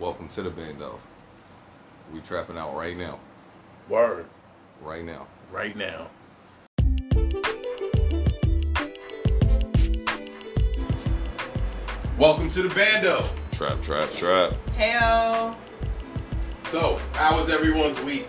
[0.00, 0.98] Welcome to the bando.
[2.10, 3.18] We trapping out right now.
[3.86, 4.24] Word.
[4.80, 5.26] Right now.
[5.52, 6.08] Right now.
[12.18, 13.28] Welcome to the bando.
[13.52, 14.54] Trap, trap, trap.
[14.78, 15.54] Heyo.
[16.70, 18.26] So, how was everyone's week?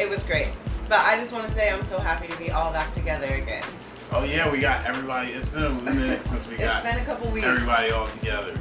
[0.00, 0.48] It was great.
[0.88, 3.62] But I just want to say I'm so happy to be all back together again.
[4.10, 5.32] Oh yeah, we got everybody.
[5.32, 7.46] It's been a minute since we It's got been a couple weeks.
[7.46, 8.58] everybody all together.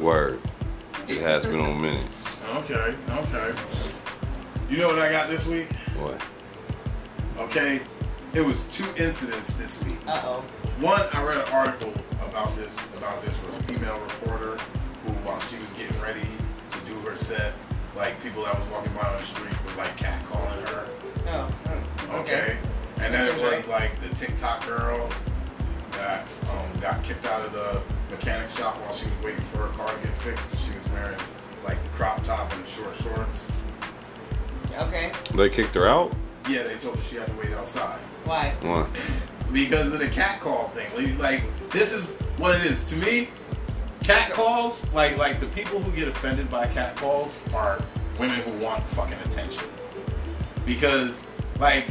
[0.00, 0.40] Word.
[1.08, 2.06] It has been on a minute.
[2.56, 3.54] Okay, okay.
[4.70, 5.68] You know what I got this week?
[5.98, 6.22] What?
[7.38, 7.80] Okay,
[8.32, 9.96] it was two incidents this week.
[10.06, 10.44] Uh oh.
[10.80, 14.56] One, I read an article about this about this was a female reporter
[15.04, 16.26] who, while she was getting ready
[16.70, 17.52] to do her set,
[17.96, 20.88] like people that was walking by on the street was like catcalling her.
[21.28, 21.50] Oh.
[21.64, 22.58] mm, Okay.
[22.96, 25.08] And then That's it was like the TikTok girl
[25.96, 29.68] that um, got kicked out of the mechanic shop while she was waiting for her
[29.68, 31.18] car to get fixed because she was wearing
[31.64, 33.50] like the crop top and the short shorts.
[34.78, 35.12] Okay.
[35.34, 36.14] They kicked her out?
[36.48, 37.98] Yeah, they told her she had to wait outside.
[38.24, 38.54] Why?
[38.62, 38.88] What?
[39.52, 40.86] because of the cat call thing.
[40.96, 43.28] Like- Like this is what it is to me.
[44.02, 47.80] Cat calls, like like the people who get offended by cat calls are
[48.18, 49.64] women who want fucking attention.
[50.66, 51.24] Because
[51.60, 51.86] like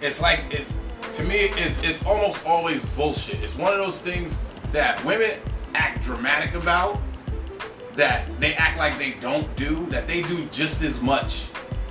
[0.00, 0.72] it's like it's
[1.14, 3.42] to me it's it's almost always bullshit.
[3.42, 4.40] It's one of those things
[4.72, 5.30] that women
[5.74, 7.00] act dramatic about
[7.94, 11.46] that they act like they don't do that they do just as much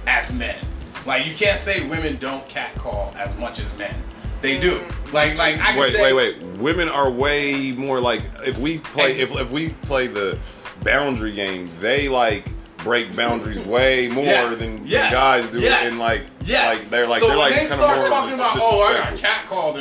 [0.07, 0.65] as men.
[1.05, 3.95] Like you can't say women don't catcall as much as men.
[4.41, 4.79] They do.
[4.79, 5.15] Mm-hmm.
[5.15, 6.57] Like like I can Wait, say wait, wait.
[6.57, 10.37] Women are way more like if we play Ex- if if we play the
[10.83, 12.45] boundary game, they like
[12.83, 16.79] break boundaries way more Yes, than, than yes, guys do, yes, and like yes.
[16.81, 18.93] like they're like so they're like they kind start of more talking about oh I
[18.93, 19.57] got disrespectful.
[19.57, 19.77] catcalled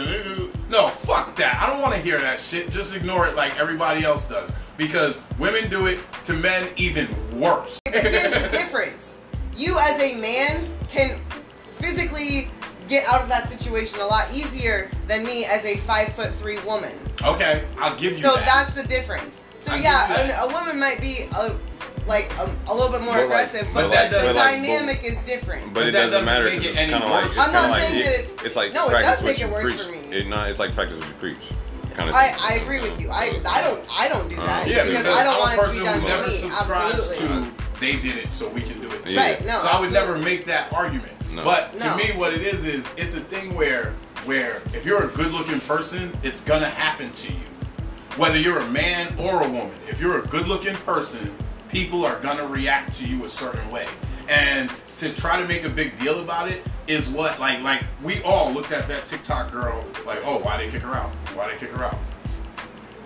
[0.53, 3.59] and no fuck that I don't want to hear that shit just ignore it like
[3.59, 7.78] everybody else does because women do it to men even worse.
[7.84, 9.19] But here's the difference.
[9.56, 11.20] You as a man can
[11.78, 12.48] physically
[12.89, 16.59] get out of that situation a lot easier than me as a five foot three
[16.60, 16.93] woman.
[17.25, 18.47] okay, I'll give you So that.
[18.47, 19.44] that's the difference.
[19.60, 21.56] So I give yeah, a, a woman might be a,
[22.06, 24.34] like um, a little bit more But like- aggressive, but but, that the, doesn't- the
[24.34, 25.72] but like, dynamic is different.
[25.75, 27.70] But it doesn't doesn't matter make because it it's kind of like it's kind of
[27.70, 30.00] like that it's- it's like no, it practice does what make you it worse preach.
[30.03, 30.16] for me.
[30.16, 31.44] It not it's like practice what you preach.
[31.94, 32.14] Kind of.
[32.14, 33.10] I, I agree with you.
[33.10, 35.64] I I don't I don't do that Uh, yeah, because because I don't want it
[35.64, 36.36] to be done who to me.
[36.38, 37.47] subscribes Absolutely.
[37.50, 39.12] to they did it so we can do it too.
[39.12, 39.20] Yeah.
[39.20, 39.44] Right.
[39.44, 39.59] No.
[39.60, 41.12] so I would never make that argument.
[41.32, 41.44] No.
[41.44, 41.97] But to No.
[41.97, 46.16] me, what it is is it's a thing where where if you're a good-looking person,
[46.22, 47.38] it's gonna happen to you.
[48.16, 51.34] Whether you're a man or a woman, if you're a good-looking person,
[51.72, 53.88] people are gonna react to you a certain way.
[54.28, 58.22] And to try to make a big deal about it is what like like we
[58.22, 61.12] all looked at that TikTok girl like, oh, why they kick her out?
[61.34, 61.99] Why they kick her out?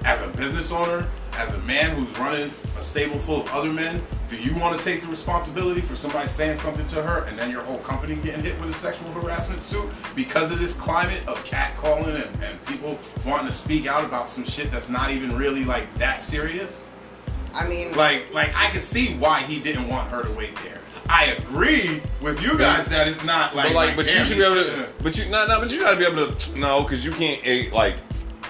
[0.07, 4.01] as a business owner, as a man who's running a stable full of other men,
[4.29, 7.51] do you want to take the responsibility for somebody saying something to her and then
[7.51, 11.45] your whole company getting hit with a sexual harassment suit because of this climate of
[11.45, 12.97] catcalling and, and people
[13.27, 16.86] wanting to speak out about some shit that's not even really like that serious?
[17.57, 20.81] I mean, Like, like I can see why he didn't want her to wait there.
[21.09, 24.45] I agree with you guys that it's not like, but like, but you should be
[24.45, 24.89] able to.
[25.03, 26.59] But you no, no, but you gotta be able to.
[26.59, 27.95] No, because you can't eh, like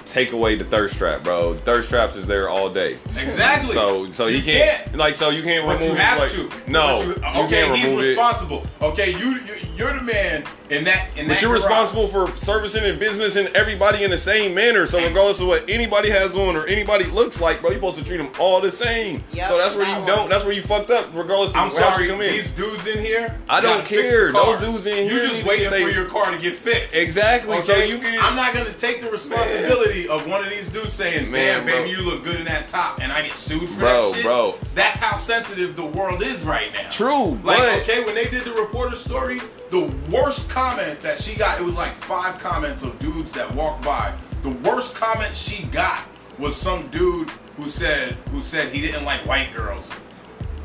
[0.06, 1.52] take away the thirst trap, bro.
[1.54, 2.92] The thirst traps is there all day.
[3.18, 3.74] exactly.
[3.74, 4.96] So, so You he can't, can't.
[4.96, 5.90] like, so you can't But remove.
[5.98, 6.70] you have like, to.
[6.70, 7.08] No, But you,
[7.40, 8.08] you, okay, can't he's remove it.
[8.08, 8.66] responsible.
[8.80, 11.62] Okay, you, you you're the man in that in But that you're garage.
[11.64, 14.86] responsible for servicing and business and everybody in the same manner.
[14.86, 18.04] So regardless of what anybody has on or anybody looks like, bro, you're supposed to
[18.04, 19.22] treat them all the same.
[19.32, 20.06] Yep, so that's where that you one.
[20.06, 20.28] don't.
[20.28, 21.06] That's where you fucked up.
[21.14, 22.32] Regardless of I'm sorry, you come in.
[22.32, 23.36] these dudes in here.
[23.48, 24.32] I don't care.
[24.32, 26.94] Those dudes in here, You just waiting they- for your car to get fixed.
[26.94, 27.60] exactly.
[27.60, 28.18] So you can.
[28.20, 31.74] I'm not gonna take the responsibility of one of these dudes saying, Man, "Damn, bro.
[31.84, 34.24] baby, you look good in that top," and I get sued for Bro, that shit.
[34.24, 34.54] bro.
[34.74, 36.88] That's how sensitive the world is right now.
[36.90, 39.40] True, Like, okay, when they did the reporter story,
[39.70, 43.84] the worst comment that she got, it was like five comments of dudes that walked
[43.84, 44.10] by.
[44.40, 46.08] The worst comment she got
[46.38, 47.28] was some dude
[47.58, 49.90] who said who said he didn't like white girls,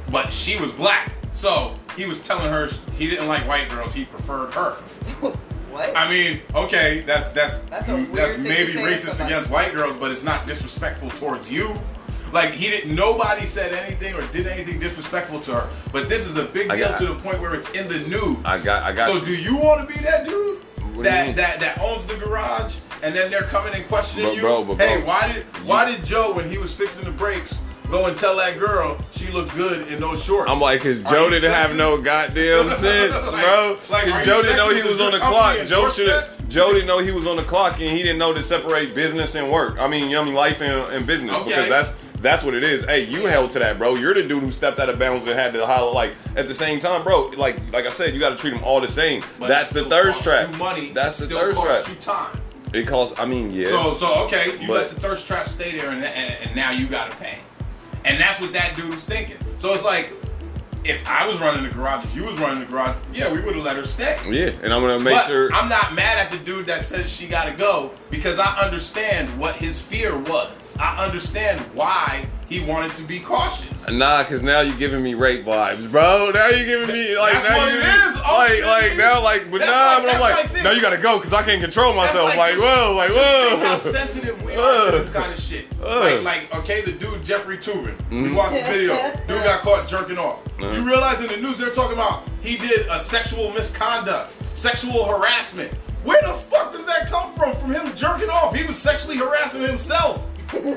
[0.09, 1.11] but she was black.
[1.33, 4.71] So he was telling her he didn't like white girls, he preferred her.
[5.71, 5.93] what?
[5.93, 10.47] I mean, okay, that's that's That's that's maybe racist against white girls, but it's not
[10.47, 11.75] disrespectful towards you.
[12.31, 12.95] Like he didn't.
[12.95, 15.69] Nobody said anything or did anything disrespectful to her.
[15.91, 17.99] But this is a big I deal got- to the point where it's in the
[17.99, 18.37] news.
[18.45, 18.83] I got.
[18.83, 19.07] I got.
[19.09, 19.25] so you.
[19.25, 20.59] do you want to be that dude
[20.95, 24.41] What that that that owns the garage and then they're coming and questioning But you?
[24.41, 27.59] bro, but hey, bro, why did why did Joe when he was fixing the brakes
[27.89, 30.49] go and tell that girl she looked good in those shorts?
[30.49, 33.77] I'm like, cause Joe didn't have no goddamn sense, Like- bro.
[33.89, 35.57] like, Cause Joe didn't know he was on the clock.
[35.65, 36.47] Joe should have.
[36.47, 39.35] Joe didn't know he was on the clock, and he didn't know to separate business
[39.35, 39.77] and work.
[39.79, 41.45] I mean, you know, I mean, life and, and business Okay.
[41.45, 42.85] because that's That's what it is.
[42.85, 43.95] Hey, you held to that, bro.
[43.95, 45.91] You're the dude who stepped out of bounds and had to holler.
[45.91, 47.31] Like at the same time, bro.
[47.35, 49.23] Like like I said, you got to treat them all the same.
[49.39, 50.53] But That's the thirst trap.
[50.57, 50.91] Money.
[50.91, 51.95] That's it the still thirst costs trap.
[51.95, 52.41] You time.
[52.73, 53.19] It costs.
[53.19, 53.69] I mean, yeah.
[53.69, 56.71] So so okay, you But- let the thirst trap stay there, and, and and now
[56.71, 57.39] you gotta pay,
[58.05, 59.37] and that's what that dude was thinking.
[59.57, 60.13] So it's like,
[60.83, 63.55] if I was running the garage, if you was running the garage, yeah, we would
[63.55, 64.17] have let her stay.
[64.29, 65.51] yeah, and I'm gonna make but sure.
[65.53, 69.55] I'm not mad at the dude that says she gotta go because I understand what
[69.55, 70.49] his fear was.
[70.81, 73.87] I understand why he wanted to be cautious.
[73.89, 76.31] Nah, cause now you're giving me rape vibes, bro.
[76.33, 78.15] Now you're giving me like That's now what you it is.
[78.21, 80.97] Like like now like but That's nah, like- but I'm like, like now you gotta
[80.97, 82.35] go because I can't control myself.
[82.35, 83.19] Like, just- whoa, like just
[83.49, 83.91] think how whoa.
[83.91, 85.65] sensitive we are to this kind of shit.
[85.83, 86.23] Ugh.
[86.23, 87.95] Like, like, okay, the dude Jeffrey Toobin.
[88.09, 88.35] We Mhm.
[88.35, 88.95] watched the video.
[89.27, 90.45] Dude got caught jerking off.
[90.59, 90.71] Uh-huh.
[90.73, 95.71] You realize in the news they're talking about he did a sexual misconduct, sexual harassment.
[96.03, 97.55] Where the fuck does that come from?
[97.55, 98.55] From him jerking off?
[98.55, 100.23] He was sexually harassing himself.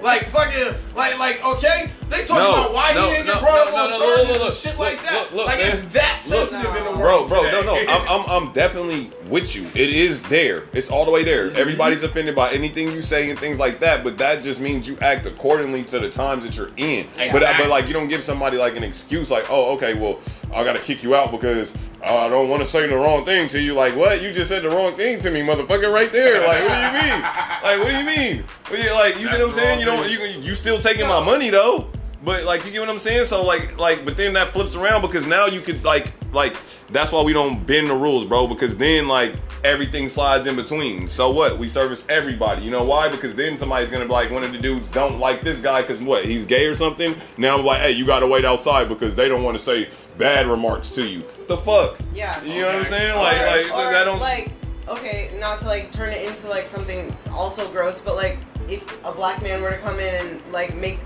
[0.03, 1.91] Like fucking, like, like, okay.
[2.15, 3.99] They talking No, about why no, he didn't no, get brought no, up on no,
[3.99, 5.13] no, charges look, look, and shit look, like that.
[5.23, 5.93] look, look, like it's man.
[5.93, 6.49] that Look.
[6.49, 7.29] sensitive in the Bro, world.
[7.29, 7.93] Bro, bro, no, no, today.
[7.93, 9.67] I'm, I'm, I'm definitely with you.
[9.75, 10.65] It is there.
[10.73, 11.49] It's all the way there.
[11.49, 11.57] Mm-hmm.
[11.59, 14.97] Everybody's offended by anything you say and things like that, but that just means you
[15.01, 17.07] act accordingly to the times that you're in.
[17.17, 17.67] But, but Exactly.
[17.69, 20.21] like, you don't give somebody like an excuse, like, oh, okay, well,
[20.55, 23.61] I gotta kick you out because I don't want to say the wrong thing to
[23.61, 23.75] you.
[23.75, 24.23] Like, what?
[24.23, 26.47] You just said the wrong thing to me, motherfucker, right there.
[26.47, 27.25] Like, what do you mean?
[27.65, 28.45] Like, what do you mean?
[28.69, 29.15] What do you like?
[29.19, 29.81] You see what I'm the saying?
[29.81, 30.11] You wrong don't.
[30.37, 31.89] You you still taking my money though.
[32.25, 33.27] But like you get what I'm saying?
[33.27, 36.57] So like like but then that flips around because now you could like like
[36.89, 41.07] that's why we don't bend the rules, bro, because then like everything slides in between.
[41.09, 41.59] So what?
[41.59, 42.65] We service everybody.
[42.65, 43.09] You know why?
[43.09, 46.01] Because then somebody's gonna be like one of the dudes don't like this guy because
[46.01, 46.25] what?
[46.25, 47.15] He's gay or something.
[47.37, 50.47] Now I'm like, hey, you gotta wait outside because they don't want to say bad
[50.47, 51.25] remarks to you.
[51.47, 51.99] The fuck?
[52.15, 52.43] Yeah.
[52.43, 53.17] You know what I'm saying?
[53.17, 54.51] Like or, like or, that don't like
[54.89, 58.39] okay, not to like turn it into like something also gross, but like
[58.69, 60.99] if a black man were to come in and like make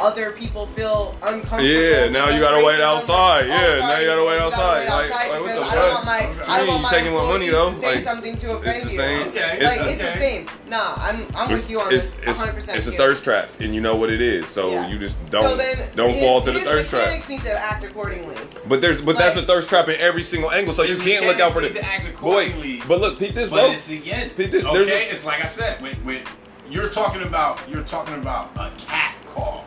[0.00, 1.64] other people feel uncomfortable.
[1.64, 3.40] Yeah, now you oh, gotta wait outside.
[3.40, 4.88] like, Yeah, oh, now you gotta wait wait outside.
[4.88, 5.94] Like- like, what because the I don't fuck?
[5.94, 6.52] want my Okay.
[6.52, 7.70] I don't want you my taking my money, though.
[7.70, 9.00] to say Like, something to offend the you.
[9.00, 9.56] Okay.
[9.56, 10.46] It's Like the- it's the same.
[10.68, 12.26] Nah, I'm I'm with you on it's, this.
[12.26, 12.52] 100.
[12.54, 14.46] percent it's a thirst trap, and you know what it is.
[14.48, 14.88] So Yeah.
[14.88, 17.02] you just don't then don't his, fall to the his thirst trap.
[17.02, 18.36] mechanics need to act accordingly.
[18.68, 20.74] But there's but that's a Like- thirst trap in every single angle.
[20.74, 22.80] So you can't look out for the mechanics need to act boy.
[22.86, 25.08] But look, peep this, But it's again, Pete, this- okay.
[25.10, 26.22] it's like I said, with, with
[26.70, 29.64] you're talking about you're talking about a cat call.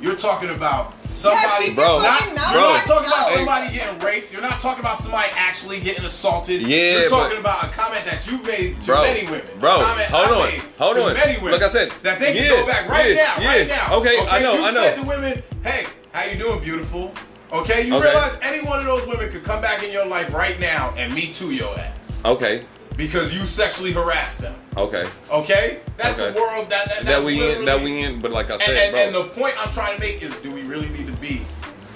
[0.00, 4.32] You're talking about somebody, your Not, you're not talking about somebody getting raped.
[4.32, 6.62] You're not talking about somebody actually getting assaulted.
[6.62, 9.42] Yeah, you're talking but- about a comment that you've made to Bro, many women.
[9.60, 11.14] bro, hold I on, hold to on.
[11.14, 11.52] Many women.
[11.52, 13.76] Like I said, that they can yeah, go back right yeah, now, right yeah.
[13.88, 13.96] now.
[13.98, 14.80] Okay, I know, you I know.
[14.82, 17.12] said to women, "Hey, how you doing, beautiful?"
[17.52, 18.06] Okay, you Okay.
[18.08, 21.14] realize any one of those women could come back in your life right now and
[21.14, 22.64] me too your ass Okay,
[22.96, 24.54] because you sexually harassed them.
[24.76, 25.08] okay.
[25.30, 26.32] Okay, that's Okay.
[26.32, 28.20] the world that that, That we in, that we in.
[28.20, 29.00] But like I And, said, and, bro.
[29.00, 31.42] and the point I'm trying to make is, do we really need to be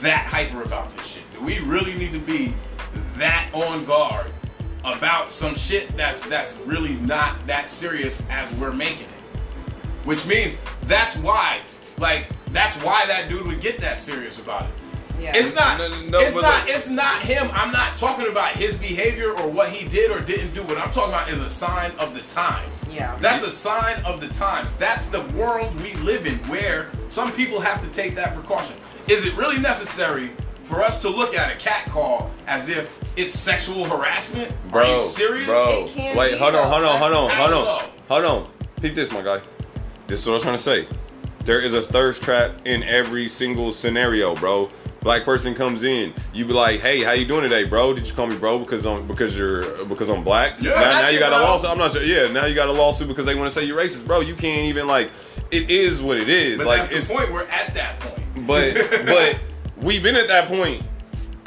[0.01, 1.23] that hyper about this shit?
[1.33, 2.55] Do we really need to be
[3.17, 4.33] that on guard
[4.85, 9.41] about some shit that's that's really not that serious as we're making it?
[10.05, 11.59] Which means that's why,
[11.99, 14.71] like, that's why that dude would get that serious about it.
[15.21, 15.33] Yeah.
[15.35, 15.79] It's not.
[15.79, 16.67] No, no, no, it's not.
[16.67, 16.75] look.
[16.77, 17.49] It's not him.
[17.53, 20.63] I'm not talking about his behavior or what he did or didn't do.
[20.63, 22.87] What I'm talking about is a sign of the times.
[22.89, 23.17] Yeah.
[23.21, 24.77] That's a sign of the times.
[24.77, 28.77] That's the world we live in, where some people have to take that precaution.
[29.09, 30.31] Is it really necessary
[30.63, 34.53] for us to look at a cat call as if it's sexual harassment?
[34.71, 35.47] Bro, Are you serious?
[35.47, 38.51] Bro, It can wait, be, hold on, hold on, hold on, hold on, hold on.
[38.81, 39.41] Peep this, my guy.
[40.07, 40.87] This is what I'm trying to say.
[41.45, 44.69] There is a thirst trap in every single scenario, bro.
[45.01, 47.95] Black person comes in, you be like, "Hey, how you doing today, bro?
[47.95, 50.55] Did you call me bro because I'm because you're because I'm black?
[50.61, 51.71] Yeah, now, now you got a lawsuit.
[51.71, 52.03] I'm not sure.
[52.03, 54.21] Yeah, now you got a lawsuit because they want to say you're racist, bro.
[54.21, 55.11] You can't even like.
[55.51, 56.59] It is what it is.
[56.59, 57.33] But like that's it's the point.
[57.33, 58.47] We're at that point.
[58.47, 58.75] but
[59.07, 59.39] but
[59.81, 60.83] we've been at that point.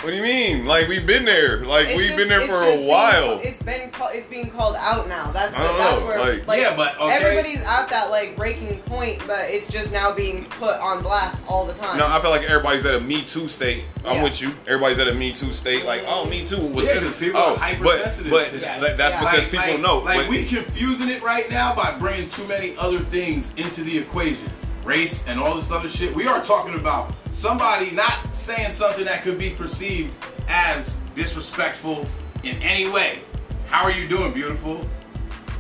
[0.02, 0.66] What do you mean?
[0.66, 1.64] Like we've been there.
[1.64, 3.38] Like It's we've just- been there for a while.
[3.38, 5.30] ca- it's been it's being called out now.
[5.32, 7.14] That's the, I don't that's know, where like- like, Yeah, but, okay.
[7.14, 11.66] everybody's at that like breaking point, but it's just now being put on blast all
[11.68, 12.00] the time.
[12.00, 13.86] No, I feel like everybody's at a Me Too state.
[14.04, 14.24] I'm Yeah.
[14.24, 14.56] with you.
[14.66, 15.86] Everybody's at a Me Too state.
[15.86, 17.08] Like, oh, Me Too was Yeah, this.
[17.08, 18.82] 'cause people oh, are hypersensitive but, to but that.
[18.82, 19.20] that- that's Yeah.
[19.22, 19.98] because Like- people like- know.
[20.00, 24.00] Like but- we confusing it right now by bringing too many other things into the
[24.00, 24.52] equation,
[24.84, 26.16] race and all this other shit.
[26.16, 30.16] We are talking about somebody not saying something that could be perceived
[30.48, 32.06] as disrespectful
[32.44, 33.20] in any way.
[33.68, 34.86] How are you doing, beautiful?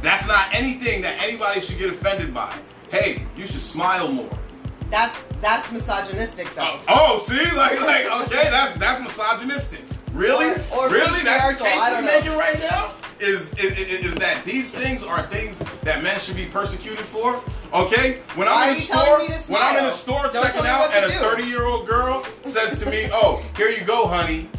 [0.01, 2.54] That's not anything that anybody should get offended by.
[2.92, 4.30] Hey, you should smile more.
[4.90, 6.80] That's that's misogynistic though.
[6.90, 9.82] Oh, oh, see, like, like, okay, that's that's misogynistic.
[10.12, 12.92] Really, Or- or really, that's the case we're making right now.
[13.22, 17.42] is is is that these things are things that men should be persecuted for.
[17.74, 20.44] Okay, when Why I'm in the you telling store, when I'm in the store Don't
[20.44, 24.08] checking out, and a 30 year old girl says to me, "Oh, here you go,
[24.08, 24.50] honey."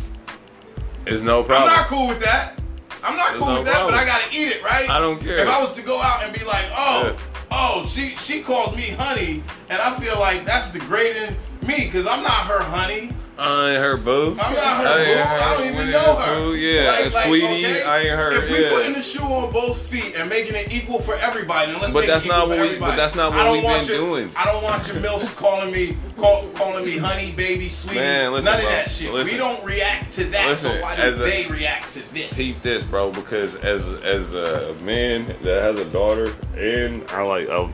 [1.06, 1.68] It's no problem.
[1.68, 2.58] I'm not cool with that.
[3.04, 3.94] I'm not There's cool no with that, problem.
[3.94, 4.88] but I gotta eat it, right?
[4.88, 5.38] I don't care.
[5.38, 7.18] If I was to go out and be like, oh, Yeah.
[7.50, 12.22] oh, she she called me honey, and I feel like that's degrading me because I'm
[12.22, 13.12] not her honey.
[13.44, 14.30] I ain't her boo.
[14.30, 15.20] I'm not her I boo.
[15.20, 16.34] I don't even know her.
[16.34, 18.70] Pooh, yeah, sweetie, I ain't her, If we yeah.
[18.70, 22.06] putting the shoe on both feet and making it equal for everybody, let's But make
[22.08, 22.92] that's it equal not for what we, everybody.
[22.92, 24.30] But that's not what we've been your- doing.
[24.36, 27.98] I don't want your milfs calling me call, calling me honey, baby, sweetie.
[27.98, 28.70] Man, listen, None of bro.
[28.70, 29.12] that shit.
[29.12, 29.32] Listen.
[29.34, 30.46] we don't react to that.
[30.48, 32.32] Listen, so why do as a- they react to this?
[32.32, 37.48] Peep this, bro, because as as a man that has a daughter, and I like
[37.50, 37.68] I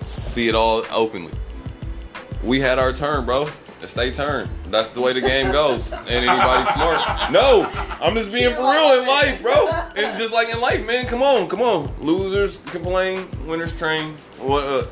[0.00, 1.32] see it all openly.
[2.44, 3.48] We had our turn, bro.
[3.84, 4.48] It's they turn.
[4.70, 5.92] That's the way the game goes.
[5.92, 7.30] And anybody smart?
[7.30, 9.68] No, I'm just being for real in life, bro.
[9.94, 11.04] And just like in life, man.
[11.04, 11.92] Come on, come on.
[12.00, 14.14] Losers complain, winners train.
[14.38, 14.64] What?
[14.64, 14.86] Uh,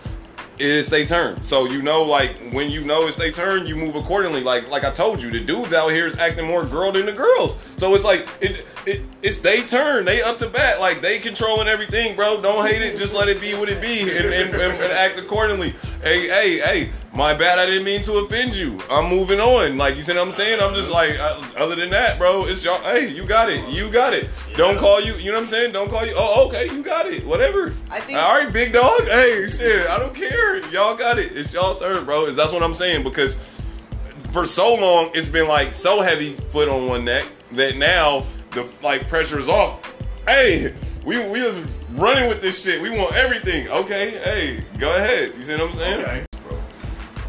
[0.58, 1.42] it is they turn.
[1.42, 4.42] So you know, like when you know it's they turn, you move accordingly.
[4.42, 7.12] Like like I told you, the dudes out here is acting more girl than the
[7.12, 7.58] girls.
[7.78, 10.04] So it's like it, it it's they turn.
[10.04, 10.80] They up to bat.
[10.80, 12.42] Like they controlling everything, bro.
[12.42, 12.98] Don't hate it.
[12.98, 15.70] Just let it be what it be and, and, and, and act accordingly.
[16.02, 16.92] Hey hey hey.
[17.14, 17.58] My bad.
[17.58, 18.78] I didn't mean to offend you.
[18.88, 19.76] I'm moving on.
[19.76, 20.60] Like you see what I'm saying?
[20.62, 22.46] I'm just like uh, other than that, bro.
[22.46, 22.80] It's y'all.
[22.80, 23.68] Hey, you got it.
[23.68, 24.30] You got it.
[24.56, 25.14] Don't call you.
[25.16, 25.72] You know what I'm saying?
[25.72, 26.14] Don't call you.
[26.16, 27.26] Oh okay, you got it.
[27.26, 27.74] Whatever.
[27.90, 29.02] I think- All right, big dog.
[29.04, 29.86] Hey, shit.
[29.90, 30.66] I don't care.
[30.70, 31.36] Y'all got it.
[31.36, 32.24] It's y'all turn, bro.
[32.26, 33.38] Is that's what I'm saying because
[34.30, 38.66] for so long it's been like so heavy foot on one neck that now the
[38.82, 39.94] like pressure is off.
[40.26, 40.72] Hey,
[41.04, 41.58] we we was
[41.90, 42.80] running with this shit.
[42.80, 43.68] We want everything.
[43.68, 45.34] Okay, hey, go ahead.
[45.36, 46.00] You see what I'm saying?
[46.00, 46.24] Okay.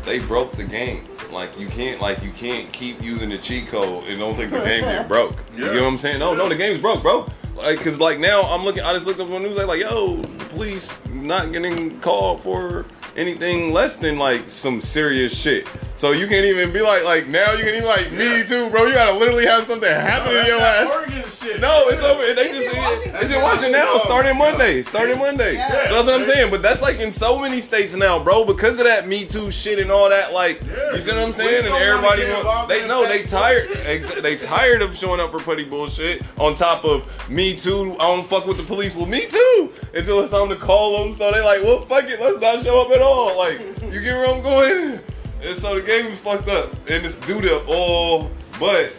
[0.05, 1.05] They broke the game.
[1.31, 4.59] Like you can't like you can't keep using the cheat code and don't think the
[4.59, 5.35] game get broke.
[5.55, 5.73] You Yeah.
[5.73, 6.19] get what I'm saying?
[6.19, 7.27] No, no, the game's broke, bro.
[7.55, 8.83] Like, cause like now I'm looking.
[8.83, 9.57] I just looked up on the news.
[9.57, 15.35] Like, like, yo, the police not getting called for anything less than like some serious
[15.37, 15.67] shit.
[15.95, 18.43] So you can't even be like, like now you can even like me Yeah.
[18.43, 18.85] too, bro.
[18.87, 20.89] You gotta literally have something happen No, to your ass.
[20.89, 21.61] Oregon shit.
[21.61, 22.33] No, it's over.
[22.33, 23.15] They It's just in Washington.
[23.21, 23.97] it's in Washington now.
[23.99, 24.83] Starting Monday.
[24.83, 25.53] Starting Monday.
[25.53, 25.87] Yeah.
[25.89, 26.51] So that's what I'm saying.
[26.51, 28.43] But that's like in so many states now, bro.
[28.43, 30.33] Because of that Me Too shit and all that.
[30.33, 30.95] Like, Yeah.
[30.95, 31.65] you see what I'm saying?
[31.65, 32.67] And everybody want.
[32.67, 33.69] They know they tired.
[33.85, 36.21] ex- They tired of showing up for petty bullshit.
[36.37, 38.93] On top of Me Too, I don't fuck with the police.
[38.95, 39.71] Well, Me Too.
[39.93, 41.15] Until it's time to call them.
[41.17, 42.19] So they like, well, fuck it.
[42.19, 43.37] Let's not show up at all.
[43.37, 43.59] Like,
[43.93, 44.99] you get where I'm going?
[45.45, 46.71] And so the game is fucked up.
[46.89, 48.31] And it's due to all.
[48.59, 48.95] But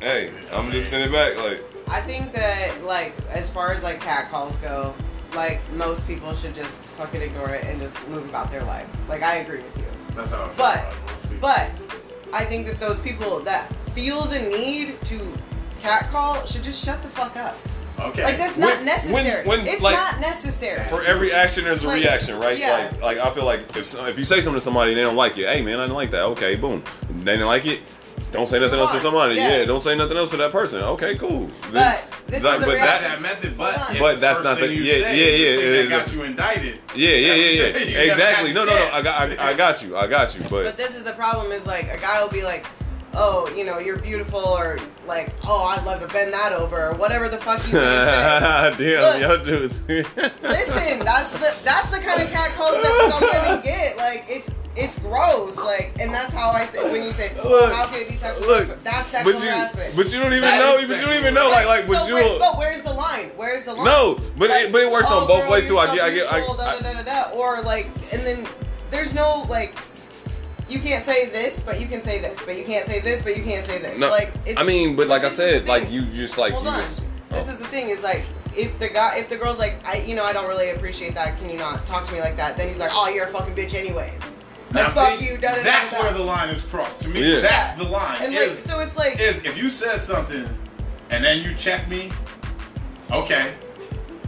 [0.00, 1.36] hey, I'm just sending it back.
[1.44, 1.62] Like.
[1.88, 4.94] I think that like as far as like cat calls go,
[5.34, 8.88] like most people should just fucking ignore it and just move about their life.
[9.08, 9.84] Like I agree with you.
[10.14, 10.44] That's how.
[10.44, 11.38] I feel But- about most people.
[11.40, 11.70] But
[12.32, 15.32] I think that those people that feel the need to
[15.80, 17.56] cat call should just shut the fuck up.
[17.98, 18.24] Okay.
[18.24, 19.46] Like that's not When- necessary.
[19.46, 20.86] when- when, it's like- not necessary.
[20.88, 22.58] For every action, there's a Like, reaction, right?
[22.58, 22.90] yeah.
[23.00, 25.02] Like, like I feel like if so- if you say something to somebody and they
[25.04, 26.22] don't like it, hey man, I didn't like that.
[26.22, 26.82] Okay, boom.
[27.24, 27.80] They didn't like it.
[28.32, 29.36] Don't say nothing else to somebody.
[29.36, 29.58] Yeah.
[29.58, 29.64] Yeah.
[29.66, 30.82] don't say nothing else to that person.
[30.82, 31.48] Okay, cool.
[31.72, 34.38] But this That- is the but That's that- that method, but if But the that's
[34.38, 36.14] first not the- thing you yeah, say yeah, is yeah, the thing yeah, that got
[36.14, 36.78] you indicted.
[36.94, 37.98] Yeah, yeah, yeah, yeah.
[38.12, 38.52] exactly.
[38.52, 38.90] No, no, no.
[38.92, 39.96] I got, I, I got you.
[39.96, 40.40] I got you.
[40.50, 42.66] But But this is the problem is like a guy will be like,
[43.16, 46.94] oh, you know, you're beautiful, or like, oh, I'd love to bend that over, or
[46.94, 48.94] whatever the fuck he's gonna say.
[48.94, 49.80] damn, y'all dudes.
[49.88, 53.96] Listen, that's the that's the kind of cat calls that some women get.
[53.96, 55.56] Like it's it's gross.
[55.56, 58.14] Like, and that's how I say when you say, oh, Look, how can it be
[58.14, 58.84] sexual Look, harassment?
[58.84, 59.96] That's sexual but you, harassment.
[59.96, 60.86] but you don't even That know.
[60.86, 61.48] But you don't even know.
[61.48, 62.14] Like, like, so but you.
[62.14, 63.30] where, but where's the line?
[63.36, 63.84] Where's the line?
[63.84, 65.78] No, but it, but it works oh, on both ways too.
[65.78, 67.30] I get, I get, I, da, da, da, da, da.
[67.30, 68.46] or like, and then
[68.90, 69.74] there's no like.
[70.68, 73.36] You can't say this, but you can say this, but you can't say this, but
[73.36, 73.98] you can't say this.
[74.00, 76.38] No, like, it's, I mean, but like I this is the said, like you just
[76.38, 76.80] like Hold you on.
[76.80, 77.02] just.
[77.30, 77.52] This oh.
[77.52, 78.24] is the thing is like
[78.56, 81.36] if the guy if the girl's like I you know I don't really appreciate that
[81.38, 83.54] can you not talk to me like that then he's like oh you're a fucking
[83.54, 84.18] bitch anyways
[84.72, 86.04] Now, fuck see, you da, da, da, that's da, da.
[86.04, 87.00] where the line is crossed.
[87.00, 87.40] To me, Yeah.
[87.40, 88.22] that's the line.
[88.22, 90.48] and like so it's like is if you said something
[91.10, 92.10] and then you check me,
[93.10, 93.54] okay.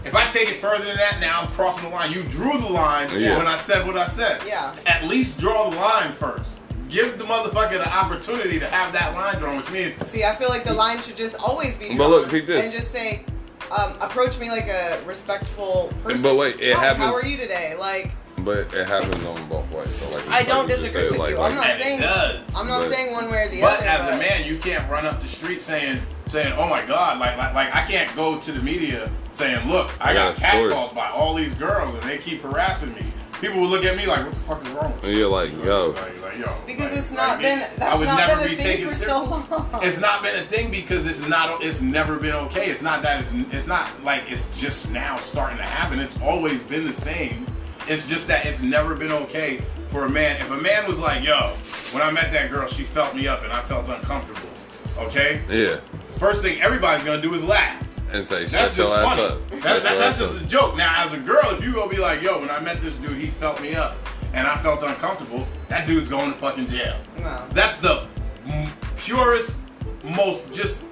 [0.05, 2.12] If I take it further than that, now I'm crossing the line.
[2.12, 3.37] You drew the line Yeah.
[3.37, 4.40] when I said what I said.
[4.47, 4.75] Yeah.
[4.87, 6.61] At least draw the line first.
[6.88, 10.49] Give the motherfucker the opportunity to have that line drawn, which means see I feel
[10.49, 12.64] like the line should just always be But drawn look, peep this.
[12.64, 13.25] and just say
[13.71, 17.37] um, approach me like a respectful person But wait, it Hi, happens- how are you
[17.37, 18.12] today like
[18.49, 19.95] But it happens on both ways.
[19.97, 21.37] So like, I don't like you just disagree said, with like- you.
[21.38, 22.55] like- I'm not saying it does.
[22.57, 24.57] I'm not But- saying one way or the But other But as a man, you
[24.57, 28.14] can't run up the street saying, saying, "Oh my God!" Like, like, like I can't
[28.17, 31.35] go to the media saying, "Look, I, I got got a story." catcalled by all
[31.35, 33.02] these girls and they keep harassing me."
[33.40, 35.21] people will look at me like, "What the fuck is wrong?" with you?
[35.21, 35.88] Yeah, like yo.
[35.90, 38.47] Like, like, yo, Because like- it's not like, been I that's would not never been
[38.47, 39.81] a be thing taken for so long.
[39.83, 41.62] It's not been a thing because it's not.
[41.62, 42.67] It's never been okay.
[42.71, 43.21] It's not that.
[43.21, 43.33] It's.
[43.52, 46.00] It's not like it's just now starting to happen.
[46.00, 47.47] It's always been the same.
[47.88, 50.37] It's just that it's never been okay for a man.
[50.40, 51.54] If a man was like, "Yo,
[51.92, 54.50] when I met that girl, she felt me up and I felt uncomfortable,"
[54.99, 55.42] okay.
[55.49, 55.76] Yeah.
[56.18, 57.83] First thing everybody's gonna do is laugh.
[58.11, 59.23] And say, That's shut just your ass funny.
[59.23, 59.50] up.
[59.50, 60.42] That, that- that's just up.
[60.42, 60.76] a joke.
[60.78, 63.18] Now, as a girl, if you go be like, "Yo, when I met this dude,
[63.18, 63.97] he felt me up
[64.33, 66.97] and I felt uncomfortable," that dude's going to fucking jail.
[67.18, 67.45] No.
[67.52, 68.07] That's the
[68.47, 69.57] m- purest,
[70.04, 70.85] most just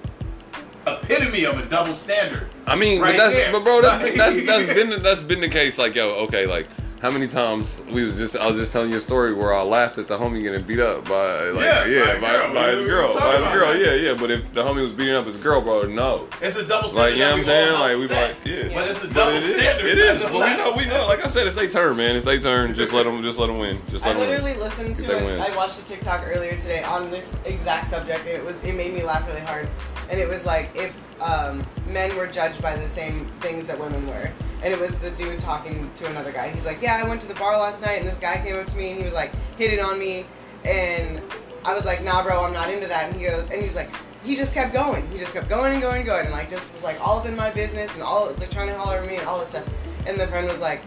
[0.86, 2.46] epitome of a double standard.
[2.66, 3.52] I mean, Right but that's there.
[3.52, 5.78] but bro, that's Like- that's that's been that's been the case.
[5.78, 6.68] Like yo, okay, like
[7.06, 9.62] how many times we was just I was just telling you a story where I
[9.62, 12.54] laughed at the homie getting beat up by like Yeah, yeah, by a by, girl.
[12.54, 13.80] by his girl by his girl that.
[13.80, 14.14] yeah yeah.
[14.14, 16.26] But if the homie was beating up his girl, bro, no.
[16.42, 17.16] It's a double standard Like standard.
[17.16, 17.72] you know what I'm saying?
[17.78, 18.28] Like we upset.
[18.28, 18.74] like yeah.
[18.74, 19.86] But it's a double it is, standard.
[19.88, 20.22] It is.
[20.24, 21.06] But we know we know.
[21.06, 22.16] Like I said, it's their turn, man.
[22.16, 22.74] It's their turn.
[22.74, 23.80] Just let them just let them win.
[23.88, 24.60] Just I let them literally win.
[24.62, 25.24] listened to they it.
[25.24, 25.40] win.
[25.40, 28.92] I watched a TikTok earlier today on this exact subject, and it was it made
[28.92, 29.68] me laugh really hard.
[30.10, 34.08] And it was like if um, men were judged by the same things that women
[34.08, 34.28] were.
[34.62, 36.48] And it was the dude talking to another guy.
[36.48, 38.66] He's like, "Yeah, I went to the bar last night, and this guy came up
[38.66, 40.24] to me, and he was like hitting on me,
[40.64, 41.20] and
[41.64, 43.90] I was like, nah, bro, I'm not into that." And he goes, and he's like.
[44.24, 45.08] He just kept going.
[45.12, 47.26] He just kept going and going and going, and like just was like all up
[47.26, 49.64] in my business and all they're trying to holler at me and all this stuff.
[50.04, 50.82] And the friend was like,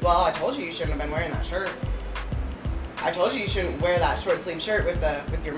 [0.00, 1.68] "Well, I told you you shouldn't have been wearing that shirt."
[3.02, 5.56] I told you you shouldn't wear that short sleeve shirt with the with your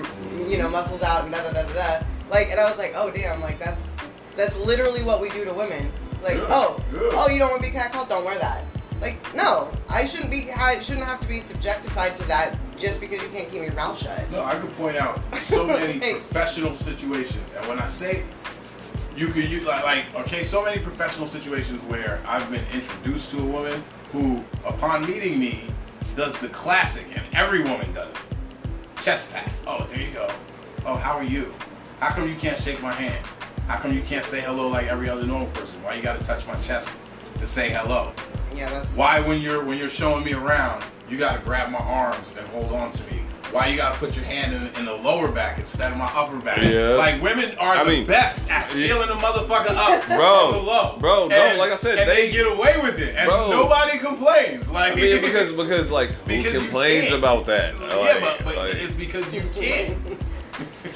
[0.49, 2.05] you know muscles out and da da da da da.
[2.29, 3.93] Like, and I was like, oh damn, like that's
[4.35, 5.91] that's literally what we do to women.
[6.23, 6.99] Like, Yeah, oh, yeah.
[7.13, 8.09] oh, you don't want to be catcalled?
[8.09, 8.65] Don't wear that.
[9.01, 10.49] Like, no, I shouldn't be.
[10.51, 13.99] I shouldn't have to be subjectified to that just because you can't keep your mouth
[13.99, 14.31] shut.
[14.31, 18.23] No, I could point out so many professional situations, and when I say
[19.17, 23.39] you could use like, like okay, so many professional situations where I've been introduced to
[23.39, 25.65] a woman who, upon meeting me,
[26.15, 29.01] does the classic, and every woman does it.
[29.01, 29.51] Chest pat.
[29.67, 30.29] Oh, there you go.
[30.85, 31.53] Oh, how are you?
[31.99, 33.25] How come you can't shake my hand?
[33.67, 35.81] How come you can't say hello like every other normal person?
[35.83, 36.99] Why you gotta touch my chest
[37.39, 38.11] to say hello?
[38.55, 38.95] Yeah, that's.
[38.95, 42.71] Why when you're when you're showing me around, you gotta grab my arms and hold
[42.73, 43.19] on to me?
[43.51, 46.37] Why you gotta put your hand in, in the lower back instead of my upper
[46.37, 46.57] back?
[46.63, 46.89] Yeah.
[46.95, 48.87] Like women are I the mean, best at yeah.
[48.87, 50.97] feeling the motherfucker up Bro, from the low.
[50.99, 53.51] bro, no, And- like I said, and they- they, get away with it, and Bro.
[53.51, 54.69] nobody complains.
[54.71, 57.75] Like I mean, because because like Because who you complains about that?
[57.79, 59.97] yeah, but, but like- it's because you can't.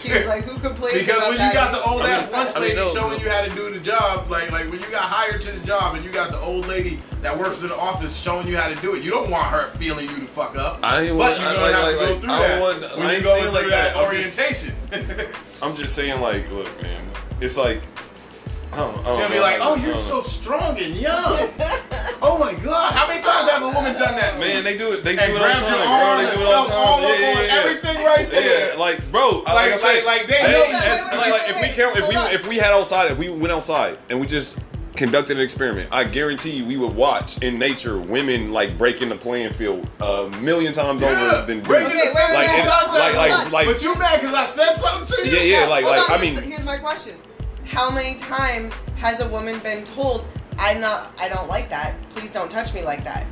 [0.02, 1.54] He was like, who complains Because about when that?
[1.54, 3.24] you got the old ass lunch I mean, lady no, showing no.
[3.24, 5.96] you how to do the job, like like when you got hired to the job
[5.96, 8.76] and you got the old lady that works in the office showing you how to
[8.82, 10.80] do it, you don't want her feeling you to fuck up.
[10.84, 12.48] I ain't but want- you're I- gonna like- have like- to go like, through I
[12.48, 13.98] that want- when I you go through like that, that.
[13.98, 14.76] I'm just- orientation.
[15.62, 17.04] I'm just saying, like, look, man,
[17.42, 17.82] it's like,
[18.74, 20.02] I don't, She'll be oh, like, "Oh, you're know.
[20.02, 21.50] so strong and young.
[22.22, 24.36] oh my god, how many times has a woman done that?
[24.36, 24.62] to Man, you?
[24.64, 25.04] they do it.
[25.04, 26.18] They do and it all the time, bro.
[26.18, 27.04] They do it all the all time.
[27.10, 27.62] Yeah, yeah, yeah.
[27.64, 28.70] everything right there.
[28.74, 31.32] Yeah, like, bro, like, Like- I said, like- like they know- as- Wait, wait, like,
[31.32, 34.20] like, if we can't, if we, if we had outside, if we went outside and
[34.20, 34.58] we just
[34.96, 39.16] conducted an experiment, I guarantee you, we would watch in nature women like breaking the
[39.16, 41.88] playing field a million times Yeah, over than breaking.
[41.88, 44.76] Okay, wait, wait, like, wait, hold like, like, like, but you mad because I said
[44.76, 45.38] something to you?
[45.38, 47.16] yeah, yeah, like, like, I mean, here's my question:
[47.68, 50.26] How many times has a woman been told,
[50.58, 51.96] "I'm not, I don't like that.
[52.10, 53.26] Please don't touch me like that"?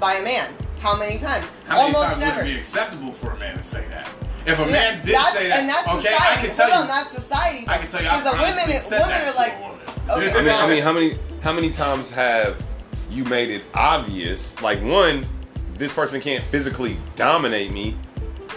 [0.00, 0.54] By a man?
[0.80, 1.46] How many times?
[1.66, 2.38] How many Almost times never.
[2.42, 4.08] would it be acceptable for a man to say that?
[4.46, 6.24] If a Yeah, man did say that, and that's okay, society.
[6.40, 6.82] I can tell Hold you.
[6.82, 7.64] on, that's society.
[7.68, 8.08] I can tell you.
[8.08, 9.78] I Because a women, honestly said women that are like, woman.
[10.10, 12.62] okay, I mean, well, I mean, how many how many times have
[13.10, 14.60] you made it obvious?
[14.62, 15.26] Like one,
[15.74, 17.96] this person can't physically dominate me,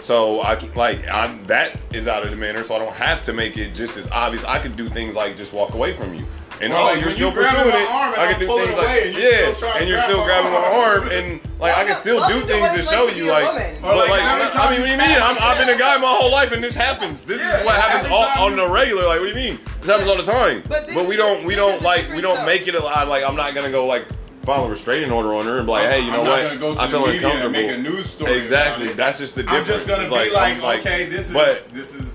[0.02, 3.22] so I can, like I'm that is out of the manner, so I don't have
[3.24, 4.44] to make it just as obvious.
[4.44, 6.26] I could do things like just walk away from you.
[6.60, 7.90] And Bro, oh, like, you're still you pursuing it.
[7.90, 10.10] arm and I I'm can do things like and yeah, still trying and you're grab
[10.10, 11.02] still grabbing my arm.
[11.02, 13.46] arm, and like I can still do things to show you like.
[13.46, 13.78] woman.
[13.82, 15.18] But like, like, I mean, what do you you mean?
[15.22, 17.24] I'm, I've been a guy my whole life, and this happens.
[17.24, 19.06] This Yeah, is what happens all, time on the regular.
[19.06, 19.58] Like, what do you mean?
[19.80, 20.62] This happens all the time.
[20.68, 23.08] But this But we don't, we don't like, we don't make it a lot.
[23.08, 24.04] Like, I'm not gonna go like
[24.44, 26.42] file a restraining order on her and be like, hey, you know I'm what?
[26.42, 27.50] not gonna go to I the feel media and uncomfortable.
[27.68, 28.32] make a news story.
[28.38, 28.86] Exactly.
[28.86, 28.96] about.
[28.96, 29.68] That's just the difference.
[29.70, 29.84] I'm difference.
[29.84, 32.10] just gonna It's be like, I'm okay, this is but- this is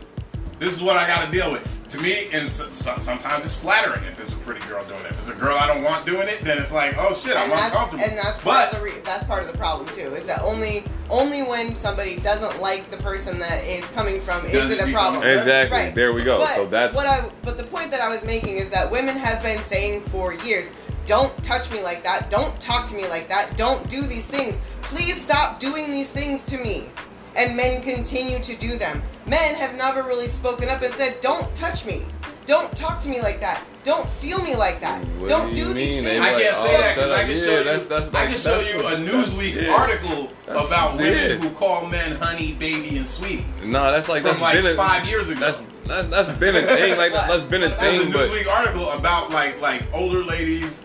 [0.60, 1.74] this is what I got to deal with.
[1.90, 5.12] To me, and so, so, sometimes it's flattering if it's a pretty girl doing it.
[5.12, 7.44] If it's a girl I don't want doing it, then it's like, oh shit, I'm
[7.44, 8.04] and that's, uncomfortable.
[8.04, 10.14] and that's part but of the re- that's part of the problem too.
[10.16, 14.70] Is that only only when somebody doesn't like the person that is coming from is
[14.70, 15.24] it it a problem?
[15.24, 15.78] Exactly.
[15.78, 15.96] Right.
[15.96, 16.40] There we go.
[16.40, 17.30] But so that's what I.
[17.44, 20.72] But the point that I was making is that women have been saying for years,
[21.08, 22.30] "Don't touch me like that.
[22.30, 23.58] Don't talk to me like that.
[23.58, 24.60] Don't do these things.
[24.84, 26.90] Please stop doing these things to me."
[27.36, 29.02] And men continue to do them.
[29.26, 32.06] Men have never really spoken up and said, "Don't touch me."
[32.46, 33.62] Don't talk to me like that.
[33.84, 35.02] Don't feel me like that.
[35.20, 36.04] What Don't do you do these mean?
[36.06, 36.06] things.
[36.06, 37.64] They I like, can't oh, say that because shut I can Yeah, show you.
[37.66, 39.74] that's- that's I can show you a Newsweek yeah.
[39.76, 43.46] article That's- about women who call men honey, baby, and sweetie.
[43.66, 45.42] Nah, that's like From that's like been a, five years ago.
[45.42, 46.98] That's that's that's been a thing.
[46.98, 47.78] Like that's been a thing.
[47.80, 50.84] There's a thing, but Newsweek article about like like older ladies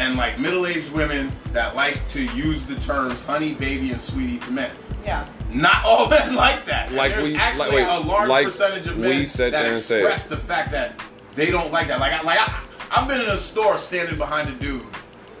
[0.00, 4.50] and like middle-aged women that like to use the terms honey, baby, and sweetie to
[4.50, 4.70] men.
[5.04, 5.28] yeah.
[5.52, 6.92] Not all men like that.
[6.92, 9.62] Like there's we- actually like, wait, a large like percentage of we men sat that
[9.62, 11.00] there and said- express the fact that
[11.34, 11.98] they don't like that.
[12.00, 12.60] Like I like I,
[12.92, 14.86] I've been in a store standing behind a dude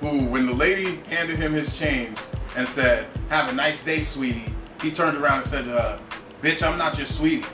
[0.00, 2.18] who, when the lady handed him his change
[2.56, 5.98] and said, "Have a nice day, sweetie," he turned around and said, uh,
[6.42, 7.46] "Bitch, I'm not your sweetie."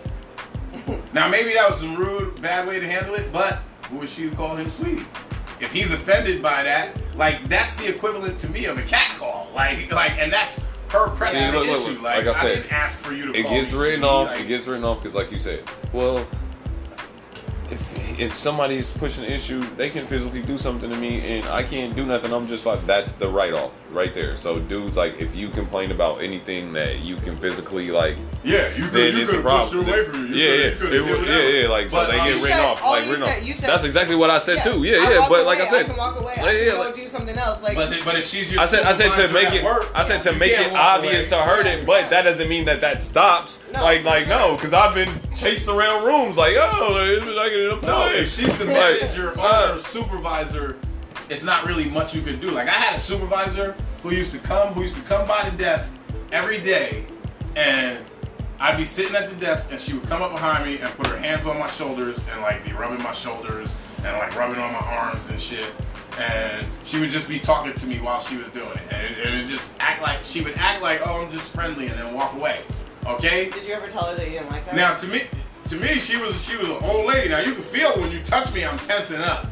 [1.13, 4.31] now maybe that was some rude, bad way to handle it, but who is she
[4.31, 5.05] to call him sweetie?
[5.61, 9.49] If he's offended by that, like that's the equivalent to me of a cat call.
[9.55, 11.93] Like like, and that's her pressing See, look, the look, issue.
[11.95, 13.39] look, like, like I I, said, didn't ask for you to.
[13.39, 14.29] it gets written off.
[14.29, 16.27] Like, It gets written off because, like you said, well,
[17.71, 21.63] if if somebody's pushing an issue, they can physically do something to me, and I
[21.63, 22.33] can't do nothing.
[22.33, 24.37] I'm just like that's the write off right there.
[24.37, 28.85] So, dudes, like if you complain about anything that you can physically like Yeah, you
[28.85, 29.89] could then you it's a could have pushed her problem.
[29.89, 30.35] away from you.
[30.35, 31.69] you yeah, coulda- yeah, you It did yeah, yeah.
[31.69, 32.83] Like so, they um, get you written said- off.
[32.85, 33.57] Like written said- off.
[33.57, 34.83] said- That's exactly what I said too.
[34.85, 35.19] Yeah, I yeah.
[35.21, 36.35] walk But like I said, I can walk away.
[36.37, 37.63] like, I can yeah, go like- do something else.
[37.63, 39.65] Like But, but if she's your I said, I said to make it.
[39.65, 42.81] work, I said to make it obvious to her that, but that doesn't mean that
[42.83, 43.59] that stops.
[43.73, 46.37] Like, like no, because I've been chased around rooms.
[46.37, 50.77] Like, oh, I get a No, if she's the Like, manager or uh, supervisor,
[51.29, 52.51] it's not really much you can do.
[52.51, 55.57] Like I had a supervisor who used to come, who used to come by the
[55.57, 55.91] desk
[56.33, 57.07] every day,
[57.57, 57.99] and
[58.59, 61.07] I'd be sitting at the desk, and she would come up behind me and put
[61.09, 64.73] her hands on my shoulders and like be rubbing my shoulders and like rubbing on
[64.73, 65.73] my arms and shit.
[66.19, 69.27] And she would just be talking to me while she was doing it, and it,
[69.27, 72.15] and it just act like she would act like, oh, I'm just friendly, and then
[72.15, 72.61] walk away.
[73.07, 73.51] Okay.
[73.51, 74.75] Did you ever tell her that you didn't like that?
[74.75, 75.23] Now to me,
[75.67, 77.29] to me, she was she was an old lady.
[77.29, 79.47] Now you can feel when you touch me, I'm tensing up.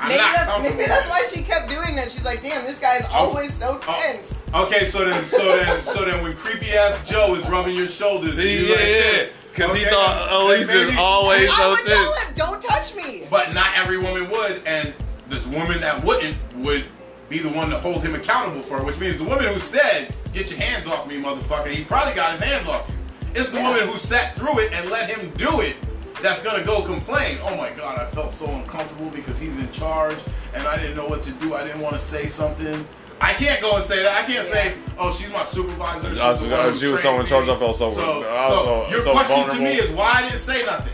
[0.00, 2.10] I'm maybe not that's maybe that's why she kept doing that.
[2.10, 4.00] She's like, damn, this guy's oh, always so Oh.
[4.02, 4.32] tense.
[4.44, 4.54] it.
[4.54, 8.36] Okay, so then, so then, so then, when creepy ass Joe is rubbing your shoulders,
[8.36, 11.50] and See, you yeah, like yeah, this, because he thought then Elise is maybe- always
[11.50, 12.18] I so would tell tense.
[12.28, 13.22] him, don't touch me.
[13.30, 14.94] But not every woman would, and
[15.28, 16.86] this woman that wouldn't would
[17.28, 20.14] be the one to hold him accountable for it, which means the woman who said,
[20.32, 22.94] "Get your hands off me, motherfucker," he probably got his hands off you.
[23.34, 23.70] It's the Yeah.
[23.70, 25.76] woman who sat through it and let him do it
[26.24, 27.38] that's gonna go complain.
[27.44, 30.16] Oh my god, I felt so uncomfortable because he's in charge
[30.54, 31.54] and I didn't know what to do.
[31.54, 32.86] I didn't want to say something.
[33.20, 34.24] I can't go and say that.
[34.24, 36.86] I can't say, "Oh, she's my supervisor." She's I was- the I one was- she
[36.88, 39.12] was trained so in charge, me." I felt so- So, I so so- your so
[39.12, 40.92] question to me is why I didn't say nothing.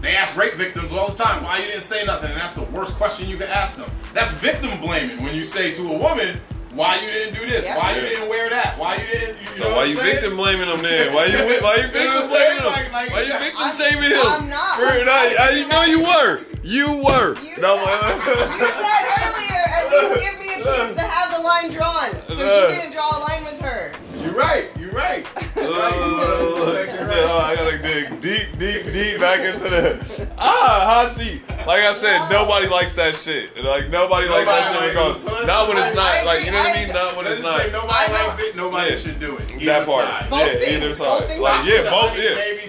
[0.00, 2.62] They ask rape victims all the time why you didn't say nothing, and that's the
[2.62, 3.90] worst question you can ask them.
[4.14, 6.40] That's victim blaming when you say to a woman,
[6.76, 7.64] "Why you didn't do this?
[7.64, 7.76] Yeah.
[7.76, 8.78] Why you didn't wear that?
[8.78, 10.14] Why you didn't?" You So know why you saying?
[10.14, 11.14] victim blaming him then?
[11.14, 12.58] Why you why you You victim blaming saying?
[12.60, 12.64] him?
[12.66, 14.26] Like- like- why you victim I'm- shaming him?
[14.26, 14.76] I'm not.
[14.78, 16.40] For, I'm- I, I, you know you were.
[16.62, 17.36] You were.
[17.40, 21.70] You no, You said earlier, at least give me a chance to have the line
[21.72, 22.10] drawn.
[22.28, 22.68] So Uh.
[22.68, 23.92] you didn't draw a line with her.
[24.22, 24.68] You're right.
[24.78, 25.26] You're right.
[25.56, 26.88] Oh, right.
[27.28, 31.42] oh, I gotta dig deep, deep, deep back into the ah hot seat.
[31.66, 32.42] Like I said, No.
[32.44, 33.56] nobody likes that shit.
[33.62, 34.80] Like nobody, likes that shit.
[34.80, 35.42] likes Regardless.
[35.42, 35.46] it.
[35.46, 36.94] Not when it's not like you know what I mean.
[36.94, 38.56] Not when it's Doesn't say nobody I likes it.
[38.56, 38.98] Nobody Yeah.
[38.98, 39.48] should do it.
[39.48, 40.06] That Either part.
[40.06, 40.30] side.
[40.30, 40.76] Both yeah, things.
[40.76, 41.24] either side.
[41.28, 41.40] things.
[41.40, 42.10] Like Stop yeah, with the both.
[42.10, 42.64] honey Yeah, baby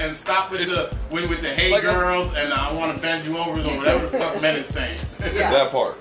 [0.00, 0.04] yeah.
[0.06, 3.00] and stop with It's- the with, with the hey Like girls and I want to
[3.00, 4.98] bend you over or whatever the fuck men is saying.
[5.20, 5.50] Yeah.
[5.50, 5.96] That part.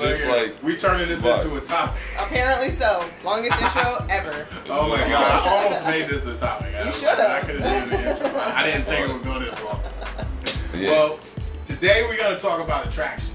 [0.00, 1.44] Just yeah, like we turning this Fuck.
[1.44, 2.00] into a topic.
[2.18, 3.04] Apparently so.
[3.24, 4.46] Longest intro ever.
[4.68, 6.74] Oh my god, I almost made this a topic.
[6.74, 7.18] I You should've.
[7.20, 8.40] I could have done the intro.
[8.40, 9.80] I didn't think it would go this long.
[10.74, 10.90] yeah.
[10.90, 11.20] Well,
[11.66, 13.34] today we're going to talk about attraction.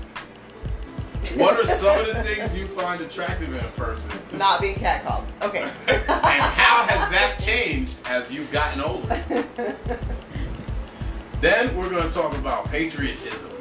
[1.38, 4.12] What are some of the things you find attractive in a person?
[4.34, 5.26] Not being catcalled.
[5.42, 5.64] Okay.
[5.88, 9.24] And how has that changed as you've gotten older?
[11.42, 13.52] Then we're going to talk about patriotism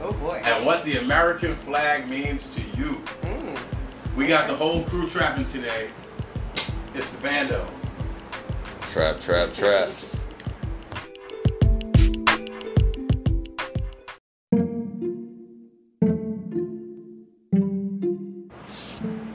[0.00, 0.40] oh boy.
[0.44, 3.02] and what the American flag means to you.
[3.22, 3.58] Mm.
[4.16, 5.90] We got the whole crew trapping today.
[6.94, 7.66] It's the bando.
[8.90, 9.90] trap, trap, trap.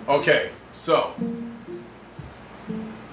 [0.08, 1.14] Okay, so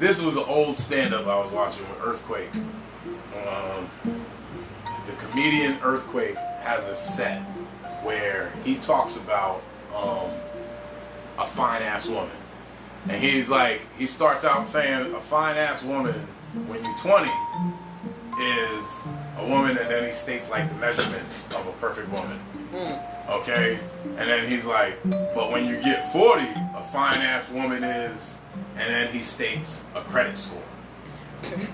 [0.01, 2.51] this was an old stand-up I was watching with Earthquake.
[2.55, 3.89] Um,
[5.07, 6.37] the comedian Earthquake
[6.69, 7.41] has a set
[8.03, 9.63] where he talks about
[9.97, 10.31] um,
[11.39, 12.37] a fine ass woman,
[13.09, 16.15] and he's like, he starts out saying a fine ass woman
[16.67, 17.27] when you're 20
[18.41, 18.87] is
[19.39, 22.39] a woman, and then he states like the measurements of a perfect woman.
[23.31, 23.79] Okay?
[24.19, 24.99] And then he's like,
[25.35, 28.39] but when you get 40, a fine ass woman is,
[28.77, 30.63] and then he states a credit score.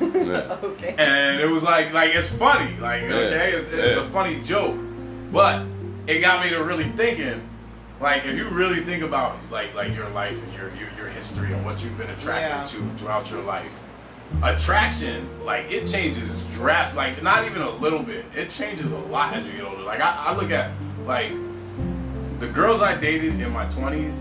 [0.01, 0.59] Yeah.
[0.63, 0.95] okay.
[0.99, 3.15] and it was like like it's funny like Yeah.
[3.15, 4.03] okay it's, it's Yeah.
[4.05, 4.77] a funny joke
[5.33, 5.65] but
[6.07, 7.41] it got me to really thinking
[8.01, 11.53] like if you really think about like like your life and your your, your history
[11.53, 12.89] and what you've been attracted Yeah.
[12.91, 13.73] to throughout your life
[14.43, 19.35] attraction like it changes drastic like not even a little bit it changes a lot
[19.35, 20.71] as you get older like i, I look at
[21.07, 21.31] like
[22.41, 24.15] the girls i dated in my 20s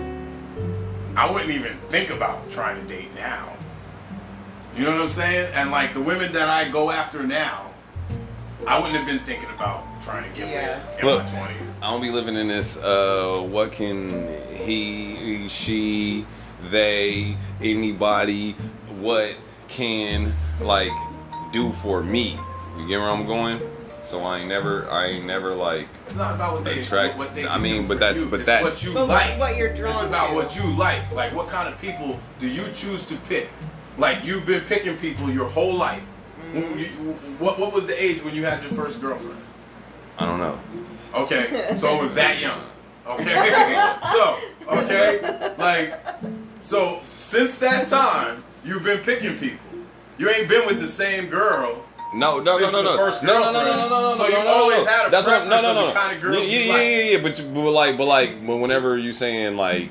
[1.16, 3.56] i wouldn't even think about trying to date now
[4.76, 5.52] you know what I'm saying?
[5.54, 7.72] And like the women that I go after now,
[8.68, 10.80] I wouldn't have been thinking about trying to get Yeah.
[10.96, 11.62] with in Look, my twenties.
[11.82, 12.78] I don't be living in this.
[12.78, 16.26] Uh, what can he, she,
[16.70, 18.54] they, anybody?
[19.00, 19.36] What
[19.68, 20.32] can
[20.62, 20.92] like
[21.52, 22.40] do for me?
[22.78, 23.60] You get where I'm going?
[24.04, 25.88] So I ain't never, I ain't never like.
[26.08, 28.30] It's not about what they Attract- what they I mean, but that's- you.
[28.30, 29.40] but it's that- what you But like.
[29.40, 30.36] what you're drawn It's about to.
[30.36, 31.10] what you like.
[31.12, 33.50] Like what kind of people do you choose to pick?
[33.98, 36.02] Like you've been picking people your whole life.
[36.54, 36.62] Mm-hmm.
[36.62, 39.40] When you- what what was the age when you had your first girlfriend?
[40.18, 40.60] I don't know.
[41.16, 42.60] Okay, so it was that young.
[43.06, 43.34] Okay,
[44.14, 44.38] so
[44.78, 46.00] okay, like
[46.62, 49.60] so since that time you've been picking people.
[50.18, 51.84] You ain't been with the same girl.
[52.14, 54.16] No, no, no, Since no, the no, first no, no, no, no, no, no, no.
[54.18, 54.86] So you no, no, always no.
[54.86, 56.00] had a That's what, no, preference no, of no, the no.
[56.00, 58.58] kind of girls yeah, you yeah, yeah, yeah, But, you, but like, but like, but
[58.58, 59.90] whenever you saying like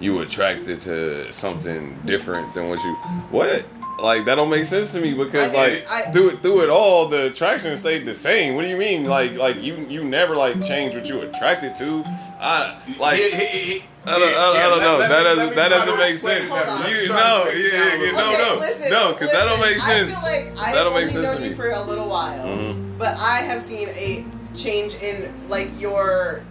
[0.00, 2.94] you attracted to something different than what you
[3.30, 3.64] what.
[3.98, 5.90] Like that don't make sense to me because I get like.
[6.08, 8.54] I- through it through it all the attraction stayed the same.
[8.54, 9.04] What do you mean?
[9.06, 12.04] Like like you you never like changed what you attracted to.
[12.38, 14.98] I like He- he- he- I don't, I don't, I don't know.
[14.98, 16.48] let that doesn't that doesn't to make sense.
[16.50, 16.88] Hold on.
[16.90, 19.60] You Let me no, yeah, yeah, yeah, no, Okay, no, listen, no, because that don't
[19.60, 20.12] make sense.
[20.14, 21.56] I feel like I've That don't make only sense known to you me.
[21.56, 22.98] for a little while, Mhm.
[22.98, 26.42] but I have seen a change in like your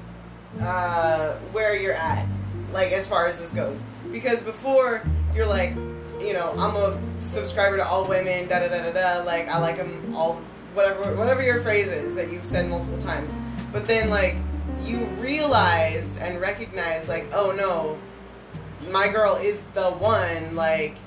[0.62, 2.25] uh, where you're at,
[2.75, 3.81] like as far as this goes.
[4.11, 5.01] Because before
[5.33, 5.73] you're like,
[6.19, 9.23] you know, I'm a subscriber to all women, da da da da da.
[9.23, 10.35] Like I like them all,
[10.73, 13.33] whatever whatever your phrase is that you've said multiple times.
[13.71, 14.35] But then like
[14.83, 17.97] you realized and recognized like, oh no,
[18.91, 20.97] my girl is the one like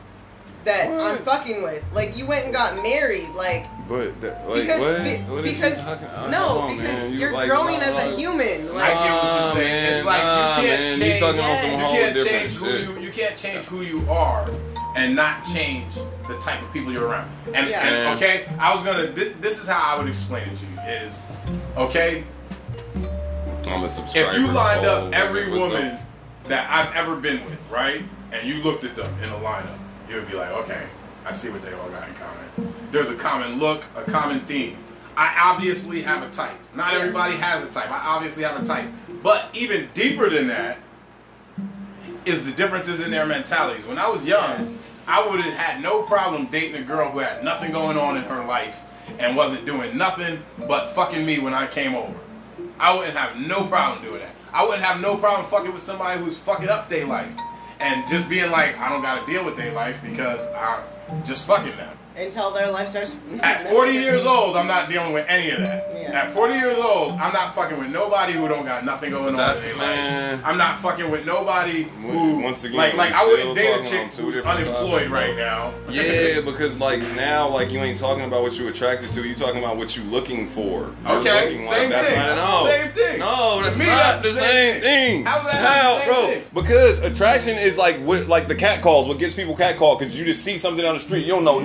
[0.65, 1.83] that I'm fucking with.
[1.95, 5.03] Like you went and got married, like But that, like because what?
[5.05, 6.07] be- what is because talking?
[6.31, 7.13] no, come on, because man.
[7.13, 8.47] You you're like, growing nah, as a human.
[8.47, 8.77] like- human.
[8.77, 9.95] I get what you're saying.
[9.97, 10.99] it's like nah, you can't man.
[10.99, 11.21] Change.
[11.21, 12.89] talking on some you can't change who shit.
[12.89, 13.01] you.
[13.01, 14.51] You can't change who you are,
[14.97, 15.95] and not change
[16.29, 17.31] the type of people you're around.
[17.55, 17.87] And, Yeah.
[17.87, 19.07] and okay, I was gonna.
[19.07, 20.81] This, this is how I would explain it to you.
[20.89, 21.19] Is
[21.77, 22.25] okay.
[23.67, 24.31] I'm a subscriber.
[24.31, 25.71] If you lined up every what's up?
[25.73, 25.99] woman
[26.49, 30.17] that I've ever been with, right, and you looked at them in a lineup, you
[30.17, 30.87] would be like, okay,
[31.25, 32.75] I see what they all got in common.
[32.91, 34.79] There's a common look, a common theme.
[35.17, 36.57] I obviously have a type.
[36.75, 37.91] Not everybody has a type.
[37.91, 38.89] I obviously have a type.
[39.23, 40.79] But even deeper than that
[42.25, 43.85] is the differences in their mentalities.
[43.85, 47.43] When I was young, I would have had no problem dating a girl who had
[47.43, 48.77] nothing going on in her life
[49.19, 52.15] and wasn't doing nothing but fucking me when I came over.
[52.79, 54.35] I wouldn't have no problem doing that.
[54.53, 57.29] I wouldn't have no problem fucking with somebody who's fucking up their life
[57.81, 61.45] and just being like, I don't got to deal with their life because I'm just
[61.45, 61.98] fucking them.
[62.19, 63.17] Until their life starts.
[63.41, 65.89] At 40 years old, I'm not dealing with any of that.
[65.95, 66.23] Yeah.
[66.23, 69.37] At 40 years old, I'm not fucking with nobody who don't got nothing going on
[69.37, 70.41] That's- in man.
[70.45, 74.05] I'm not fucking with nobody who, Once again, like, like I wouldn't date a chick
[74.05, 75.73] on two who's different unemployed topics, right now.
[75.89, 79.27] Yeah, because like now, like you ain't talking about what you attracted to.
[79.27, 80.95] You talking about what you looking for.
[81.05, 82.19] You're Okay, looking like- same that's thing.
[82.19, 83.19] Not, no, Same thing.
[83.19, 84.83] No, that's me, not that's the the same same thing.
[84.83, 85.25] thing.
[85.27, 86.27] How's that not How, the same bro?
[86.27, 86.43] thing?
[86.55, 89.09] Because attraction is like what, like the cat calls.
[89.09, 89.99] What gets people cat called?
[89.99, 91.27] Because you just see something on the street.
[91.27, 91.65] You don't know mm.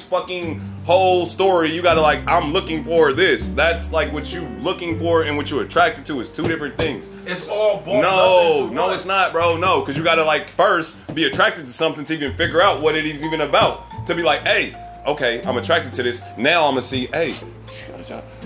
[0.00, 1.70] Fucking whole story.
[1.72, 3.48] You gotta like, I'm looking for this.
[3.50, 7.08] That's like what you looking for and what you attracted to is two different things.
[7.26, 8.94] It's all No, no, one.
[8.94, 9.56] it's not, bro.
[9.56, 12.94] No, because you gotta like first be attracted to something to even figure out what
[12.96, 13.84] it is even about.
[14.06, 14.74] To be like, hey,
[15.06, 16.22] okay, I'm attracted to this.
[16.38, 17.34] Now I'm gonna see, hey.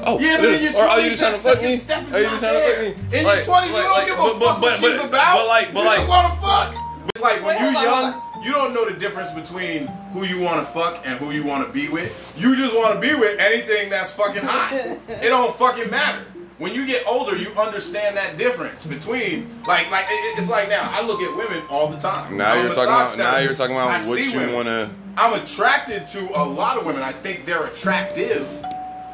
[0.05, 1.67] Oh, Yeah, but in your or are you 20s, just trying to fuck me?
[1.67, 3.19] Are oh, you just trying to fuck me?
[3.19, 5.01] In Like- your 20s, you don't like- give a but- fuck but- what but- she's
[5.03, 5.37] about.
[5.39, 6.75] But like, but you like, just want to fuck.
[7.15, 10.73] It's like when you're young, you don't know the difference between who you want to
[10.73, 12.35] fuck and who you want to be with.
[12.39, 14.73] You just want to be with anything that's fucking hot.
[14.73, 16.25] it don't fucking matter.
[16.57, 20.89] When you get older, you understand that difference between like like it- it's like now
[20.91, 22.39] I look at women all the time.
[22.39, 24.91] now I'm you're talking about now you're talking about I what you wanna.
[25.19, 27.03] I'm attracted to a lot of women.
[27.03, 28.49] I think they're attractive,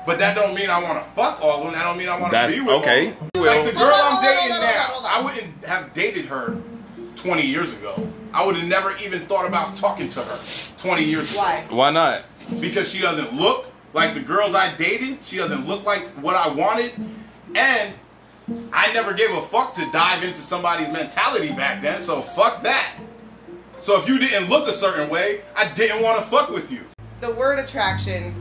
[0.07, 1.73] but that don't mean I want to fuck all of them.
[1.73, 3.07] That don't mean I want to be with okay.
[3.07, 3.43] all of them.
[3.43, 3.57] Okay.
[3.57, 5.01] Like the girl on, I'm on, dating on, now.
[5.05, 6.57] I wouldn't have dated her
[7.23, 8.09] 20 years ago.
[8.35, 10.39] I would have never even thought about talking to her
[10.79, 11.41] 20 years ago.
[11.41, 11.67] Why?
[11.71, 12.23] Why not?
[12.61, 15.19] Because she doesn't look like the girls I dated.
[15.23, 16.93] She doesn't look like what I wanted,
[17.55, 17.95] and
[18.73, 22.01] I never gave a fuck to dive into somebody's mentality back then.
[22.01, 22.95] So fuck that.
[23.81, 26.81] So if you didn't look a certain way, I didn't want to fuck with you.
[27.21, 28.35] the word attraction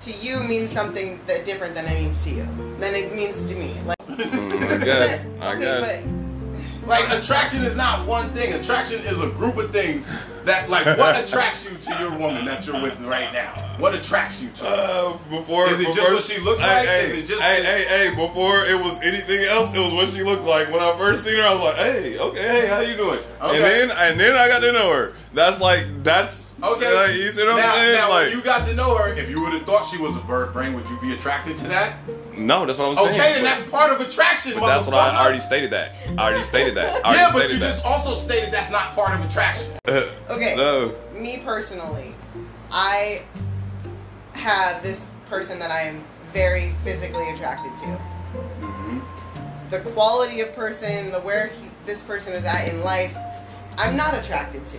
[0.00, 2.46] to you means something that different than it means to you
[2.78, 3.74] than it means to me.
[3.86, 5.24] Like, Mm, I guess.
[5.24, 6.23] but- I okay, guess.
[6.86, 8.52] Like attraction is not one thing.
[8.52, 10.06] Attraction is a group of things
[10.44, 13.52] that like what attracts you to your woman that you're with right now.
[13.78, 14.66] What attracts you to?
[14.66, 16.86] Uh, before Is it just what she looks hey, like?
[16.88, 20.08] Hey, Is it just- hey, hey, hey, before it was anything else, it was what
[20.08, 20.70] she looked like.
[20.70, 23.18] When I first seen her, I was like, hey, okay, hey, how you doing?
[23.40, 23.56] Okay.
[23.56, 25.14] And then and then I got to know her.
[25.32, 26.94] That's like that's Okay.
[26.94, 27.94] Like, you see what I'm now, saying?
[27.94, 30.16] now like when you got to know her, if you would have thought she was
[30.16, 31.96] a bird brain, would you be attracted to that?
[32.36, 33.08] No, that's what I'm saying.
[33.10, 34.52] Okay, then that's part of attraction.
[34.58, 35.24] but that's what I motherfucker.
[35.24, 35.70] already stated.
[35.70, 37.04] That I already stated that.
[37.04, 39.72] I Yeah, already but stated you just also stated that's not part of attraction.
[39.84, 40.08] that.
[40.30, 40.54] Okay.
[40.56, 40.94] no.
[41.14, 42.14] me personally,
[42.70, 43.22] I
[44.32, 47.86] have this person that I am very physically attracted to.
[48.60, 48.98] Mm-hmm.
[49.70, 53.16] The quality of person, the where he, this person is at in life,
[53.78, 54.78] I'm not attracted to.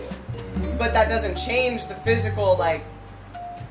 [0.78, 2.82] But that doesn't change the physical like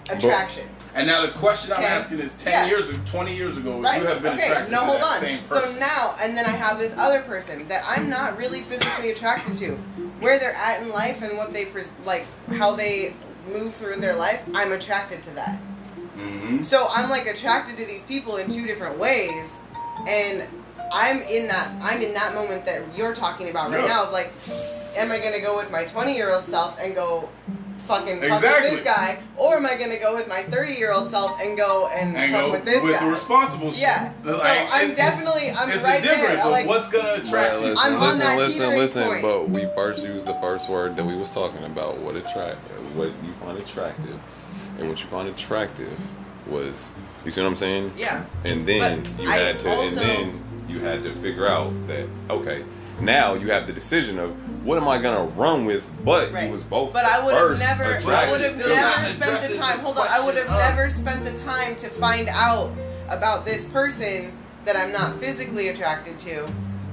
[0.10, 0.68] attraction.
[0.96, 2.66] And now the question I'm asking is: ten Yeah.
[2.68, 4.02] years or twenty years ago, Right.
[4.02, 4.48] you have been okay.
[4.48, 5.20] attracted No, to hold that on.
[5.20, 9.12] same So now, and then I have this other person that I'm not really physically
[9.12, 9.72] attracted to.
[10.22, 12.26] Where they're at in life and what they pres- like,
[12.58, 13.14] how they
[13.52, 15.60] move through their life, I'm attracted to that.
[16.18, 16.64] mm-hmm.
[16.64, 19.58] So I'm like attracted to these people in two different ways,
[20.08, 20.48] and
[20.94, 23.88] I'm in that I'm in that moment that you're talking about right Yeah.
[23.88, 24.32] now of like,
[24.96, 27.28] am I gonna go with my 20 year old self and go
[27.88, 28.70] fucking fuck Exactly.
[28.72, 31.56] with this guy, or am I gonna go with my 30 year old self and
[31.58, 33.06] go and, And fuck go with this with guy?
[33.06, 33.82] the responsible shit.
[33.82, 34.12] Yeah.
[34.24, 36.46] So Like, I'm it- definitely I'm it's right the difference there.
[36.46, 37.76] of Like what's gonna attract you.
[37.78, 39.22] I'm on that listen, teetering listen, point.
[39.22, 41.98] But we first used the first word that we was talking about.
[42.00, 42.58] What attract,
[42.96, 44.20] what you find attractive,
[44.80, 45.98] and what you find attractive
[46.48, 46.90] was.
[47.24, 47.92] You see what I'm saying?
[47.98, 48.24] yeah.
[48.44, 51.72] And then But you I had to, also- and then you had to figure out
[51.88, 52.64] that okay,
[53.02, 54.32] now you have the decision of
[54.66, 55.86] what am I gonna run with?
[56.04, 56.46] But Right.
[56.46, 56.94] you was both.
[56.94, 59.78] But I would have never, I would have to Still not never spent the time.
[59.78, 62.72] the Hold on, I would have never spent the time to find out
[63.10, 64.32] about this person
[64.66, 66.48] that I'm not physically attracted to,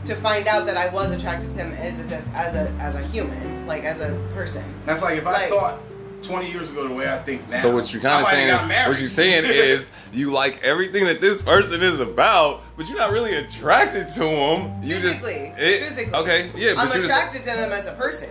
[0.05, 3.01] to find out that I was attracted to them as a as a as a
[3.07, 4.65] human, like as a person.
[4.85, 5.81] That's like if I Like- thought
[6.23, 7.61] 20 years ago the way I think now.
[7.61, 11.05] So what you I kind of saying is, what you're saying is, you like everything
[11.07, 14.83] that this person is about, but you're not really attracted to him.
[14.83, 16.15] You Physically, just it- physically.
[16.21, 18.29] Okay, yeah, I'm but you attracted to them as a person.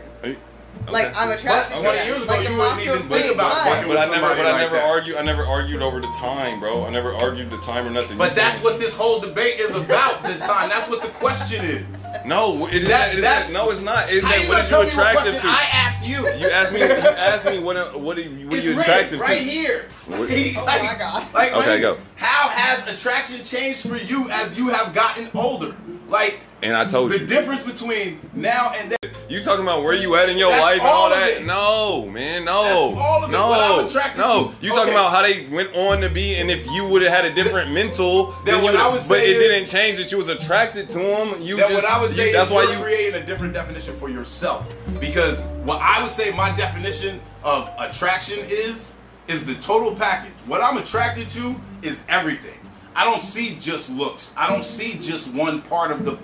[0.79, 1.15] Just Like.
[1.17, 3.51] I'm attracted But to 20 years ago, like you a wouldn't mock even think about
[3.53, 4.89] but- fucking But I never, but I never that.
[4.89, 5.15] argued.
[5.17, 6.85] I never argued over the time, bro.
[6.85, 8.17] I never argued the time or nothing.
[8.17, 10.23] But You that's saying- what this whole debate is about.
[10.23, 10.69] The time.
[10.69, 11.85] That's what the question is.
[12.25, 14.05] No, it is That- that, it is that's- that, no, it's not.
[14.09, 15.47] It's How that you what gonna is tell you me what attracted to?
[15.47, 16.33] I asked you?
[16.35, 16.79] You asked me.
[16.79, 19.33] You asked me what what are you, what are you attracted right to?
[19.33, 19.85] Right here.
[20.07, 21.25] What- He- Oh like, my God.
[21.33, 21.97] Like, Okay, go.
[22.15, 25.73] How has attraction changed for you as you have gotten older?
[26.09, 27.25] Like And I told the you.
[27.25, 29.10] difference between now and then.
[29.31, 31.29] You talking about where you at in your That's life and all all of that?
[31.37, 31.45] it.
[31.45, 32.63] No, man, no.
[32.63, 33.31] That's all of it.
[33.33, 34.47] No, What I'm no.
[34.49, 34.65] to.
[34.65, 34.91] You talking Okay.
[34.91, 37.71] about how they went on to be, and if you would have had a different
[37.71, 38.93] mental, Then then, what you I would.
[38.99, 41.41] would But say it is- didn't change that you was attracted to him.
[41.41, 41.81] You Then just.
[41.81, 44.65] what I would you- say that's is why you're creating a different definition for yourself.
[44.99, 48.87] Because what I would say my definition of attraction is
[49.29, 50.33] is the total package.
[50.45, 52.59] What I'm attracted to is everything.
[52.97, 54.31] I don't see just looks.
[54.35, 56.17] I don't see just one part of the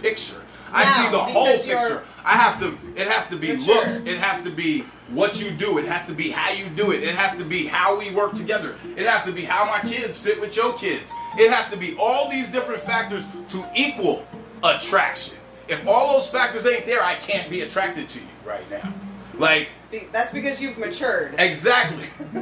[0.00, 0.40] picture.
[0.72, 2.02] I see the whole because you're- picture.
[2.24, 2.78] I have to.
[2.96, 4.02] It has to be looks.
[4.04, 5.78] It has to be what you do.
[5.78, 7.02] It has to be how you do it.
[7.02, 8.76] It has to be how we work together.
[8.96, 11.12] It has to be how my kids fit with your kids.
[11.36, 14.26] It has to be all these different factors to equal
[14.62, 15.34] attraction.
[15.68, 18.92] If all those factors ain't there, I can't be attracted to you right now.
[19.36, 19.68] Like
[20.12, 21.34] That's because you've matured.
[21.38, 22.06] exactly.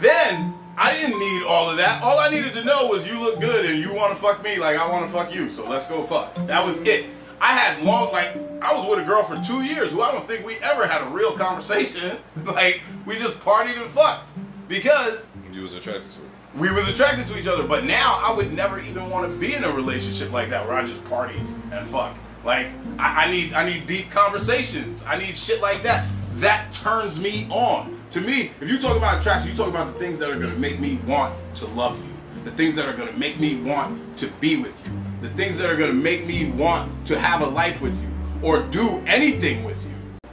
[0.00, 2.02] then I didn't need all of that.
[2.02, 4.58] All I needed to know was you look good and you want to fuck me
[4.58, 5.50] like I want to fuck you.
[5.50, 6.34] So let's go fuck.
[6.46, 7.06] That was it.
[7.40, 10.26] I had long like I was with a girl for two years who I don't
[10.26, 12.16] think we ever had a real conversation.
[12.44, 14.28] Like we just partied and fucked
[14.68, 16.58] because You was attracted to it.
[16.60, 17.66] we was attracted to each other.
[17.66, 20.76] But now I would never even want to be in a relationship like that where
[20.76, 21.40] I just party
[21.72, 22.16] and fuck.
[22.44, 22.68] Like
[22.98, 25.02] I, I need I need deep conversations.
[25.06, 26.06] I need shit like that.
[26.34, 28.00] That turns me on.
[28.10, 30.54] To me, if you talk about attraction, you talk about the things that are gonna
[30.56, 32.12] make me want to love you.
[32.44, 34.92] The things that are gonna make me want to be with you.
[35.26, 38.08] The things that are gonna make me want to have a life with you
[38.42, 40.30] or do anything with you.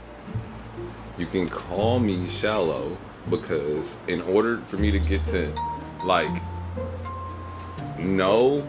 [1.18, 2.96] You can call me shallow
[3.28, 5.52] because in order for me to get to
[6.04, 6.30] like
[7.98, 8.64] know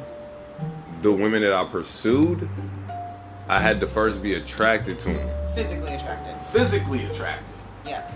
[1.03, 2.49] the women that I pursued,
[3.47, 5.29] I had to first be attracted to them.
[5.53, 6.43] Physically attracted.
[6.47, 7.55] Physically attracted.
[7.85, 8.11] Yeah.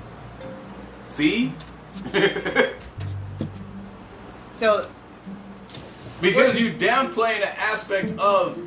[1.05, 1.53] See?
[4.59, 4.89] So
[6.22, 8.61] Because you downplaying the aspect of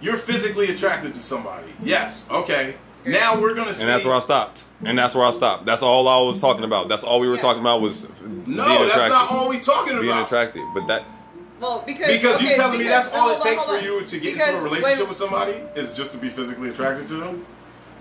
[0.00, 1.72] you're physically attracted to somebody.
[1.82, 2.76] Yes, okay.
[3.04, 3.82] Now we're gonna see.
[3.82, 4.64] And that's where I stopped.
[4.84, 5.64] And that's where I stopped.
[5.64, 6.88] That's all I was talking about.
[6.88, 9.10] That's all we were talking about was no, being that's attracted.
[9.10, 10.02] not all we talking about.
[10.02, 10.62] being attracted.
[10.74, 11.04] But that
[11.60, 13.78] Well, because Because you okay, telling me because- that's all it hold on, takes for
[13.78, 16.68] you to get Because into a relationship when- with somebody is just to be physically
[16.68, 17.46] attracted to them.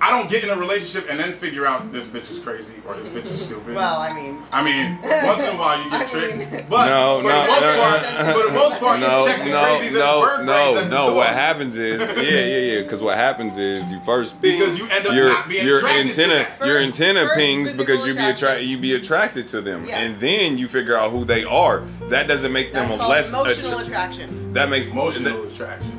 [0.01, 2.95] I don't get in a relationship and then figure out this bitch is crazy or
[2.95, 3.75] this bitch is stupid.
[3.75, 6.85] Well, I mean, I mean, once in a while you get I tricked, mean- but
[6.87, 8.33] No, for no, the most no, part, no.
[8.33, 10.49] for the most part, no, you check the no, crazies and the no, bird brains
[10.75, 11.13] no, at no.
[11.13, 12.81] What happens is, yeah, yeah, yeah.
[12.83, 15.77] Because what happens is, you first ping, Because you end up your, not being your
[15.77, 16.67] attracted to antenna, that.
[16.67, 18.45] your antenna first pings physical because you be attraction.
[18.47, 19.99] attracted, you be attracted to them, Yeah.
[19.99, 21.83] and then you figure out who they are.
[22.09, 24.53] That doesn't make that's them called less emotional attra- attraction.
[24.53, 25.94] That makes Emotional that- attraction.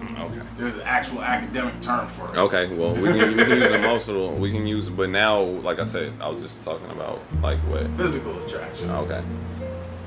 [0.56, 0.62] Okay.
[0.62, 2.36] There's an actual academic term for it.
[2.38, 4.34] Okay, well, we can, we can use emotional.
[4.36, 7.86] We can use, but now, like I said, I was just talking about like what.
[7.96, 8.90] Physical attraction.
[8.90, 9.22] Okay.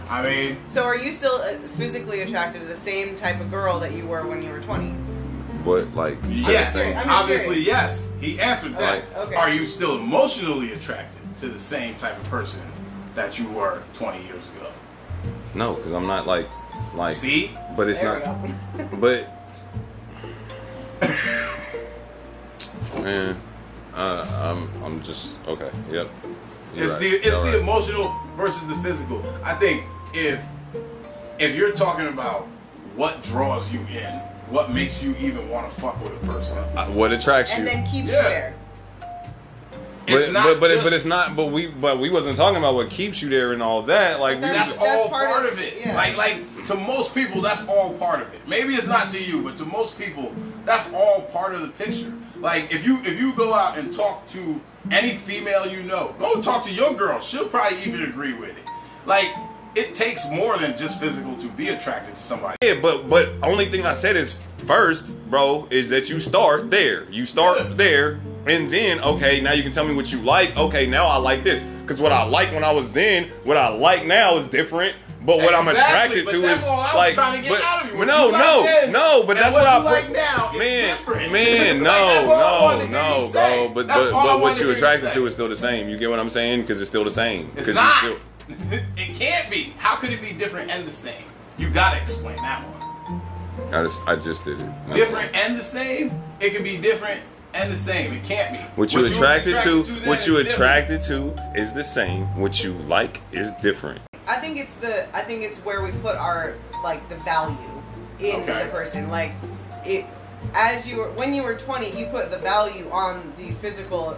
[0.10, 3.80] I mean, So, are you still uh, physically attracted to the same type of girl
[3.80, 4.95] that you were when you were 20?
[5.64, 6.97] But like, yes, curious.
[6.97, 7.68] I'm just obviously curious.
[7.68, 8.12] yes.
[8.20, 9.04] He answered that.
[9.14, 9.36] Like- Okay.
[9.36, 12.62] Are you still emotionally attracted to the same type of person
[13.14, 14.72] that you were 20 years ago?
[15.54, 16.47] no, because I'm not like,
[16.95, 17.16] like.
[17.16, 17.52] See?
[17.76, 18.91] But it's there not.
[19.00, 19.39] But
[22.95, 23.39] man,
[23.93, 25.70] uh, I'm I'm just okay.
[25.91, 26.08] Yep.
[26.76, 27.02] You're It's right.
[27.02, 27.62] the it's You're the right.
[27.62, 29.24] emotional versus the physical.
[29.43, 29.84] I think
[30.14, 30.39] if
[31.39, 32.47] if you're talking about
[32.95, 34.20] what draws you in,
[34.50, 37.68] what makes you even want to fuck with a person, Uh, what attracts you, and
[37.68, 38.18] then keeps Yeah.
[38.18, 38.54] you there.
[40.18, 41.36] It's but not but but, just, but it's not.
[41.36, 44.20] But we but we wasn't talking about what keeps you there and all that.
[44.20, 45.76] Like we That's- That's, was, all part part, of- of, it.
[45.80, 45.95] yeah.
[45.95, 48.41] Like like to most people, that's all part of it.
[48.47, 50.34] Maybe it's not to you, but to most people,
[50.66, 52.14] that's all part of the picture.
[52.39, 54.60] Like if you if you go out and talk to
[54.91, 57.20] any female you know, go talk to your girl.
[57.20, 58.64] She'll probably even agree with it.
[59.05, 59.28] Like
[59.76, 62.57] it takes more than just physical to be attracted to somebody.
[62.64, 62.76] yeah.
[62.82, 64.36] But but only thing I said is
[64.66, 67.05] first, bro, is that you start there.
[67.10, 67.74] You start Yeah.
[67.76, 68.20] there,
[68.50, 70.56] and then okay, now you can tell me what you like.
[70.58, 73.70] Okay, now I like this because what I like when I was then, what I
[73.70, 74.95] like now is different.
[75.22, 77.62] But what I'm attracted to that's is all I was like, trying to get but,
[77.62, 78.06] out of you.
[78.06, 79.28] No, you like no, no.
[79.28, 81.32] But that's what I like now is Man, different.
[81.34, 83.72] man, Like, that's all I no, wanted no, no, bro.
[83.74, 85.89] But That's but, but what you to hear you attracted to is still the same.
[85.89, 86.62] You get what I'm saying?
[86.62, 87.52] Because it's still the same.
[87.58, 87.97] It's not.
[87.97, 88.20] still-
[88.72, 89.74] it can't be.
[89.78, 91.26] How could it be different and the same?
[91.58, 92.80] You gotta explain that one.
[93.74, 94.66] I just I just did it.
[94.86, 96.24] That's Different and the same?
[96.39, 97.20] It can be different
[97.54, 98.14] and the same.
[98.14, 98.60] It can't be.
[98.76, 100.50] What you was attracted to, then what you is different.
[100.50, 102.24] attracted to is the same.
[102.39, 104.02] What you like is different.
[104.28, 107.58] I think it's the I think it's where we put our like the value
[108.20, 108.66] in Okay.
[108.66, 109.10] the person.
[109.10, 109.32] Like
[109.86, 110.06] it
[110.54, 114.18] as you were when you were 20, you put the value on the physical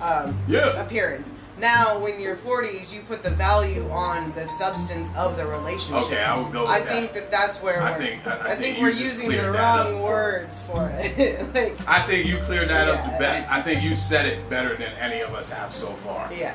[0.00, 0.82] um, Yeah.
[0.82, 1.30] appearance.
[1.62, 6.02] Now, when you're 40s, you put the value on the substance of the relationship.
[6.06, 6.88] Okay, I would go with I that.
[6.88, 9.54] think that that's where I think- I- I I think think we're using the cleared
[9.54, 11.54] that up wrong words for it.
[11.54, 13.48] like, I think you cleared that up the best.
[13.50, 16.28] I think you said it better than any of us have so far.
[16.32, 16.54] yeah.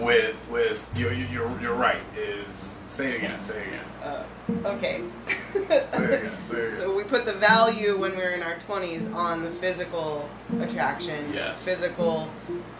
[0.00, 2.00] With with you're you're you're right.
[2.16, 3.42] Is say it again.
[3.42, 3.84] Say it again.
[4.04, 4.24] Uh,
[4.66, 5.02] okay.
[5.26, 6.32] Say it again.
[6.48, 6.76] Say it again.
[6.76, 10.28] So we put the value when we're in our 20s on the physical
[10.60, 11.62] attraction, Yes.
[11.62, 12.28] physical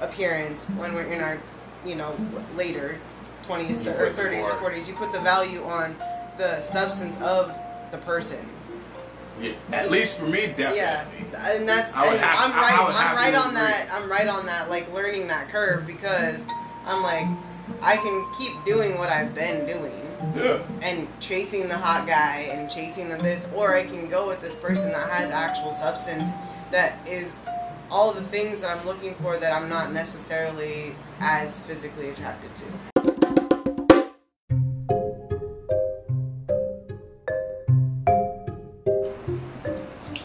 [0.00, 0.64] appearance.
[0.76, 1.38] When we're in our,
[1.86, 2.14] you know,
[2.56, 2.98] later
[3.46, 5.96] 20s You or put the 30s or 40s, you put the value on
[6.36, 7.54] the substance of
[7.90, 8.50] the person.
[9.40, 10.76] Yeah, at least for me, definitely.
[10.76, 11.06] Yeah,
[11.56, 12.94] and that's I have- I'm I- right.
[12.94, 13.60] I'm right on agree.
[13.62, 13.88] that.
[13.92, 14.70] I'm right on that.
[14.70, 16.44] Like learning that curve because
[16.86, 17.26] I'm like,
[17.82, 20.00] I can keep doing what I've been doing
[20.36, 20.62] Yeah.
[20.82, 24.54] and chasing the hot guy and chasing the this, or I can go with this
[24.54, 26.30] person that has actual substance
[26.70, 27.38] that is
[27.90, 32.64] all the things that I'm looking for that I'm not necessarily as physically attracted to.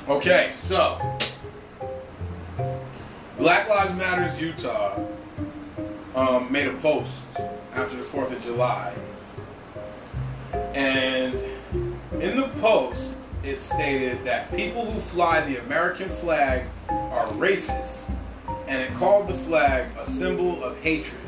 [0.07, 0.99] Okay, so
[3.37, 4.99] Black Lives Matters Utah
[6.15, 7.23] um, made a post
[7.71, 8.93] after the Fourth of July,
[10.53, 11.33] and
[12.21, 18.03] in the post it stated that people who fly the American flag are racist,
[18.67, 21.21] and it called the flag a symbol of hatred.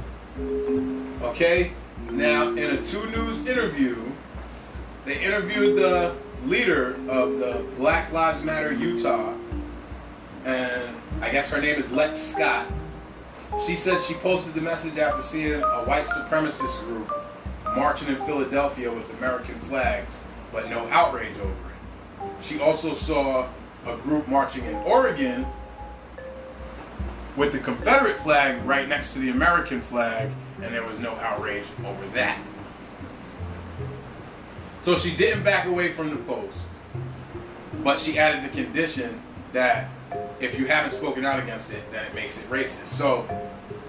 [1.22, 1.72] Okay,
[2.10, 4.12] now in a Two News interview,
[5.06, 6.16] they interviewed the
[6.46, 9.34] leader of the Black Lives Matter Utah,
[10.44, 12.66] and I guess her name is Lex Scott.
[13.66, 17.21] She said she posted the message after seeing a white supremacist group
[17.76, 20.20] marching in Philadelphia with American flags,
[20.52, 22.44] but no outrage over it.
[22.44, 23.48] She also saw
[23.86, 25.46] a group marching in Oregon
[27.36, 30.30] with the Confederate flag right next to the American flag,
[30.62, 32.38] and there was no outrage over that.
[34.82, 36.58] So she didn't back away from the post,
[37.84, 39.22] but she added the condition
[39.54, 39.90] that
[40.40, 42.88] if you haven't spoken out against it, then it makes it racist.
[42.88, 43.28] So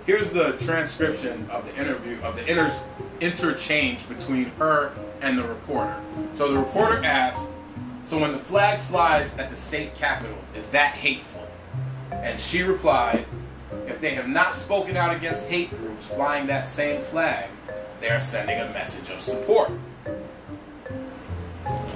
[0.06, 2.72] here's the transcription of the interview of the inter-
[3.20, 5.96] interchange between her and the reporter.
[6.34, 7.46] So the reporter asked,
[8.04, 11.46] "So when the flag flies at the state capitol, is that hateful?"
[12.10, 13.24] And she replied,
[13.86, 17.46] "If they have not spoken out against hate groups flying that same flag,
[18.00, 19.70] they are sending a message of support."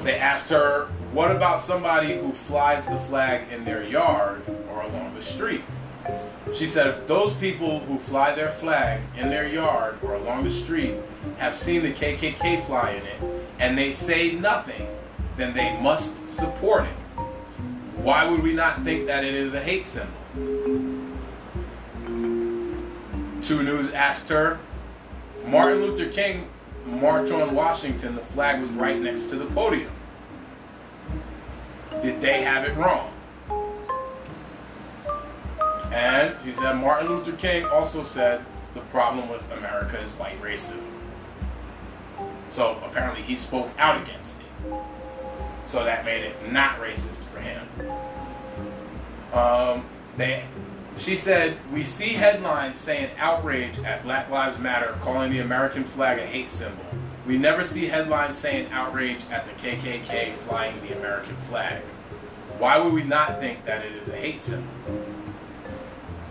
[0.05, 5.15] They asked her, "What about somebody who flies the flag in their yard or along
[5.17, 5.65] the street?"
[6.55, 10.51] She said, if those people who fly their flag in their yard or along the
[10.51, 10.95] street
[11.39, 14.87] have seen the KKK fly in it and they say nothing,
[15.37, 16.95] then they must support it.
[17.97, 20.13] Why would we not think that it is a hate symbol?
[23.43, 24.59] Two News asked her,
[25.47, 26.49] Martin Luther King
[26.87, 29.91] march on Washington, the flag was right next to the podium.
[32.03, 33.13] Did they have it wrong?
[35.93, 40.85] And he said Martin Luther King also said the problem with America is white racism.
[42.51, 44.47] So apparently he spoke out against it.
[45.67, 47.67] So that made it not racist for him.
[49.33, 50.45] Um, they,
[50.97, 56.19] she said, we see headlines saying outrage at Black Lives Matter, calling the American flag
[56.19, 56.85] a hate symbol.
[57.27, 61.83] We never see headlines saying outrage at the KKK flying the American flag.
[62.59, 64.71] Why would we not think that it is a hate symbol?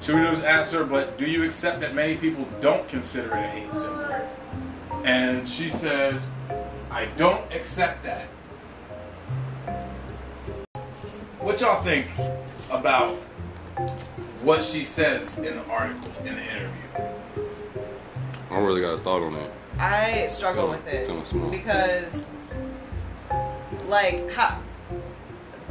[0.06, 3.74] Two News asked but do you accept that many people don't consider it a hate
[3.74, 4.30] symbol?
[5.04, 6.22] And she said,
[6.92, 8.28] I don't accept that.
[11.40, 12.06] What y'all think
[12.70, 13.16] about
[14.44, 16.70] what she says in the article, in the interview?
[18.52, 19.52] I don't really got a thought on that.
[19.80, 21.50] I struggle Kinda- with it kinda small.
[21.50, 22.24] because,
[23.88, 24.60] like, how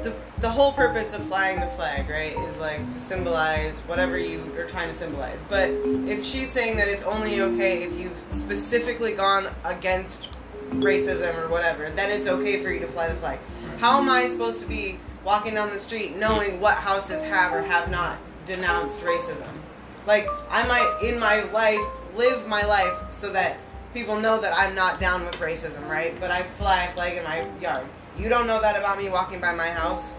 [0.05, 4.55] the the whole purpose of flying the flag, right, is like to symbolize whatever you
[4.59, 5.43] are trying to symbolize.
[5.49, 5.71] But
[6.07, 10.29] if she's saying that it's only okay if you've specifically gone against
[10.73, 13.39] racism or whatever, then it's okay for you to fly the flag.
[13.79, 17.63] How am I supposed to be walking down the street knowing what houses have or
[17.63, 19.49] have not denounced racism?
[20.07, 21.81] Like, I might, in my life,
[22.15, 23.59] live my life so that
[23.95, 26.19] people know that I'm not down with racism, right?
[26.21, 27.87] But I fly a flag in my yard.
[28.19, 30.15] You don't know that about me walking by my house.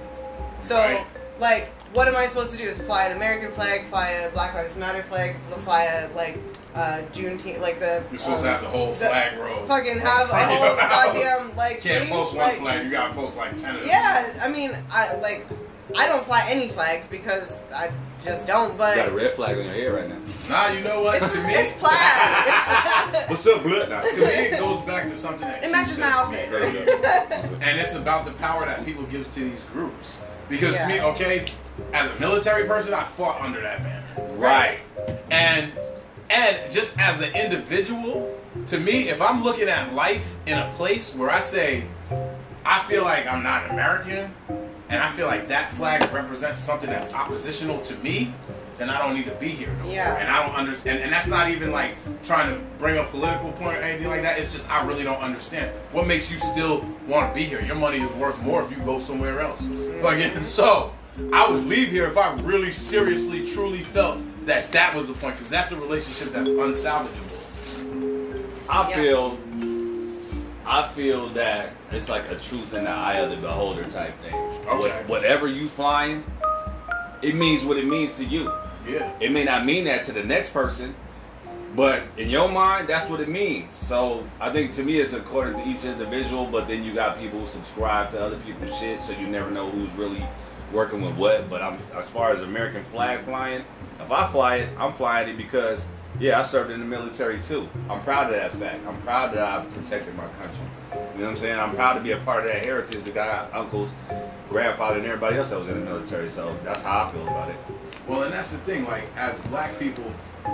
[0.61, 1.05] So, Right.
[1.39, 2.67] like, what am I supposed to do?
[2.67, 6.37] Is fly an American flag, fly a Black Lives Matter flag, fly a, like,
[6.75, 8.03] uh, Juneteenth, like the.
[8.11, 9.65] You're supposed to um, have the whole flag row.
[9.65, 11.79] Fucking have a whole goddamn, like.
[11.81, 13.89] Can't thing, post one like- flag, you gotta post like 10 of them.
[13.89, 15.47] Yeah, I mean, I, like,
[15.93, 17.91] I don't fly any flags because I
[18.23, 18.97] just don't, but.
[18.97, 20.17] You got a red flag on your head right now.
[20.49, 21.21] Nah, you know what?
[21.21, 21.91] It's, to me, it's plaid.
[22.47, 23.29] It's plaid.
[23.29, 23.89] What's up, blood?
[23.89, 24.01] Nah.
[24.01, 26.49] to me, it goes back to something that It matches my outfit.
[27.61, 30.17] and it's about the power that people gives to these groups.
[30.49, 31.45] Because to me, okay,
[31.93, 34.79] as a military person, I fought under that banner, Right.
[35.31, 35.71] and
[36.29, 38.35] and just as an individual,
[38.67, 41.83] to me, if I'm looking at life in a place where I say,
[42.65, 44.33] I feel like I'm not American,
[44.89, 48.33] and I feel like that flag represents something that's oppositional to me,
[48.77, 49.93] then I don't need to be here no more.
[49.93, 50.17] Yeah.
[50.17, 50.99] And I don't understand.
[50.99, 54.37] And that's not even like trying to bring a political point or anything like that.
[54.37, 57.61] It's just I really don't understand what makes you still want to be here.
[57.61, 59.61] Your money is worth more if you go somewhere else.
[59.61, 60.01] Mm-hmm.
[60.01, 60.93] Fucking so,
[61.31, 65.35] I would leave here if I really seriously, truly felt that that was the point,
[65.35, 67.31] because that's a relationship that's unsalvageable.
[68.69, 68.95] I Yeah.
[68.95, 69.37] feel,
[70.65, 74.33] I feel that it's like a truth in the eye of the beholder type thing.
[74.33, 74.77] Okay.
[74.77, 76.23] What, whatever you flying,
[77.21, 78.51] it means what it means to you.
[78.87, 79.11] Yeah.
[79.19, 80.95] It may not mean that to the next person,
[81.75, 83.73] but in your mind, that's what it means.
[83.73, 86.45] So I think to me, it's according to each individual.
[86.45, 89.69] But then you got people who subscribe to other people's shit, so you never know
[89.69, 90.25] who's really
[90.71, 91.49] working with what.
[91.49, 93.63] But I'm as far as American flag flying,
[93.99, 95.85] if I fly it, I'm flying it because
[96.19, 97.67] yeah, I served in the military too.
[97.89, 98.85] I'm proud of that fact.
[98.87, 100.65] I'm proud that I protected my country.
[101.15, 101.59] You know what I'm saying?
[101.59, 103.89] I'm proud to be a part of that heritage because I got uncles,
[104.49, 106.27] grandfather, and everybody else that was in the military.
[106.27, 107.55] So that's how I feel about it.
[108.07, 108.85] Well, and that's the thing.
[108.85, 110.03] Like, as black people,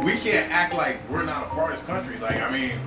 [0.04, 2.18] we can't act like we're not a part of this country.
[2.20, 2.80] Like, I mean,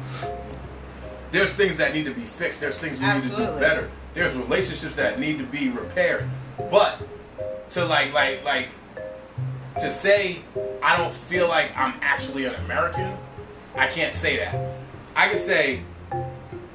[1.32, 2.60] there's things that need to be fixed.
[2.60, 3.90] There's things we need to do better.
[4.14, 6.28] There's relationships that need to be repaired.
[6.70, 6.98] But
[7.70, 8.68] to like, like, like,
[9.80, 10.40] to say
[10.82, 13.16] I don't feel like I'm actually an American,
[13.74, 14.54] I can't say that.
[15.16, 15.82] I can say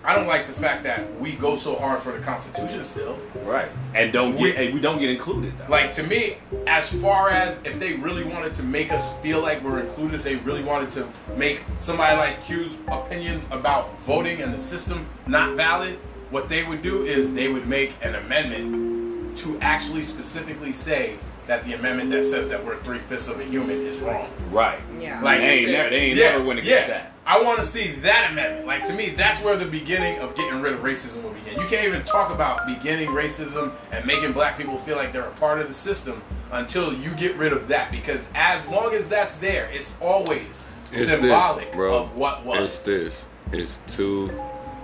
[0.09, 3.19] I don't like the fact that we go so hard for the Constitution still.
[3.45, 3.69] Right.
[3.93, 5.65] And don't We- and we don't get included though.
[5.69, 9.63] Like to me, as far as if they really wanted to make us feel like
[9.63, 11.07] we're included, if they really wanted to
[11.37, 15.99] make somebody like Q's opinions about voting and the system not valid,
[16.31, 21.17] what they would do is they would make an amendment to actually specifically say
[21.49, 24.29] that the amendment that says that we're three fifths of a human is wrong.
[24.51, 24.79] Right.
[24.99, 25.19] Yeah.
[25.19, 27.11] Like, they if ain't, never, they ain't never went against that.
[27.25, 28.67] I want to see that amendment.
[28.67, 31.59] Like to me, that's where the beginning of getting rid of racism will begin.
[31.59, 35.31] You can't even talk about beginning racism and making black people feel like they're a
[35.31, 36.21] part of the system
[36.51, 37.91] until you get rid of that.
[37.91, 41.97] Because as long as that's there, it's always It's symbolic this, bro.
[41.97, 42.75] of what was.
[42.75, 43.25] It's this.
[43.51, 44.31] It's two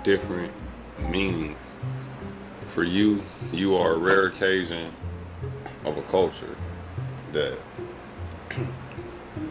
[0.03, 0.51] different
[1.09, 1.57] meanings.
[2.73, 3.21] For you,
[3.53, 4.91] you are a rare occasion
[5.85, 6.54] of a culture
[7.35, 7.57] that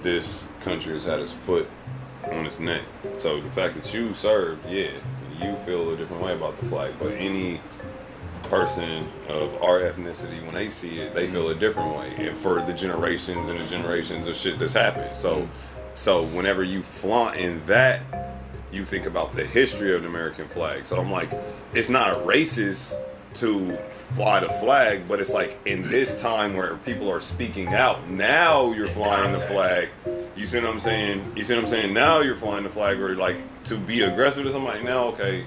[0.03, 1.69] this country has had its foot
[2.33, 2.83] on its neck.
[3.17, 4.91] So the fact that you served, yeah,
[5.41, 6.95] you feel a different way about the flag.
[6.99, 7.61] But any
[8.45, 12.13] person of our ethnicity, when they see it, they feel a different way.
[12.19, 15.17] And for the generations and the generations of shit that's happened.
[15.17, 15.49] So
[15.95, 18.03] so whenever you flaunt in that,
[18.73, 20.85] you think about the history of the American flag.
[20.87, 21.31] So I'm like,
[21.73, 22.95] it's not a racist
[23.35, 23.77] to
[24.13, 28.73] fly the flag, but it's like in this time where people are speaking out, now
[28.73, 29.89] you're flying the flag.
[30.37, 31.33] You see what I'm saying?
[31.37, 31.93] You see what I'm saying?
[31.95, 34.83] Now you're flying the flag, or like to be aggressive to somebody.
[34.83, 35.45] Now, okay,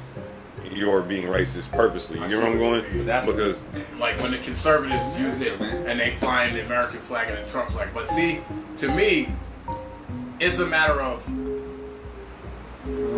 [0.71, 2.19] you're being racist purposely.
[2.19, 3.05] You know where I'm going?
[3.05, 3.57] That's- Because
[3.99, 7.69] like when the conservatives use it and they flying the American flag and the Trump
[7.69, 7.89] flag.
[7.93, 8.41] But see,
[8.77, 9.31] to me,
[10.39, 11.27] it's a matter of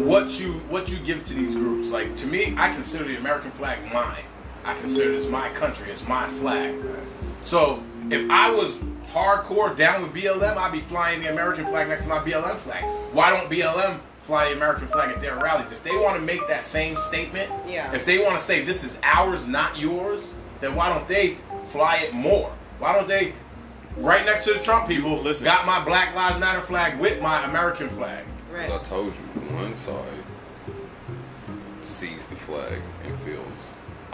[0.05, 1.89] what you what you give to these groups.
[1.89, 4.23] Like to me, I consider the American flag mine.
[4.65, 5.89] I consider this my country.
[5.91, 6.75] It's my flag.
[7.41, 8.79] So if I was
[9.11, 12.83] hardcore down with BLM, I'd be flying the American flag next to my BLM flag.
[13.13, 15.71] Why don't BLM fly the American flag at their rallies?
[15.71, 17.91] If they want to make that same statement, Yeah.
[17.93, 21.37] if they want to say this is ours, not yours, then why don't they
[21.67, 22.51] fly it more?
[22.79, 23.33] Why don't they,
[23.97, 25.45] right next to the Trump people, Listen.
[25.45, 28.25] got my Black Lives Matter flag with my American flag?
[28.53, 28.69] Right.
[28.69, 30.03] I told you, one side
[31.81, 32.98] sees the flag and feels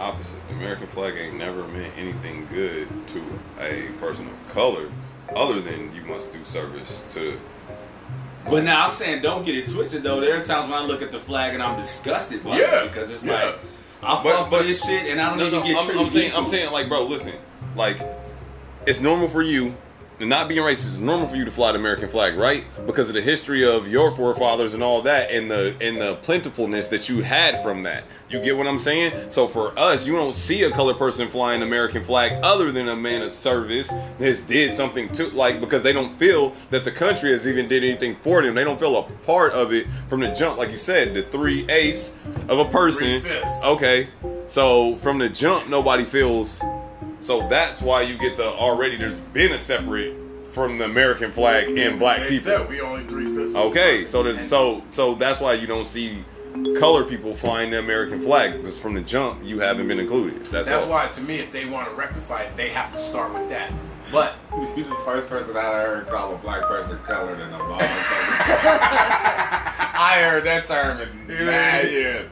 [0.00, 0.40] opposite.
[0.48, 3.22] The American flag ain't never meant anything good to
[3.60, 4.90] a person of color,
[5.34, 7.38] other than you must do service to.
[8.48, 10.20] But now I'm saying don't get it twisted though.
[10.20, 12.92] There are times when I look at the flag and I'm disgusted by Yeah, it
[12.92, 13.32] because it's yeah.
[13.32, 13.58] like
[14.02, 16.10] I but- for this shit and I don't No, even no, get I'm, treated I'm
[16.10, 17.32] saying, I'm saying, like, bro, listen,
[17.74, 17.96] like,
[18.86, 19.74] it's normal for you.
[20.18, 22.64] And not being racist It's normal for you to fly the American flag, right?
[22.86, 26.88] Because of the history of your forefathers and all that, and the and the plentifulness
[26.88, 28.04] that you had from that.
[28.30, 29.30] You get what I'm saying?
[29.30, 32.88] So for us, you don't see a colored person flying the American flag other than
[32.88, 36.92] a man of service has did something to like because they don't feel that the
[36.92, 38.54] country has even did anything for them.
[38.54, 41.68] They don't feel a part of it from the jump, like you said, the three
[41.68, 42.14] ace
[42.48, 43.22] of a person.
[43.64, 44.08] Okay,
[44.46, 46.62] so from the jump, nobody feels.
[47.20, 48.96] So that's why you get the already.
[48.96, 50.14] There's been a separate
[50.52, 52.44] from the American flag and black they people.
[52.44, 53.54] said we only three fifths.
[53.54, 56.24] Okay, so there's so so that's why you don't see
[56.78, 60.46] color people flying the American flag because from the jump you haven't been included.
[60.46, 63.34] That's, That's why, to me, if they want to rectify it, they have to start
[63.34, 63.72] with that.
[64.10, 64.36] But
[64.76, 67.78] You the first person I heard call a black person colored in a motherfucker.
[69.98, 72.28] I heard that term in nine years.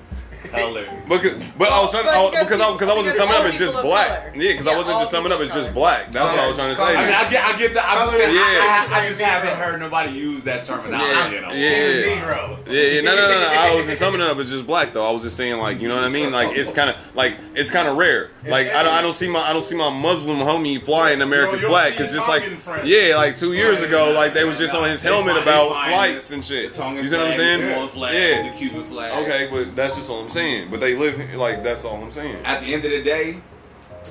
[0.50, 0.88] Colored.
[1.08, 3.40] Because, but I was trying, But I, because because I, because I wasn't summing up
[3.40, 4.08] all as just black.
[4.08, 4.32] color.
[4.36, 6.12] Yeah, because I wasn't just summing up people as just black.
[6.12, 6.96] That's what I was trying to say.
[6.96, 7.82] I mean, I get, I get the.
[7.88, 11.04] I'm Colored saying, is I, I, I just same haven't heard nobody use that terminology.
[11.04, 11.96] Yeah, in a yeah.
[11.96, 12.66] he's Negro.
[12.66, 13.46] Yeah, yeah, no, no, no, no.
[13.48, 15.06] I wasn't summing it up as just black though.
[15.06, 16.30] I was just saying like, you know what I mean?
[16.32, 18.30] Like it's kind of like it's kind of rare.
[18.46, 21.60] Like I don't, I don't see my I don't see my Muslim homie flying American
[21.60, 22.42] You flag because his just like
[22.84, 26.44] yeah, like two years ago, like they was just on his helmet about flights and
[26.44, 26.64] shit.
[26.68, 27.60] You see what I'm saying?
[27.60, 28.50] The Samoan flag, Yeah.
[28.50, 29.12] the Cuban flag.
[29.24, 30.33] Okay, but that's just all I'm saying.
[30.34, 32.44] But they live here, like that's all I'm saying.
[32.44, 33.38] At the end of the day,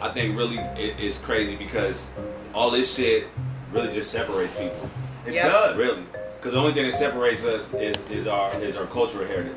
[0.02, 2.06] I think really it, it's crazy because
[2.54, 3.28] all this shit
[3.74, 4.90] really just separates people.
[5.26, 5.50] It Yeah.
[5.50, 5.76] does.
[5.76, 6.04] Really,
[6.38, 9.52] because the only thing that separates us is, is our is our cultural heritage.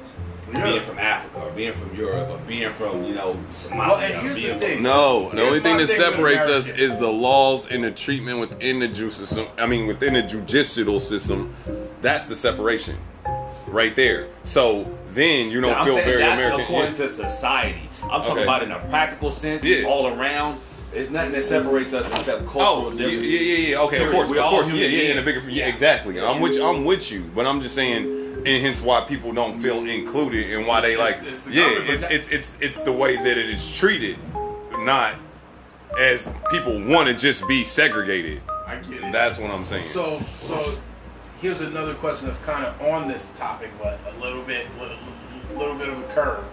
[0.52, 0.64] Yeah.
[0.64, 3.78] Being from Africa, or being from Europe, or being from you know Somalia.
[3.88, 4.82] Well, and here's the being thing.
[4.82, 8.40] No, the Here's only thing that thing separates us is the laws and the treatment
[8.40, 9.46] within the juice system.
[9.58, 11.54] I mean, within the judicial system.
[12.00, 12.96] That's the separation,
[13.68, 14.28] right there.
[14.44, 14.86] So
[15.16, 16.60] then you don't I'm feel saying very that's American.
[16.60, 17.06] according Yeah.
[17.06, 17.88] to society.
[18.04, 18.42] I'm talking Okay.
[18.44, 19.86] about in a practical sense, Yeah.
[19.88, 20.60] all around.
[20.94, 23.80] It's nothing that separates us except oh, cultural Oh, yeah, yeah, yeah, yeah.
[23.82, 25.12] Okay, of course, We're of all course, yeah, human yeah.
[25.12, 26.20] In a bigger, yeah, exactly.
[26.20, 26.64] I'm with you.
[26.64, 28.04] I'm with you, but I'm just saying,
[28.46, 32.04] and hence why people don't feel included, and why they like, it's the yeah, it's
[32.04, 34.16] it's it's it's the way that it is treated,
[34.78, 35.14] not
[35.98, 38.40] as people want to just be segregated.
[38.66, 39.12] I get it.
[39.12, 39.88] That's what I'm saying.
[39.90, 40.78] So, so
[41.40, 44.96] here's another question that's kind of on this topic, but a little bit, little,
[45.56, 46.44] little bit of a curve.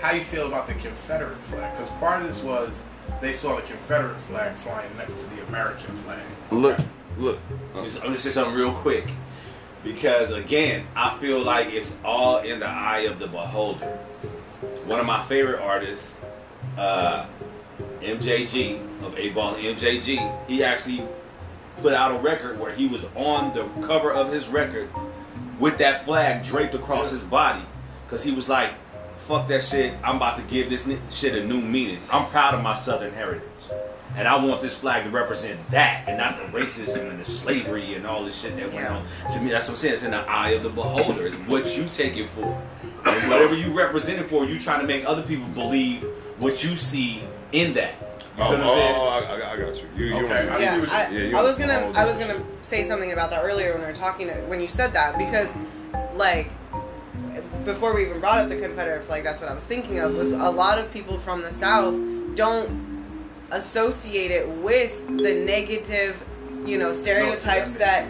[0.00, 1.72] How you feel about the Confederate flag?
[1.72, 2.82] Because part of this was
[3.20, 6.22] they saw the Confederate flag flying next to the American flag.
[6.50, 6.78] look,
[7.18, 7.38] look.
[7.74, 9.10] I'm gonna say something real quick.
[9.82, 13.86] Because again, I feel like it's all in the eye of the beholder.
[14.86, 16.14] One of my favorite artists,
[16.78, 17.26] uh,
[18.00, 21.06] MJG of 8Ball MJG, he actually
[21.82, 24.88] put out a record where he was on the cover of his record
[25.58, 27.62] with that flag draped across his body
[28.06, 28.70] because he was like,
[29.28, 29.94] "Fuck that shit!
[30.02, 31.98] I'm about to give this shit a new meaning.
[32.10, 33.42] I'm proud of my Southern heritage."
[34.16, 37.94] And I want this flag to represent that and not the racism and the slavery
[37.94, 38.96] and all this shit that went Yeah.
[39.26, 39.30] on.
[39.32, 39.94] To me, that's what I'm saying.
[39.94, 41.26] It's in the eye of the beholder.
[41.26, 42.56] It's what you take it for.
[43.06, 46.04] And whatever you represent it for, you trying to make other people believe
[46.38, 47.94] what you see in that.
[48.36, 48.94] You Oh, feel what I'm oh, saying?
[48.96, 49.88] oh, I, I- I got you.
[49.96, 52.42] You, you Okay, on I yeah, I, yeah, you I was gonna I was gonna
[52.62, 55.52] say something about that earlier when we were talking uh, when you said that because
[56.14, 56.50] like
[57.64, 60.32] before we even brought up the Confederate flag, that's what I was thinking of was
[60.32, 61.94] a lot of people from the South
[62.34, 62.92] don't
[63.52, 66.22] associate it with the negative,
[66.64, 68.06] you know, stereotypes that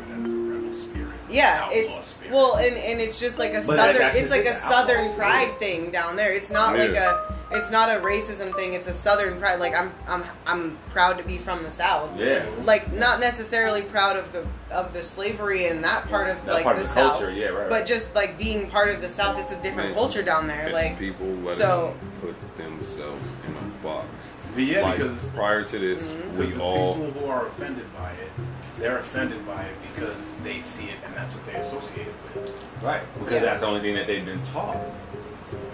[1.29, 4.11] yeah, it's well, and and it's just like a But southern.
[4.17, 5.15] It's like a the southern outlaws.
[5.17, 6.33] pride thing down there.
[6.33, 7.35] It's not like a.
[7.55, 8.73] It's not a racism thing.
[8.75, 9.61] It's a southern pride.
[9.61, 12.19] Like I'm, I'm, I'm proud to be from the South.
[12.19, 12.45] Yeah.
[12.65, 16.65] Like not necessarily proud of the of the slavery and that part of That like
[16.65, 17.13] part the, of the South.
[17.19, 19.95] culture, yeah, right, But just like being part of the South, it's a different Man,
[19.95, 20.65] culture down there.
[20.65, 24.09] It's Like people letting so- put themselves in a box.
[24.55, 26.33] But yeah, like, because prior to this, Mhm.
[26.35, 28.31] We the all people who are offended by it,
[28.79, 32.83] they're offended by it because they see it and that's what they associate it with.
[32.83, 33.03] Right.
[33.19, 33.41] Because Yeah.
[33.41, 34.77] that's the only thing that they've been taught.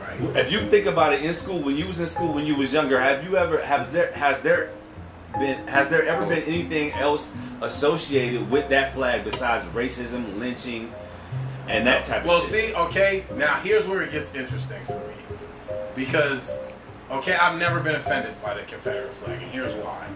[0.00, 0.36] Right?
[0.36, 2.72] If you think about it in school, when you was in school, when you was
[2.72, 4.70] younger, have you ever have there has there
[5.38, 10.92] been has there ever been anything else associated with that flag besides racism, lynching,
[11.68, 12.74] and that type Well, of shit?
[12.74, 15.14] Well see, okay, now here's where it gets interesting for me.
[15.94, 16.56] Because,
[17.10, 20.06] okay, I've never been offended by the Confederate flag, and here's why.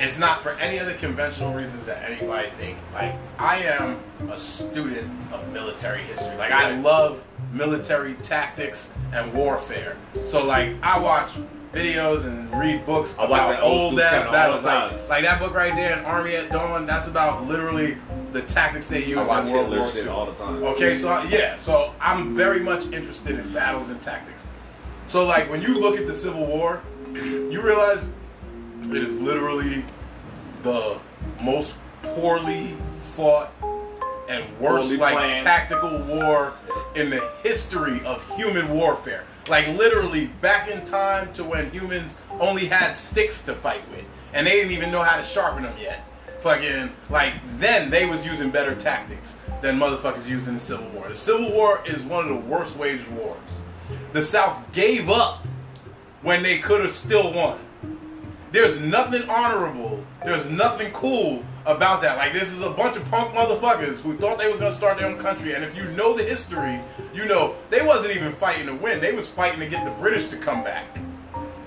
[0.00, 2.78] It's not for any of the conventional reasons that anybody think.
[2.94, 3.98] Like, I am
[4.30, 6.36] a student of military history.
[6.36, 7.22] Like, I love
[7.52, 9.96] military tactics and warfare.
[10.26, 11.30] So, like, I watch
[11.74, 14.64] videos and read books I about old old ass battles.
[14.64, 17.96] Like, like that book right there, Army at Dawn, that's about literally
[18.32, 20.08] the tactics they used in World Hitler War II.
[20.08, 20.62] all the time.
[20.62, 24.42] Okay, so I- yeah, so I'm very much interested in battles and tactics.
[25.06, 26.82] So like when you look at the Civil War,
[27.14, 28.08] you realize
[28.84, 29.84] it is literally
[30.62, 30.98] the
[31.42, 33.52] most poorly fought
[34.28, 35.42] and worst Poorly like planned.
[35.42, 36.52] tactical war
[36.94, 39.24] in the history of human warfare.
[39.48, 44.04] Like literally back in time to when humans only had sticks to fight with,
[44.34, 46.04] and they didn't even know how to sharpen them yet.
[46.42, 51.08] Fucking like then they was using better tactics than motherfuckers used in the Civil War.
[51.08, 53.40] The Civil War is one of the worst waged wars.
[54.12, 55.44] The South gave up
[56.22, 57.58] when they could have still won.
[58.50, 60.02] There's nothing honorable.
[60.24, 62.16] There's nothing cool about that.
[62.16, 65.06] Like this is a bunch of punk motherfuckers who thought they was gonna start their
[65.06, 65.54] own country.
[65.54, 66.80] And if you know the history,
[67.12, 69.00] you know they wasn't even fighting to win.
[69.00, 70.86] They was fighting to get the British to come back.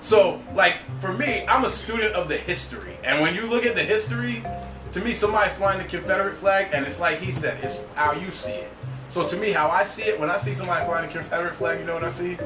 [0.00, 2.96] So, like for me, I'm a student of the history.
[3.04, 4.42] And when you look at the history,
[4.90, 8.30] to me, somebody flying the Confederate flag, and it's like he said, it's how you
[8.32, 8.70] see it.
[9.08, 11.78] So to me, how I see it, when I see somebody flying the Confederate flag,
[11.78, 12.36] you know what I see?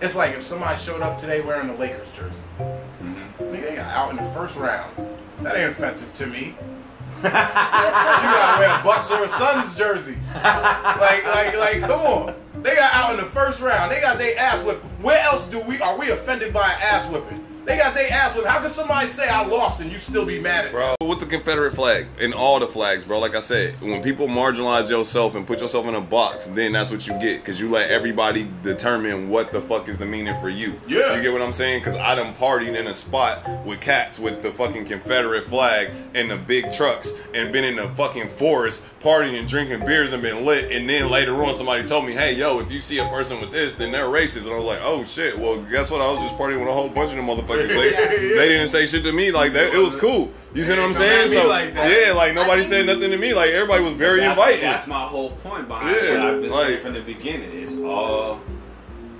[0.00, 2.34] It's like if somebody showed up today wearing the Lakers jersey.
[3.64, 4.94] They out in the first round.
[5.40, 6.54] That ain't offensive to me.
[7.22, 10.18] you gotta wear a Bucks or a Suns jersey.
[10.34, 12.34] Like, like, like, come on.
[12.62, 13.90] They got out in the first round.
[13.90, 14.84] They got their ass whipped.
[15.00, 17.43] Where else do we are we offended by an ass whipping?
[17.64, 18.46] They got their ass whipped.
[18.46, 20.72] How can somebody say I lost and you still be mad at me?
[20.72, 20.94] bro.
[21.08, 23.18] With the Confederate flag and all the flags, bro.
[23.18, 26.90] Like I said, when people marginalize yourself and put yourself in a box, then that's
[26.90, 27.44] what you get.
[27.44, 30.78] Cause you let everybody determine what the fuck is the meaning for you.
[30.86, 31.16] Yeah.
[31.16, 31.82] You get what I'm saying?
[31.82, 36.30] Cause I done partied in a spot with cats with the fucking Confederate flag and
[36.30, 40.44] the big trucks and been in the fucking forest partying and drinking beers and been
[40.46, 40.72] lit.
[40.72, 43.52] And then later on, somebody told me, hey, yo, if you see a person with
[43.52, 44.44] this, then they're racist.
[44.46, 45.38] And I was like, oh shit.
[45.38, 46.00] Well, guess what?
[46.00, 47.68] I was just partying with a whole bunch of them motherfuckers.
[47.68, 47.90] They,
[48.34, 49.74] they didn't say shit to me like that.
[49.74, 50.32] It was cool.
[50.54, 51.30] You see what I'm saying?
[51.30, 52.06] me So like that.
[52.06, 53.34] yeah, like nobody I said nothing to me.
[53.34, 54.62] Like everybody was very that's, inviting.
[54.62, 57.50] That's my whole point behind Yeah, what I've been like- saying from the beginning.
[57.52, 58.40] It's all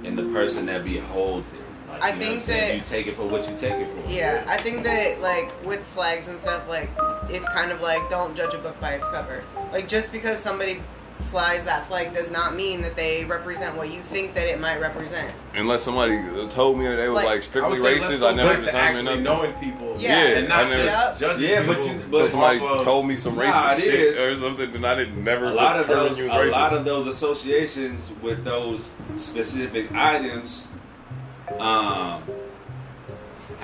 [0.03, 1.61] in the person that beholds it.
[1.91, 2.69] Like, I you know what I'm think saying?
[2.69, 4.11] that- you take it for what you take it for.
[4.11, 6.89] Yeah, I think that like with flags and stuff, like
[7.29, 9.43] it's kind of like don't judge a book by its cover.
[9.75, 10.81] Like just because somebody
[11.31, 14.81] flies that flag does not mean that they represent what you think that it might
[14.81, 15.35] represent.
[15.55, 16.17] Unless somebody
[16.51, 18.49] told me they were Like- like, I would strictly say let's racist, go I never
[18.51, 19.23] back to determined actually nothing.
[19.25, 19.97] knowing people.
[19.99, 20.13] Yeah.
[20.29, 21.93] and not I never- just judging Yeah, but people.
[21.93, 24.19] you- So but- somebody of- told me some racist it shit is.
[24.19, 27.07] or something, and I didn't never a lot of those a was lot of those
[27.09, 30.67] associations with those specific items
[31.59, 32.23] um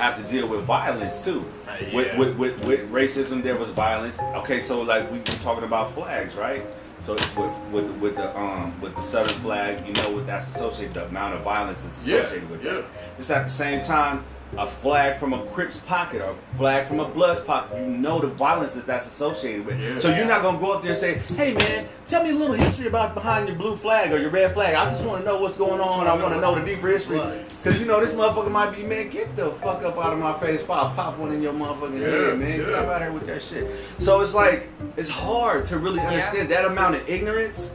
[0.01, 1.45] have to deal with violence too.
[1.69, 2.19] Uh, With, yeah.
[2.19, 4.19] with, with with racism there was violence.
[4.41, 6.63] Okay, so like we were talking about flags, right?
[7.01, 10.95] So with with with the um with the southern flag, you know what that's associated
[10.95, 12.73] the amount of violence that's Yeah, associated with yeah.
[12.75, 12.85] that.
[13.19, 14.25] It's at the same time
[14.57, 18.21] a flag from a Crips pocket or a flag from a Bloods pocket, you know
[18.21, 19.81] the violence that that's associated with.
[19.81, 19.99] Yeah.
[19.99, 22.55] So you're not gonna go up there and say, "Hey man, tell me a little
[22.55, 24.75] history about behind your blue flag or your red flag.
[24.75, 26.07] I just want to know what's going on.
[26.07, 27.21] I want to know the deeper history."
[27.63, 29.11] Cause you know this motherfucker might be man.
[29.11, 30.63] Get the fuck up out of my face!
[30.63, 32.59] If I pop one in your motherfucking Yeah, head, man.
[32.59, 33.71] Get up out here with that shit.
[33.99, 37.75] So it's like it's hard to really understand that amount of ignorance.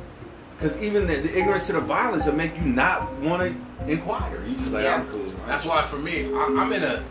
[0.60, 4.42] Cause even the, the ignorance to the violence will make you not want to inquire.
[4.48, 4.96] You just like Yeah.
[4.96, 5.20] I'm cool.
[5.24, 7.04] man." That's why for me, I, I'm in a,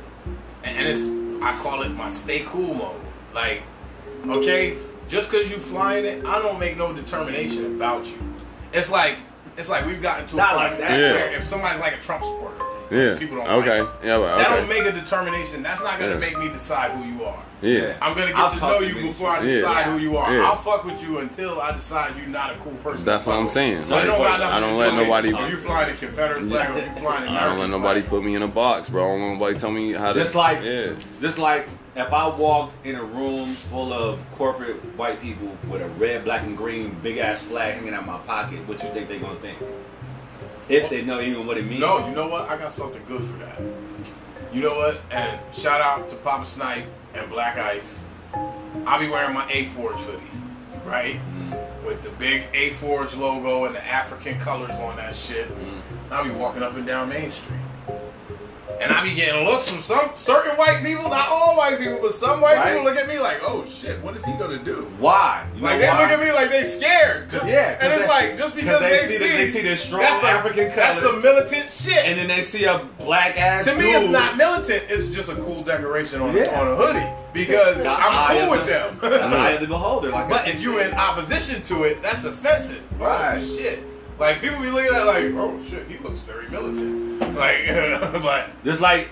[0.65, 3.01] and and it's I call it my stay cool mode.
[3.35, 3.63] Like,
[4.27, 4.77] okay,
[5.09, 8.19] just because you flying it, I don't make no determination about you.
[8.73, 9.17] It's like
[9.59, 10.99] it's like we've gotten to a Not point like that.
[10.99, 11.13] Yeah.
[11.13, 12.57] where if somebody's like a Trump supporter,
[12.95, 13.19] Yeah.
[13.19, 13.81] people don't Okay.
[13.81, 14.19] like Yeah.
[14.19, 15.63] But that don't make a determination.
[15.63, 16.19] That's not gonna Yeah.
[16.19, 17.39] make me decide who you are.
[17.63, 17.95] yeah.
[18.03, 19.09] I'm gonna get I'll to know to you you.
[19.09, 19.55] before I Yeah.
[19.57, 20.33] decide who you are.
[20.35, 20.45] Yeah.
[20.45, 23.05] I'll fuck with you until I decide you're not a cool person.
[23.05, 23.85] That's what I'm saying.
[23.85, 26.79] So it don't got I don't let nobody- If you flying the Confederate flag or
[26.79, 28.11] you flying the I don't let nobody flag.
[28.11, 29.05] put me in a box, bro.
[29.05, 30.19] I don't want nobody tell me how to.
[30.19, 30.89] Just like, yeah.
[31.21, 35.89] just like if I walked in a room full of corporate white people with a
[35.91, 39.09] red, black, and green big ass flag hanging out of my pocket, what you think
[39.09, 39.57] they gonna think?
[40.69, 41.81] If they know even what it means.
[41.81, 42.49] No, you know what?
[42.49, 43.61] I got something good for that.
[44.53, 45.01] You know what?
[45.11, 48.05] And shout out to Papa Snipe and Black Ice.
[48.87, 50.23] I'll be wearing my A Forge hoodie,
[50.85, 51.17] right?
[51.17, 51.85] Mm.
[51.85, 55.49] With the big A Forge logo and the African colors on that shit.
[55.49, 55.81] Mm.
[56.11, 57.59] I'll be walking up and down Main Street.
[58.81, 62.15] And I be getting looks from some certain white people, not all white people, but
[62.15, 62.73] some white Right.
[62.73, 64.93] people look at me like, oh shit, what is he gonna do?
[64.99, 65.47] Why?
[65.57, 66.03] You Like they why?
[66.03, 67.31] look at me like they scared.
[67.31, 70.03] Just- Yeah, and it's like just because they they, see the- they see the strong
[70.03, 72.05] that's a- African That's some militant shit.
[72.05, 73.65] And then they see a black ass.
[73.67, 74.85] to me, it's not militant.
[74.89, 76.61] It's just a cool decoration on, Yeah.
[76.61, 78.99] on a hoodie because The I'm cool with the- them.
[79.01, 80.11] the eye of the beholder.
[80.11, 82.83] Like but if you're in opposition to it, that's offensive.
[83.01, 83.39] Oh, right.
[83.41, 83.83] Oh shit!
[84.19, 87.21] Like people be looking at like, oh shit, he looks very militant.
[87.35, 87.67] Like,
[88.23, 89.09] but just like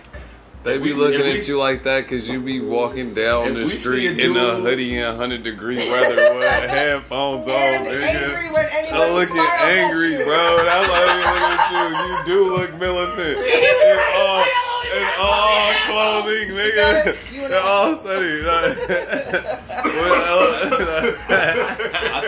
[0.65, 3.15] They If be we- looking if we- at you like that because you be walking
[3.15, 7.53] down the street a in a dude- hoodie and 100 degree weather with headphones on,
[7.53, 8.37] And nigga.
[8.37, 10.25] angry when I'm looking smiles at angry, you.
[10.25, 10.57] bro.
[10.63, 11.27] That's why I look
[11.59, 11.87] at you.
[12.07, 12.15] You
[12.47, 13.39] do look militant.
[13.43, 14.45] In all,
[14.95, 17.17] in all clothing, nigga.
[17.33, 18.45] You In know- all city.
[18.47, 18.49] I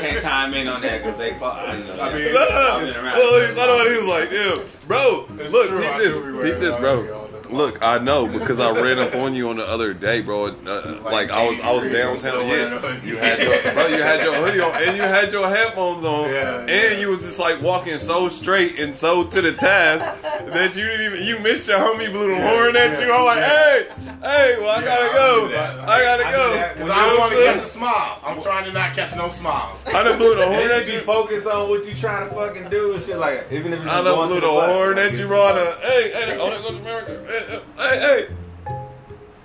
[0.01, 1.35] can't chime in on that because they.
[1.39, 2.41] Fuck, I, know, I mean, Nah.
[2.41, 3.17] I've been around.
[3.19, 3.87] Well, he thought about.
[3.91, 4.57] He was like, "Yeah,
[4.89, 7.24] bro, It's look, true, peep I this, do be wearing peep this, bro.
[7.51, 10.47] Look, I know because I ran up on you on the other day, bro.
[10.47, 12.13] Uh, like I was, I was 80 downtown.
[12.15, 14.97] I'm still wearing a Yeah, you had your, bro, you had your hoodie on, and
[14.97, 16.99] you had your headphones on, Yeah, and yeah.
[16.99, 21.15] you was just like walking so straight and so to the task that you didn't
[21.15, 23.13] even, you missed your homie blew the Yeah, horn at you.
[23.13, 23.87] I'm like, hey,
[24.23, 25.83] hey, well, I gotta go.
[25.87, 26.73] I gotta go.
[26.75, 28.19] Because You I don't want to catch a smile.
[28.25, 29.85] I'm trying to not catch no smiles.
[29.89, 31.01] I done blew the horn at you.
[31.01, 33.19] focused on what you trying to fucking do and shit.
[33.19, 35.45] Like even if it's I done blew the horn at you, bro.
[35.83, 37.21] Hey, hey, oh, there goes America.
[37.35, 38.27] Hey, hey, hey.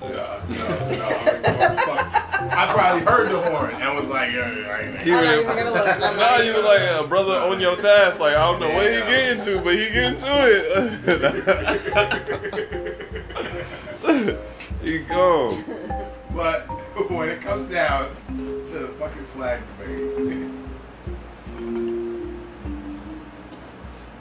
[0.02, 1.10] No, no, no.
[2.52, 5.48] I probably heard the horn and was like, yeah, I ain't He I'm not even
[5.48, 5.88] gonna look.
[5.88, 8.20] I'm Now you was like uh, a brother on your task.
[8.20, 10.30] Like I don't know what he getting to, but he getting to
[14.14, 14.40] it.
[14.84, 15.64] he gone.
[16.36, 16.68] But
[17.10, 20.52] when it comes down to the fucking flag debate,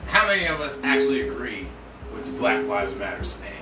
[0.06, 1.68] how many of us actually agree
[2.14, 3.57] with the Black Lives Matter stance?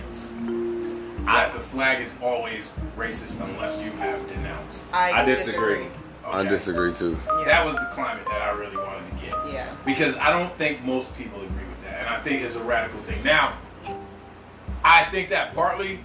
[1.27, 4.85] That the flag is always racist unless you have denounced.
[4.93, 5.87] I, I disagree.
[6.25, 6.49] I Okay?
[6.49, 7.19] disagree too.
[7.39, 7.45] Yeah.
[7.45, 9.53] That was the climate that I really wanted to get.
[9.53, 9.75] yeah.
[9.85, 12.01] Because I don't think most people agree with that.
[12.01, 13.23] And I think it's a radical thing.
[13.25, 13.57] Now,
[14.85, 16.01] I think that partly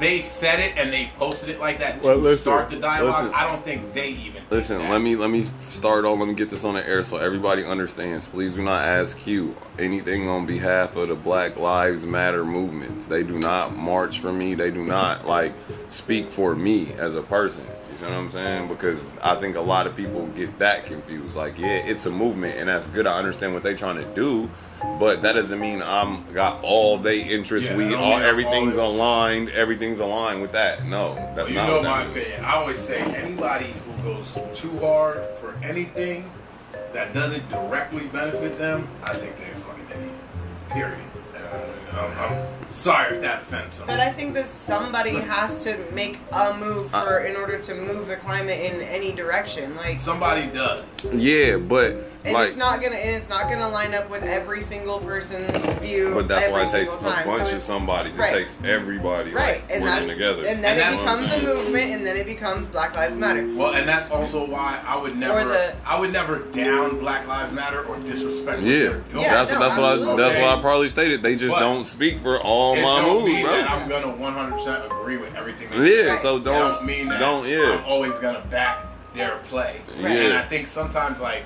[0.00, 3.24] they said it and they posted it like that to listen, start the dialogue.
[3.24, 3.34] listen.
[3.34, 6.18] I don't think they even Listen, let me let me start on.
[6.18, 8.28] Let me get this on the air so everybody understands.
[8.28, 13.06] Please do not ask you anything on behalf of the Black Lives Matter movements.
[13.06, 14.54] They do not march for me.
[14.54, 15.52] They do not like
[15.88, 17.64] speak for me as a person.
[17.96, 18.68] You know what I'm saying?
[18.68, 21.34] Because I think a lot of people get that confused.
[21.34, 23.06] Like, yeah, it's a movement, and that's good.
[23.06, 24.50] I understand what they're trying to do,
[24.98, 27.68] but that doesn't mean I'm got all they interest.
[27.68, 29.50] Yeah, we all everything's all aligned.
[29.50, 30.86] Everything's aligned with that.
[30.86, 31.68] No, that's you not.
[31.68, 32.16] know what my means.
[32.16, 32.44] opinion.
[32.44, 36.30] I always say anybody who goes too hard for anything
[36.92, 40.14] that doesn't directly benefit them, I think they're a fucking idiot.
[40.70, 40.98] Period.
[41.36, 43.96] Uh, I'm, I'm sorry if that offends someone.
[43.96, 48.08] But I think that somebody has to make a move for in order to move
[48.08, 49.76] the climate in any direction.
[49.76, 50.84] Like Somebody does.
[51.12, 54.60] Yeah, but and Like- it's not gonna and it's not gonna line up with every
[54.62, 56.12] single person's view.
[56.14, 57.26] But that's every why it takes a time.
[57.26, 58.10] bunch so of it's- somebody.
[58.10, 60.44] It takes everybody Right, like and working that's together.
[60.46, 62.94] and then And it that's what I'm becomes a movement, and then it becomes Black
[62.94, 63.46] Lives Matter.
[63.54, 67.52] Well, and that's also why I would never, the- I would never down Black Lives
[67.52, 68.58] Matter or disrespect.
[68.58, 69.22] what yeah, they're doing.
[69.24, 70.22] Yeah, that's no, that's what I absolutely.
[70.22, 71.22] that's what I probably stated.
[71.22, 73.52] They just But don't speak for all It my don't moves, mean bro.
[73.56, 75.68] that I'm gonna 100% agree with everything.
[75.70, 76.02] They.
[76.04, 76.18] Yeah, Right.
[76.20, 77.78] so don't don't mean that don't yeah.
[77.78, 78.78] I'm always gonna back
[79.14, 79.80] their play.
[80.00, 80.08] Yeah.
[80.08, 81.44] And I think sometimes like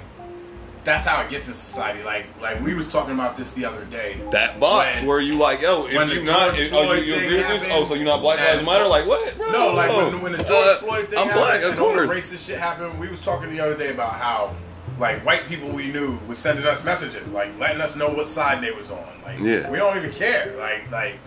[0.84, 2.02] that's how it gets in society.
[2.02, 4.20] Like like we was talking about this the other day.
[4.30, 7.36] That box When- where you like, yo, if you not, if, oh, you, you agree
[7.38, 7.64] with this?
[7.70, 8.86] Oh, so you're not Black Lives Matter?
[8.86, 9.36] Like what?
[9.36, 9.50] Bro?
[9.52, 11.88] No, like Oh, when, when the George uh, Floyd thing I'm happened black, of all
[11.94, 12.10] the course.
[12.10, 14.54] racist shit happened, we was talking the other day about how
[14.98, 18.62] like white people we knew was sending us messages, like letting us know what side
[18.62, 19.06] they was on.
[19.24, 19.70] Like Yeah.
[19.70, 20.54] we don't even care.
[20.58, 21.18] Like like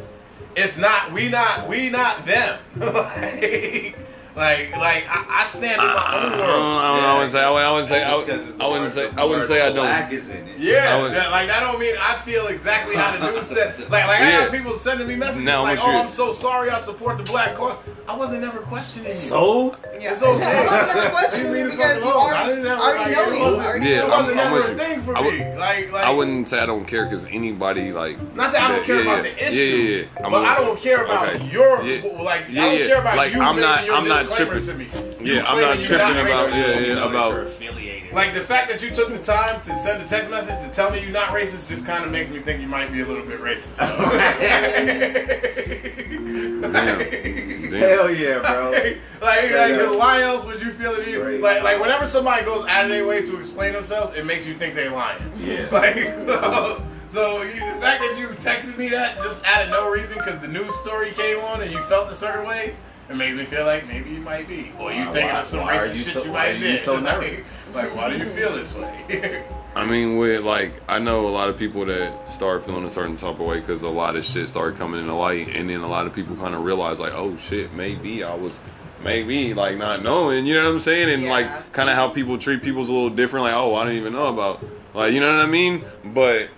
[0.56, 2.60] it's not we not we not them.
[2.78, 3.97] like
[4.36, 6.41] like like I, I stand in my I own world.
[6.41, 7.43] I don't- I wouldn't say.
[7.43, 8.03] I wouldn't- I wouldn't say.
[8.03, 9.09] I would- 'cause it's the I wouldn't say.
[9.09, 10.13] the I wouldn't say I don't.
[10.13, 10.57] is in it.
[10.57, 13.79] Yeah, I would- that- like that don't mean I feel exactly how the news said.
[13.91, 14.39] Like, like I Yeah.
[14.43, 16.69] got people sending me messages Now, like, "Oh, you- I'm so sorry.
[16.71, 17.75] I support the black cause."
[18.06, 19.14] I wasn't never questioning you.
[19.16, 20.68] So Yeah, It's okay.
[20.70, 22.34] I wasn't gonna You you leave it because you alone.
[22.34, 23.32] I already, didn't ever already like know it.
[23.32, 23.38] me.
[23.38, 25.39] It wasn't- Already Yeah, know it wasn't I'm- I'm a thing for I would- me.
[25.58, 28.18] Like, like I wouldn't say I don't care because anybody like.
[28.36, 29.32] Not that I don't care yeah, about yeah.
[29.32, 30.26] the issue, Yeah, yeah, yeah.
[30.26, 31.45] I'm but with I don't care about Okay.
[31.47, 32.22] your Yeah.
[32.22, 32.45] like.
[32.49, 33.41] Yeah, I don't care about Like, you.
[33.41, 34.62] I'm not- your I'm not tripping.
[34.64, 34.88] To me.
[34.93, 38.03] Yeah, You I'm not tripping about- yeah, you yeah, about- that you're affiliated.
[38.14, 40.91] Like the fact that you took the time to send a text message to tell
[40.91, 43.26] me you're not racist just kind of makes me think you might be a little
[43.26, 43.78] bit racist.
[43.78, 46.03] Damn.
[47.74, 47.82] Damn.
[47.82, 48.72] Hell yeah, bro.
[48.76, 49.78] like, like, Yeah.
[49.80, 51.07] 'cause why else would you feel it?
[51.07, 54.45] You, like, like whenever somebody goes out of their way to explain themselves, it makes
[54.45, 55.22] you think they're lying.
[55.38, 55.68] Yeah.
[55.74, 55.95] Like,
[56.28, 60.14] so, so you, the fact that you texted me that just out of no reason
[60.18, 62.76] because the news story came on and you felt a certain way,
[63.09, 65.45] it made me feel like maybe you might be, or you Why- thinking why- of
[65.45, 66.82] some racist you shit so- you why might are have you did.
[66.82, 67.47] so like, nervous?
[67.74, 69.45] Like, why do you feel this way?
[69.76, 73.17] I mean, with like, I know a lot of people that start feeling a certain
[73.17, 75.88] type of way because a lot of shit started coming into light, and then a
[75.88, 78.59] lot of people kind of realize like, oh shit, maybe I was,
[79.03, 81.32] maybe like not knowing, you know what I'm saying, and Yeah.
[81.32, 84.13] like kind of how people treat people's a little different, like, oh, I didn't even
[84.13, 84.63] know about,
[84.93, 86.49] like, you know what I mean, but.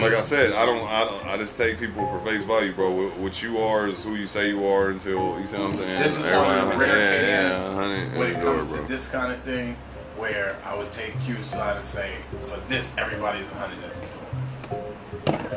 [0.00, 3.08] Like I said, I don't, I don't, I just take people for face value, bro.
[3.08, 6.02] What, you are is who you say you are until you see what I'm saying.
[6.02, 9.08] This is one of the rare yeah, cases yeah, honey, when it comes to this
[9.08, 9.76] kind of thing,
[10.16, 14.12] where I would take Q's side and say, for this, everybody's a hundred that's doing.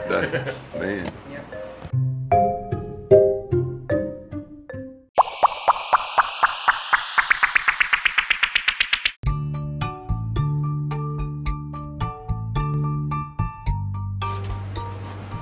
[0.08, 0.32] That's
[0.76, 1.12] man.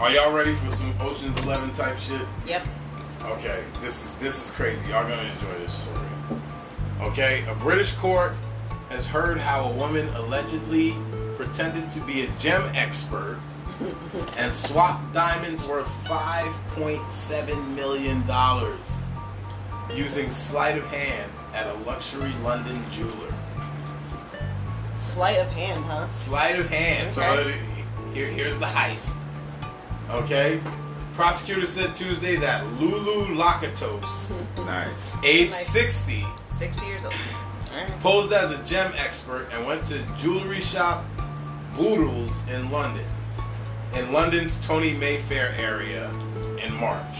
[0.08, 2.22] Are y'all ready for some Ocean's Eleven type shit?
[2.48, 2.66] Yep.
[3.24, 4.80] Okay, this is this is crazy.
[4.88, 6.08] Y'all gonna enjoy this story.
[7.02, 8.32] Okay, a British court
[8.88, 10.96] has heard how a woman allegedly
[11.36, 13.38] pretended to be a gem expert
[14.38, 18.80] and swapped diamonds worth five point seven million dollars
[19.94, 23.34] using sleight of hand at a luxury London jeweler.
[24.96, 26.10] Sleight of hand, huh?
[26.12, 27.12] Sleight of hand.
[27.12, 27.52] So uh,
[28.14, 29.14] here, here's the heist.
[30.10, 30.60] Okay.
[31.16, 34.32] Prosecutor said Tuesday that Lulu Lakatos,
[34.66, 35.14] Nice.
[35.24, 35.68] age Nice.
[35.68, 36.24] 60,
[36.58, 37.14] 60 years old.
[37.72, 38.00] Alright.
[38.00, 41.04] posed as a gem expert and went to jewelry shop
[41.76, 43.06] Boodles in London,
[43.96, 46.10] in London's Tony Mayfair area
[46.64, 47.18] in March.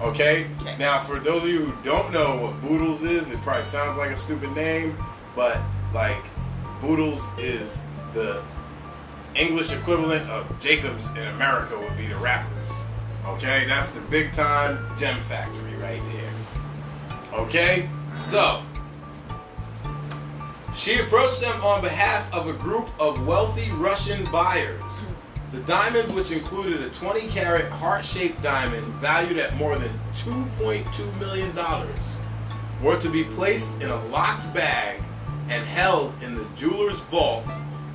[0.00, 0.46] Okay?
[0.60, 0.76] Okay.
[0.78, 4.10] Now, for those of you who don't know what Boodles is, it probably sounds like
[4.10, 4.96] a stupid name,
[5.36, 5.60] but
[5.94, 6.24] like
[6.80, 7.78] Boodles is
[8.14, 8.42] the
[9.34, 12.68] English equivalent of Jacobs in America would be the rappers.
[13.26, 13.64] Okay?
[13.66, 17.40] That's the big time gem factory right there.
[17.40, 17.88] Okay?
[18.24, 18.62] So,
[20.74, 24.82] she approached them on behalf of a group of wealthy Russian buyers.
[25.52, 31.20] The diamonds, which included a 20 carat heart shaped diamond valued at more than $2.2
[31.20, 31.54] million,
[32.82, 35.00] were to be placed in a locked bag
[35.48, 37.44] and held in the jeweler's vault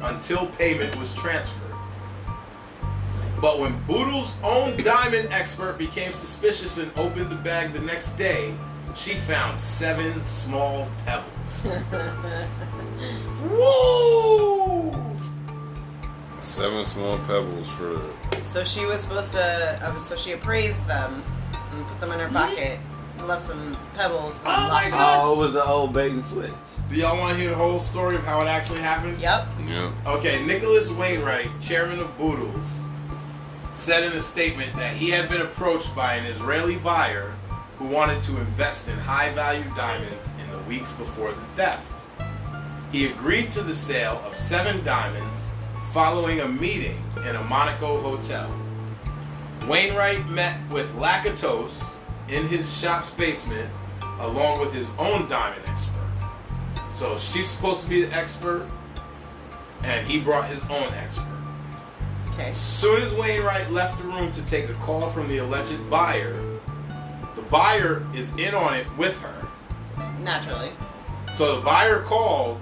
[0.02, 1.68] until payment was transferred.
[3.40, 8.54] But when Boodle's own diamond expert became suspicious and opened the bag the next day,
[8.96, 11.28] she found seven small pebbles.
[13.52, 15.18] Woo!
[16.40, 18.02] Seven small pebbles for
[18.42, 21.24] So she was supposed to, uh, so she appraised them
[21.54, 22.80] and put them in her pocket.
[23.20, 24.40] Left some pebbles.
[24.46, 25.26] Oh my God.
[25.26, 26.52] Oh, it was the old bait and switch.
[26.90, 29.20] Do y'all want to hear the whole story of how it actually happened?
[29.20, 29.48] Yep.
[29.68, 29.92] yeah.
[30.06, 32.66] Okay, Nicholas Wainwright, chairman of Boodles,
[33.76, 37.34] said in a statement that he had been approached by an Israeli buyer
[37.78, 41.86] who wanted to invest in high value diamonds in the weeks before the theft.
[42.92, 45.42] he agreed to the sale of seven diamonds
[45.92, 48.50] following a meeting in a Monaco hotel.
[49.68, 51.72] Wainwright met with Lakatos
[52.30, 53.70] in his shop's basement
[54.20, 55.97] along with his own diamond expert.
[56.98, 58.68] So she's supposed to be the expert,
[59.84, 61.28] and he brought his own expert.
[62.30, 62.50] Okay.
[62.50, 66.34] As soon as Wainwright left the room to take a call from the alleged buyer,
[67.36, 69.48] the buyer is in on it with her.
[70.20, 70.72] Naturally.
[71.36, 72.60] So the buyer called.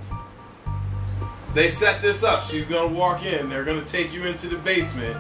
[1.54, 2.44] They set this up.
[2.44, 3.50] She's gonna walk in.
[3.50, 5.16] They're gonna take you into the basement.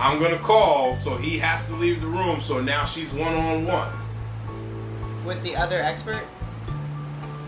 [0.00, 2.40] I'm gonna call, so he has to leave the room.
[2.40, 3.92] So now she's one on one.
[5.24, 6.24] With the other expert?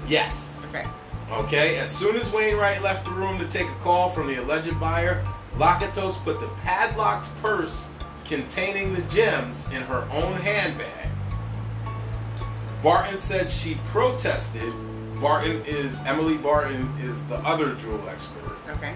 [0.07, 0.48] Yes.
[0.69, 0.87] Okay.
[1.31, 1.79] Okay.
[1.79, 5.27] As soon as Wainwright left the room to take a call from the alleged buyer,
[5.57, 7.89] Lakatos put the padlocked purse
[8.25, 11.09] containing the gems in her own handbag.
[12.83, 14.73] Barton said she protested.
[15.21, 18.57] Barton is Emily Barton is the other jewel expert.
[18.69, 18.95] Okay.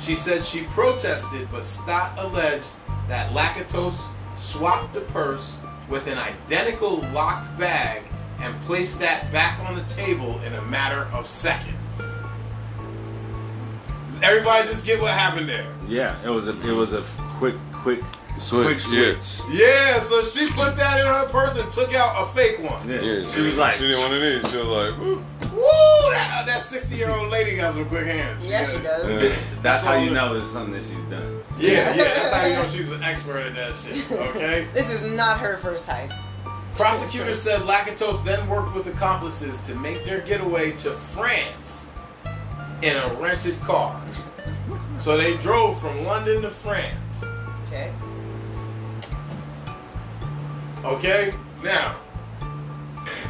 [0.00, 2.68] She said she protested, but Stott alleged
[3.08, 3.98] that Lakatos
[4.36, 5.56] swapped the purse
[5.88, 8.04] with an identical locked bag
[8.40, 11.74] and place that back on the table in a matter of seconds.
[14.22, 15.70] Everybody just get what happened there.
[15.88, 17.02] Yeah, it was a it was a
[17.38, 18.00] quick quick
[18.38, 19.20] Switch, quick yeah.
[19.20, 19.60] switch.
[19.60, 22.88] Yeah, so she put that in her purse and took out a fake one.
[22.88, 23.00] Yeah.
[23.00, 24.50] Yeah, she was like, she didn't want it in.
[24.50, 25.24] She was like, Woo.
[25.52, 26.10] Woo!
[26.10, 28.48] That, that 60 year old lady got some quick hands.
[28.48, 29.08] Yeah, she does.
[29.08, 29.28] Yeah.
[29.62, 31.42] that's That's how you know it's something that she's done.
[31.58, 34.66] Yeah, yeah, that's how you know she's an expert at that shit, okay?
[34.74, 36.26] This is not her first heist.
[36.74, 41.88] Prosecutors said Lakatos then worked with accomplices to make their getaway to France
[42.82, 44.00] in a rented car.
[44.98, 47.24] So they drove from London to France.
[47.68, 47.92] Okay.
[50.84, 51.34] Okay?
[51.62, 51.96] Now,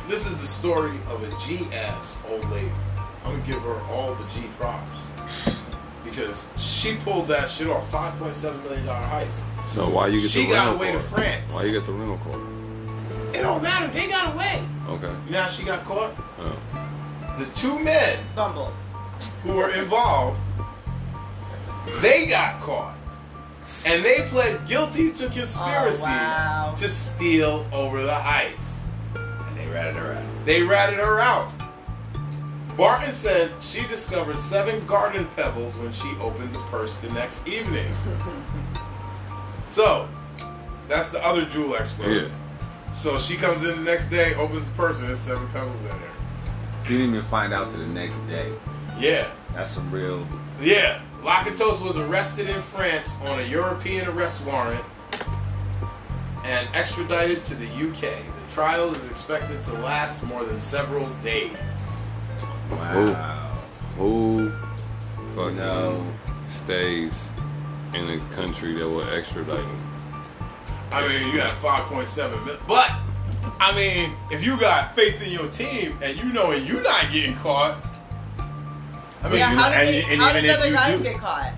[0.09, 2.71] this is the story of a G ass old lady.
[3.25, 4.89] I'm gonna give her all the G props.
[6.05, 7.91] Because she pulled that shit off.
[7.91, 9.31] $5.7 million heist.
[9.69, 11.01] So why you get She the got away car?
[11.01, 11.53] to France.
[11.53, 12.39] Why you get the rental car?
[13.35, 13.89] It don't matter.
[13.93, 14.63] They got away.
[14.89, 15.13] Okay.
[15.27, 16.13] You know how she got caught?
[16.39, 17.37] Oh.
[17.39, 18.73] The two men Bumble.
[19.43, 20.39] who were involved,
[22.01, 22.95] they got caught.
[23.87, 26.75] And they pled guilty to conspiracy Oh, wow.
[26.79, 28.81] to steal over the ice.
[29.17, 30.23] And they ratted her out.
[30.45, 31.51] They ratted her out.
[32.77, 37.87] Barton said she discovered seven garden pebbles when she opened the purse the next evening.
[39.69, 40.09] so,
[40.89, 42.11] that's the other jewel expert.
[42.11, 42.29] Yeah.
[42.95, 45.89] So she comes in the next day, opens the purse, and there's seven pebbles in
[45.89, 46.13] there.
[46.85, 48.53] She didn't even find out to the next day.
[48.99, 49.29] Yeah.
[49.55, 50.27] That's some real.
[50.61, 54.85] Yeah, Lakatos was arrested in France on a European arrest warrant
[56.45, 58.01] and extradited to the UK.
[58.01, 61.57] The trial is expected to last more than several days.
[62.71, 63.59] Wow.
[63.97, 64.53] Who
[65.35, 66.07] fucking No.
[66.49, 67.31] stays
[67.95, 69.81] in a country that will extradite him?
[70.93, 72.91] I mean, you have 5.7 million, but
[73.61, 77.07] I mean, if you got faith in your team and you know and you're not
[77.11, 77.77] getting caught,
[79.23, 81.19] I mean, yeah, you- how did, they, and how did the other guys do- get
[81.19, 81.53] caught?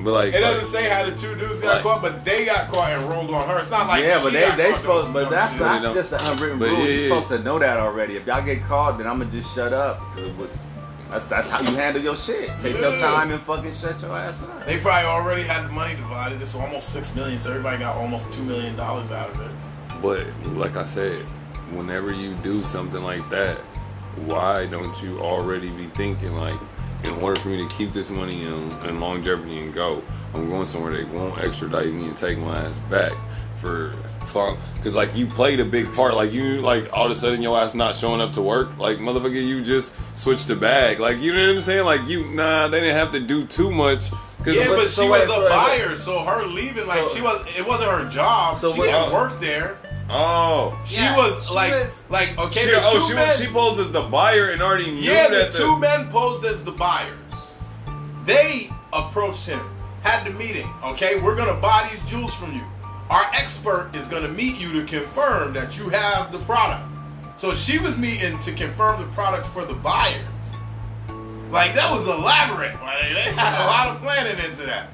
[0.00, 1.82] But like, it doesn't like, say how the two dudes got Right.
[1.82, 3.58] caught, but they got caught and rolled on her.
[3.58, 5.60] It's not like yeah, she but they got they supposed, but that's shit.
[5.62, 6.78] that's don't- just an unwritten But rule.
[6.78, 7.08] yeah, You're yeah.
[7.08, 8.14] supposed to know that already.
[8.16, 10.00] If y'all get caught, then I'm gonna just shut up.
[11.10, 12.50] 'Cause it would- That's that's how you handle your shit.
[12.60, 14.64] Take your time and fucking shut your ass up.
[14.66, 16.40] They probably already had the money divided.
[16.42, 19.50] It's almost six million, so everybody got almost two million dollars out of it.
[20.02, 21.22] but like I said,
[21.72, 23.56] whenever you do something like that,
[24.26, 26.58] why don't you already be thinking like,
[27.04, 30.02] in order for me to keep this money in, in longevity and go,
[30.34, 33.12] I'm going somewhere they won't extradite me and take my ass back
[33.56, 33.92] for
[34.28, 34.56] fun.
[34.82, 36.14] Cause like you played a big part.
[36.14, 38.76] Like you like all of a sudden your ass not showing up to work.
[38.78, 41.00] Like motherfucker, you just switched the bag.
[41.00, 41.84] Like you know what I'm saying?
[41.84, 44.10] Like you nah, they didn't have to do too much.
[44.44, 47.06] Cause Yeah, but so she wait, was so a wait, buyer, so her leaving like
[47.08, 47.44] So- she was.
[47.58, 48.56] It wasn't her job.
[48.58, 49.12] So she didn't Oh.
[49.12, 49.76] work there.
[50.08, 50.78] oh.
[50.86, 52.60] She Yeah, was she like, was- like okay.
[52.60, 55.00] She, the oh, two she men, was, she posed as the buyer and already knew
[55.00, 57.14] yeah, the that two men posed as the buyers.
[58.24, 59.60] They approached him,
[60.02, 60.68] had the meeting.
[60.84, 62.62] Okay, we're gonna buy these jewels from you.
[63.10, 66.84] Our expert is gonna meet you to confirm that you have the product.
[67.36, 70.24] So she was meeting to confirm the product for the buyers.
[71.50, 72.74] Like that was elaborate.
[72.82, 74.90] Like, they had a lot of planning into that.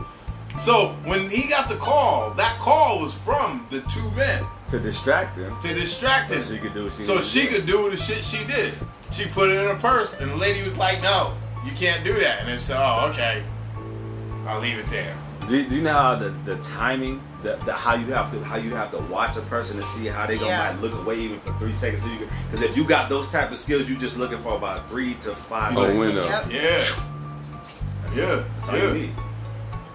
[0.60, 5.36] So when he got the call, that call was from the two men to distract
[5.36, 5.58] them.
[5.62, 6.42] to distract him.
[6.42, 6.56] So him.
[6.56, 7.48] she could do what she So she do.
[7.48, 8.72] could do the shit she did.
[9.10, 11.34] She put it in her purse, and the lady was like, "No,
[11.64, 13.42] you can't do that." And then said, "Oh, okay,
[14.46, 15.16] I'll leave it there."
[15.48, 18.56] Do, do you know how the, the timing, the, the how you have to how
[18.56, 20.72] you have to watch a person to see how they gonna Yeah.
[20.72, 22.02] might look away even for three seconds?
[22.02, 24.88] So you because if you got those type of skills, you just looking for about
[24.90, 25.76] three to five.
[25.76, 25.98] Oh, seconds.
[25.98, 26.24] window.
[26.26, 26.44] Yep.
[26.50, 26.60] Yeah.
[28.02, 29.06] That's, Yeah, that's yeah.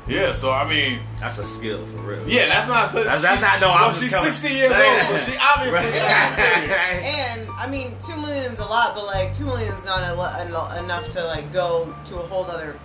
[0.07, 2.27] Yeah, so I mean, That's a skill for real.
[2.27, 2.91] yeah, that's not.
[2.93, 5.99] That's- she's- that's not- no, I'm Well, she's coming- 60 years old, so she obviously
[5.99, 7.05] has experience.
[7.29, 11.09] And I mean, two million's a lot, but like two million's not a lo- enough
[11.09, 12.75] to like go to a whole other.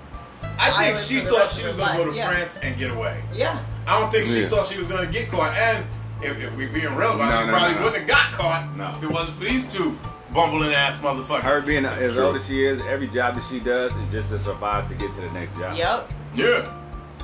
[0.58, 2.28] I think she thought she was gonna go to yeah.
[2.28, 3.22] France and get away.
[3.32, 3.58] Yeah.
[3.86, 4.48] I don't think she Yeah.
[4.48, 5.56] thought she was gonna get caught.
[5.56, 5.84] And
[6.22, 7.84] if, if we being real about it, No, she no, probably no, no.
[7.84, 8.94] wouldn't have got caught No.
[8.96, 9.98] if it wasn't for these two
[10.32, 11.40] bumbling ass motherfuckers.
[11.42, 12.24] Her being as True.
[12.26, 15.12] old as she is, every job that she does is just to survive to get
[15.14, 15.76] to the next job.
[15.76, 16.10] Yep.
[16.34, 16.62] yeah,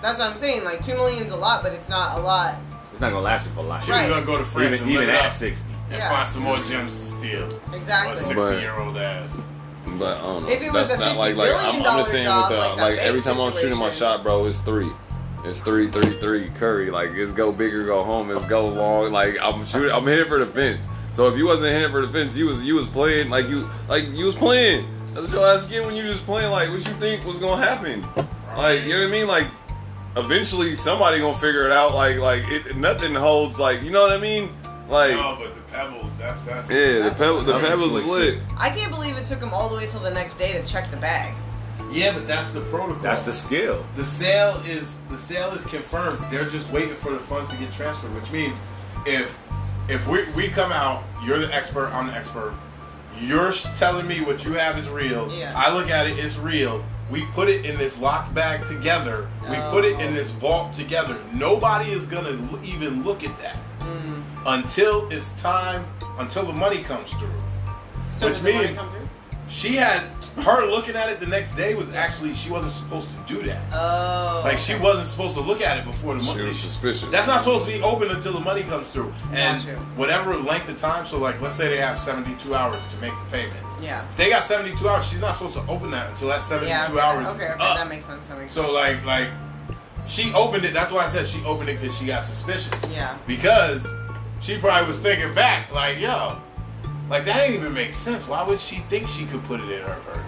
[0.03, 0.65] That's what I'm saying.
[0.65, 2.57] Like two million's a lot, but it's not a lot.
[2.93, 3.85] It's not gonna last you for life.
[3.85, 4.05] she Right.
[4.07, 5.65] was gonna go to France Even, and live even it at up sixty.
[5.91, 6.09] and Yeah.
[6.11, 7.49] find some more gems to steal.
[7.75, 8.13] Exactly.
[8.15, 9.37] A 60 year old ass.
[9.99, 10.49] But I don't know.
[10.53, 12.65] If it was That's a not like like I'm, I'm just saying job, with the
[12.65, 14.91] like like, every bank time I'm shooting my shot, bro, it's three.
[15.45, 16.51] It's three, three, three.
[16.51, 18.31] Curry, like it's go big or go home.
[18.31, 19.11] It's go long.
[19.13, 19.91] Like I'm shooting.
[19.91, 20.87] I'm hitting for the fence.
[21.13, 23.69] So if you wasn't hitting for the fence, you was you was playing like you
[23.89, 24.87] like you was playing.
[25.09, 26.51] That's what your ass get when you just playing.
[26.51, 28.03] Like what you think was gonna happen.
[28.57, 29.27] Like you know what I mean?
[29.29, 29.47] Like
[30.17, 31.95] eventually somebody gonna figure it out.
[31.95, 33.59] Like like it nothing holds.
[33.59, 34.51] Like you know what I mean?
[34.89, 36.69] Like No, but the pebbles, that's that's.
[36.71, 38.39] yeah, the That's- pebble the pebbles slick was lit.
[38.59, 40.91] I can't believe it took him all the way till the next day to check
[40.91, 41.35] the bag.
[41.91, 43.03] Yeah, but that's the protocol.
[43.03, 43.85] That's the skill.
[43.97, 46.25] the sale is the sale is confirmed.
[46.31, 48.61] They're just waiting for the funds to get transferred, which means
[49.07, 49.37] if
[49.89, 52.55] if we we come out, you're the expert, I'm the expert.
[53.19, 55.31] You're telling me what you have is real.
[55.33, 55.53] Yeah.
[55.57, 56.83] I look at it, it's real.
[57.11, 59.29] We put it in this locked bag together.
[59.49, 60.15] We put it in Oh.
[60.15, 61.17] this vault together.
[61.33, 64.23] Nobody is gonna l- even look at that Mm.
[64.47, 65.85] until it's time,
[66.19, 67.29] until the money comes through.
[68.11, 69.00] So Which did the money means- through?
[69.51, 70.03] She had
[70.37, 73.61] her looking at it the next day was actually she wasn't supposed to do that.
[73.73, 74.43] Oh.
[74.45, 76.31] Like she wasn't supposed to look at it before the money.
[76.31, 76.49] She money.
[76.51, 77.09] was suspicious.
[77.11, 79.13] That's not supposed to be open until the money comes through.
[79.33, 79.61] And
[79.97, 81.05] whatever length of time.
[81.05, 83.59] So like, let's say they have 72 hours to make the payment.
[83.83, 84.09] Yeah.
[84.09, 86.87] If they got 72 hours, she's not supposed to open that until that 72 Yeah.
[86.89, 87.01] Okay.
[87.01, 87.27] hours.
[87.35, 87.45] Okay.
[87.47, 87.77] okay up.
[87.77, 88.27] that makes sense.
[88.29, 89.29] That makes So like like
[90.07, 90.73] she opened it.
[90.75, 92.73] That's why I said she opened it because she got suspicious.
[92.91, 93.19] Yeah.
[93.27, 93.85] Because
[94.41, 96.41] she probably was thinking back like, yo,
[97.11, 98.27] like that didn't even make sense.
[98.27, 100.25] Why would she think she could put it in her purse?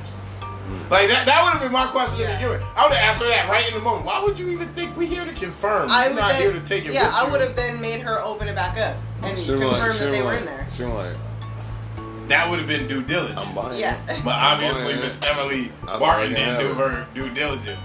[0.91, 2.29] Like that, that would have been my question Yeah.
[2.31, 2.63] to begin with.
[2.77, 4.05] I would have asked her that right in the moment.
[4.05, 5.91] Why would you even think we're here to confirm?
[5.91, 8.01] I You're not then, here to take it yeah, with I would have then made
[8.01, 10.67] her open it back up and She confirm like, that she they were in there.
[10.71, 11.17] She like,
[12.29, 13.39] That would have been due diligence.
[13.39, 13.79] I'm buying.
[13.79, 14.01] Yeah.
[14.25, 15.19] But obviously, I'm Miss.
[15.25, 17.79] Emily Barton didn't do her due diligence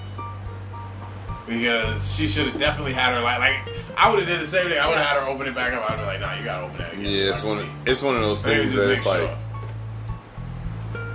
[1.48, 4.68] because she should have definitely had her like like I would have did the same
[4.69, 4.80] thing.
[4.80, 5.90] I would have had her open it back up.
[5.90, 7.06] I'd be like, Nah, you gotta open that again.
[7.06, 7.60] Yeah, so it's one.
[7.60, 9.38] Of, it's one of those things just that it's like sure.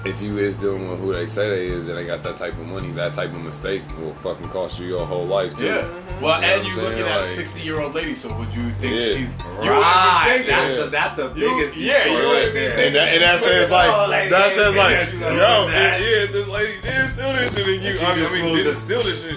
[0.05, 2.55] if you is dealing with who they say they is and they got that type
[2.55, 5.67] of money, that type of mistake will fucking cost you your whole life too.
[5.67, 5.83] Yeah.
[5.83, 6.23] Mm-hmm.
[6.23, 7.19] Well, You know and you I'm looking saying?
[7.19, 9.07] at a 60 year old lady, so would you think Yeah.
[9.15, 9.31] she's.
[9.63, 10.25] You Right.
[10.27, 10.85] wouldn't be That's thinking.
[10.85, 11.77] the that's the You- biggest.
[11.77, 12.87] yeah, you part would right there.
[12.87, 16.31] And that, and that says Oh, like that says like yo "Look at that." it-
[16.31, 19.37] yeah this lady did steal this shit and you I mean didn't steal this shit.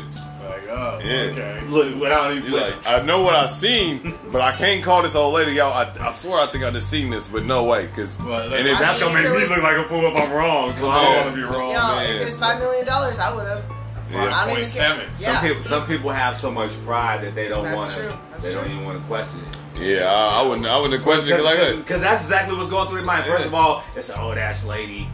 [0.50, 1.32] Like, oh, Yeah.
[1.32, 1.62] okay.
[1.68, 5.34] Look, without even like I know what I've seen, but I can't call this old
[5.34, 5.68] lady yo.
[5.70, 8.68] I, I swear I think I just seen this, but no way, cause Well, and
[8.68, 10.72] if that's gonna make me look like a fool if I'm wrong.
[10.74, 11.72] So I don't want to be wrong.
[11.72, 12.22] Yo, man.
[12.22, 13.64] if it's five million dollars, I would have.
[14.12, 14.30] Yeah.
[14.32, 14.92] I don't even care.
[14.96, 15.04] 5.7.
[15.20, 15.34] Yeah.
[15.34, 18.04] Some people, some people have so much pride that they don't That's want true.
[18.10, 18.20] to.
[18.32, 19.40] That's They don't even want to question
[19.76, 19.82] it.
[19.82, 21.76] yeah, I, I wouldn't I wouldn't question it like that.
[21.78, 23.26] Because that's exactly what's going through their mind.
[23.26, 23.48] First Yeah.
[23.48, 25.10] of all, it's an old ass lady.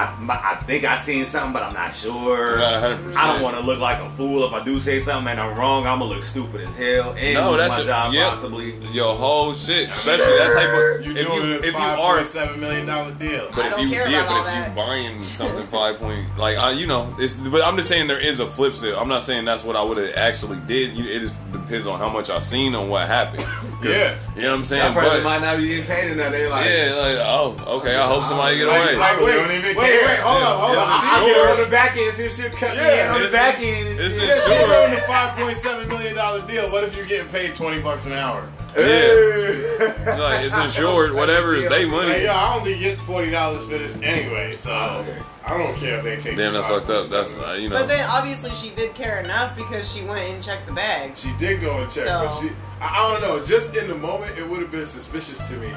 [0.00, 2.56] I, my, I think I seen something, but I'm not sure.
[2.58, 3.14] Not 100%.
[3.16, 5.58] I don't want to look like a fool if I do say something and I'm
[5.58, 5.86] wrong.
[5.86, 8.30] I'm gonna look stupid as hell and No, lose that's my a- job yep.
[8.30, 8.74] possibly.
[8.92, 11.98] Your whole shit, especially that type of You if doing you a if you five
[11.98, 13.48] are point seven million dollar deal.
[13.54, 14.68] But I if don't you care yeah, about but if that.
[14.70, 18.18] you buying something five point like uh, you know, it's but I'm just saying there
[18.18, 18.94] is a flip side.
[18.94, 20.96] I'm not saying that's what I would have actually did.
[20.96, 23.44] You, it just depends on how much I seen on what happened.
[23.80, 24.18] Yeah.
[24.36, 24.82] you know what I'm saying.
[24.82, 24.94] That saying.
[25.08, 26.32] person But might not be getting paid enough.
[26.32, 28.94] They like, yeah, like oh okay, I hope somebody get away.
[28.94, 30.86] like, I wait, wait, even wait, hold up, hold up.
[30.86, 33.08] a I- I get on the back end, see if she'll cut Yeah, me in
[33.08, 33.88] on the back a- end.
[33.88, 34.22] and it's shit.
[34.22, 34.34] a Yeah,
[34.66, 34.88] sure.
[34.90, 36.70] she's the five point seven million dollar deal.
[36.70, 38.48] What if you're getting paid twenty bucks an hour?
[38.76, 40.16] Yeah.
[40.18, 42.24] like it's insured, whatever is they Like, money.
[42.24, 45.18] yo, I only get forty dollars for this anyway, so Oh, okay.
[45.44, 46.36] I don't care if they take.
[46.36, 47.08] Damn, that's fucked up.
[47.08, 47.78] That's uh, you know.
[47.78, 51.16] But then obviously she did care enough because she went and checked the bag.
[51.16, 52.52] She did go and check, So- but she.
[52.80, 53.44] I, I don't know.
[53.44, 55.70] Just in the moment, it would have been suspicious to me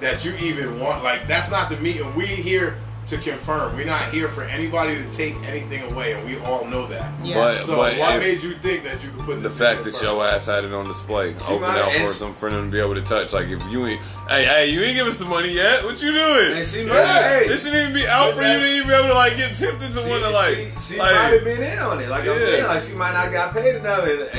[0.00, 1.04] that you even want.
[1.04, 2.12] Like that's not the meeting.
[2.14, 2.76] We here.
[3.06, 3.76] To confirm.
[3.76, 7.12] We're not here for anybody to take anything away, and we all know that.
[7.22, 7.34] Yeah.
[7.34, 10.02] But, So but what made you think that you could put the fact in that
[10.02, 12.50] your your ass had it on display, She open might- out for she- them for
[12.50, 13.32] them to be able to touch.
[13.32, 15.84] Like if you ain't, hey, hey, you ain't give us the money yet.
[15.84, 16.52] What you doing?
[16.58, 17.44] And she Yeah, hey.
[17.46, 19.56] it shouldn't even be out But for you to even be able to like get
[19.56, 20.56] tempted to She, want to like.
[20.56, 22.08] she, she like, might have been in on it.
[22.08, 24.04] Like I'm saying, like she might not got paid enough.
[24.04, 24.30] And, and,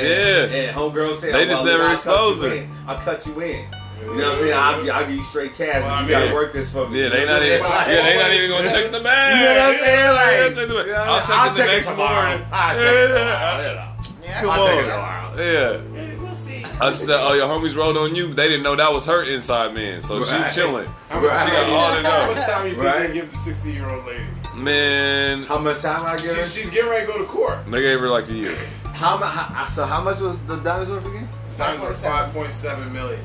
[0.51, 0.57] Yeah.
[0.59, 2.67] and homegirls say, They oh, just well, never I'll expose cut you her.
[2.87, 3.65] I'll cut you in.
[4.01, 4.53] You know what I'm saying?
[4.53, 5.81] I'll, I'll give you straight cash.
[5.81, 7.01] Well, I you gotta work this for me.
[7.01, 7.59] yeah, they not even.
[7.65, 9.39] Yeah, they not even gonna check the bag.
[9.39, 10.11] You know what I'm saying?
[10.15, 10.85] Like, Yeah, check the bag.
[10.85, 11.51] you know what I'll I'm check saying?
[11.51, 12.27] it the next tomorrow.
[12.29, 12.47] morning.
[12.51, 13.61] I'll check it tomorrow.
[13.61, 13.95] Yeah.
[14.23, 14.41] Yeah.
[14.41, 14.89] Come I'll check it on.
[14.89, 15.25] tomorrow.
[15.37, 16.21] Yeah.
[16.21, 16.63] We'll see.
[16.81, 19.73] I said, oh, your homies rolled on you, they didn't know that was her inside
[19.73, 20.01] man.
[20.03, 20.51] So Right.
[20.51, 20.87] she chilling.
[21.09, 21.45] How much Right.
[21.47, 23.07] She got all to How much time you think Right.
[23.07, 24.23] they give the 60 year old lady?
[24.55, 26.43] Man, How much time I give her?
[26.43, 27.59] She's, she's getting ready to go to court.
[27.69, 28.57] they gave her like a year.
[28.93, 29.69] How much?
[29.69, 31.27] So how much was the diamonds worth again?
[31.57, 31.93] Times are 5.7.
[31.93, 32.31] 5.7 million.
[32.31, 33.19] Five point seven million.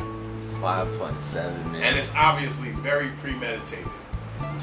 [0.63, 3.87] And it's obviously very premeditated.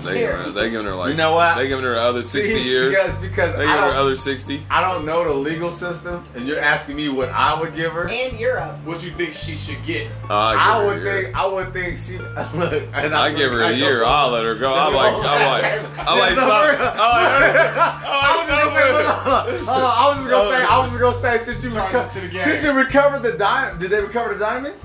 [0.03, 1.55] They giving her, they giving her like You know what?
[1.55, 2.95] They giving her other sixty See, years.
[2.95, 4.59] Because, because They I giving her don't, other sixty.
[4.71, 8.07] I don't know the legal system, and you're asking me what I would give her.
[8.09, 8.77] And Europe.
[8.85, 10.07] What you think she should get?
[10.29, 11.23] Uh, I, I her would a year.
[11.23, 12.17] think I would think she
[12.57, 12.83] look.
[12.93, 14.03] And I give her a year.
[14.03, 14.73] I'll let her go.
[14.73, 16.79] I'm like, I'm like, I'm like, stop.
[16.79, 17.67] I'm like,
[18.07, 19.97] I was just gonna say, hold on, hold on.
[19.97, 22.27] I was just gonna say, I was just gonna say, since you reco- to the
[22.29, 22.43] game.
[22.43, 24.83] since you recovered the diamond, did they recover the diamonds?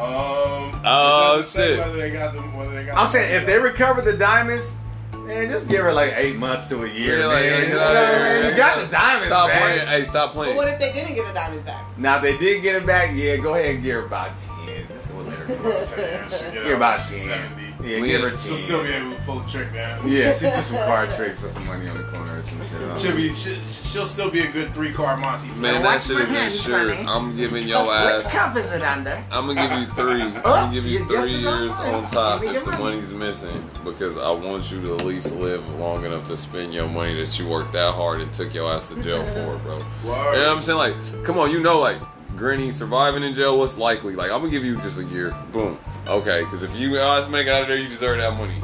[0.00, 1.78] Um, Oh, it doesn't shit.
[1.78, 4.72] Whether they got them, whether they got I'm the saying if they recover the diamonds,
[5.12, 7.18] man, just give her like eight months to a year.
[7.20, 7.68] Yeah, like, man.
[7.68, 8.40] You know outta what I here.
[8.42, 8.50] mean?
[8.50, 9.60] You got the diamonds Stop back.
[9.60, 9.86] playing.
[9.88, 10.52] Hey, stop playing.
[10.52, 11.98] But what if they didn't get the diamonds back?
[11.98, 13.14] Now if they did get it back.
[13.14, 14.86] Yeah, go ahead and give her about ten.
[14.88, 15.84] Just go let her go.
[16.28, 17.26] She'll Give her about to ten.
[17.56, 17.69] 70.
[17.84, 18.36] Yeah, We- give her.
[18.36, 20.06] She'll still be able to pull the trick down.
[20.08, 22.98] Yeah, she put some card tricks or some money on the corner or some shit.
[22.98, 23.32] She'll be.
[23.32, 25.48] She, she'll still be a good three card Monty.
[25.48, 26.90] Man, Now that watch shit my is hands, insured.
[27.06, 28.30] I'm giving your Which ass.
[28.30, 29.22] cup is it under?
[29.32, 30.22] I'm gonna give you three.
[30.22, 32.82] I'm Oh, gonna give you you three years on top if the money.
[32.82, 36.88] money's missing because I want you to at least live long enough to spend your
[36.88, 39.76] money that you worked that hard and took your ass to jail for, bro.
[39.78, 39.84] Word.
[40.04, 40.78] You know what I'm saying?
[40.78, 41.98] Like, come on, you know, like,
[42.36, 44.14] Granny surviving in jail, what's likely?
[44.14, 45.34] Like, I'm gonna give you just a year.
[45.52, 45.78] Boom.
[46.10, 48.60] Okay, because if you oh, us make it out of there, you deserve that money.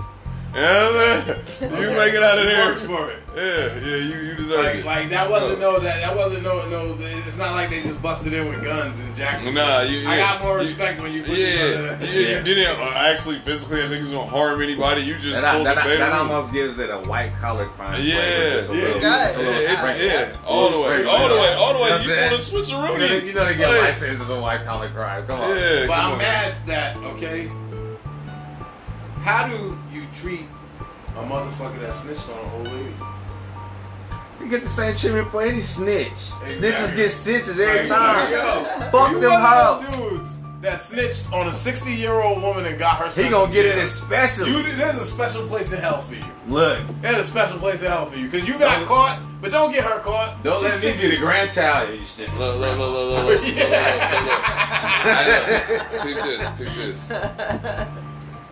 [0.57, 1.43] You know what I'm saying?
[1.77, 2.67] You make it out of You there.
[2.67, 3.19] worked for it.
[3.37, 4.85] Yeah, yeah, you, you deserve Like, it.
[4.87, 6.97] like that wasn't no that that wasn't no no.
[6.99, 9.45] It's not like they just busted in with guns and jacked.
[9.53, 11.47] Nah, you, I got more you- respect when you put Yeah,
[11.93, 13.83] together yeah, you didn't uh, actually physically.
[13.83, 15.03] I think it's gonna harm anybody.
[15.03, 16.13] You just That, pulled that, the that, better.
[16.17, 18.01] almost gives it a white collar crime.
[18.01, 19.37] Yeah, flavor, just a yeah, little- it does.
[19.37, 20.07] yeah, sprinkle.
[20.07, 21.89] yeah, yeah, all the way, all the way, all the way.
[21.91, 22.21] That's You it.
[22.23, 23.09] want to switch a You know, Rooney?
[23.09, 25.27] they, you know they get Hey, license as a white collar crime.
[25.27, 25.51] Come on.
[25.51, 26.19] Yeah, But come I'm on.
[26.19, 27.51] mad that okay.
[29.23, 30.47] How do you treat
[31.17, 32.95] a motherfucker that snitched on an old lady?
[34.41, 36.11] You get the same treatment for any snitch.
[36.11, 36.53] Exactly.
[36.71, 38.31] Snitches get stitches every Like, time.
[38.33, 39.97] Yo, Fuck you them one hoes.
[39.99, 40.29] dudes
[40.61, 43.23] that snitched on a 60 year old woman and got her.
[43.23, 44.51] He gonna to get it especially.
[44.51, 46.25] You, there's a special place in hell for you.
[46.47, 49.51] Look, There's a special place in hell for you because you got Don't- caught, but
[49.51, 50.43] don't get her caught.
[50.45, 51.03] don't She's let me 60.
[51.03, 51.91] be the grandchild.
[51.99, 52.31] You snitch.
[52.35, 54.43] Look, look, look, look, look, look, look, look, look, look.
[55.07, 57.09] Hey, look, Peep this, peep this.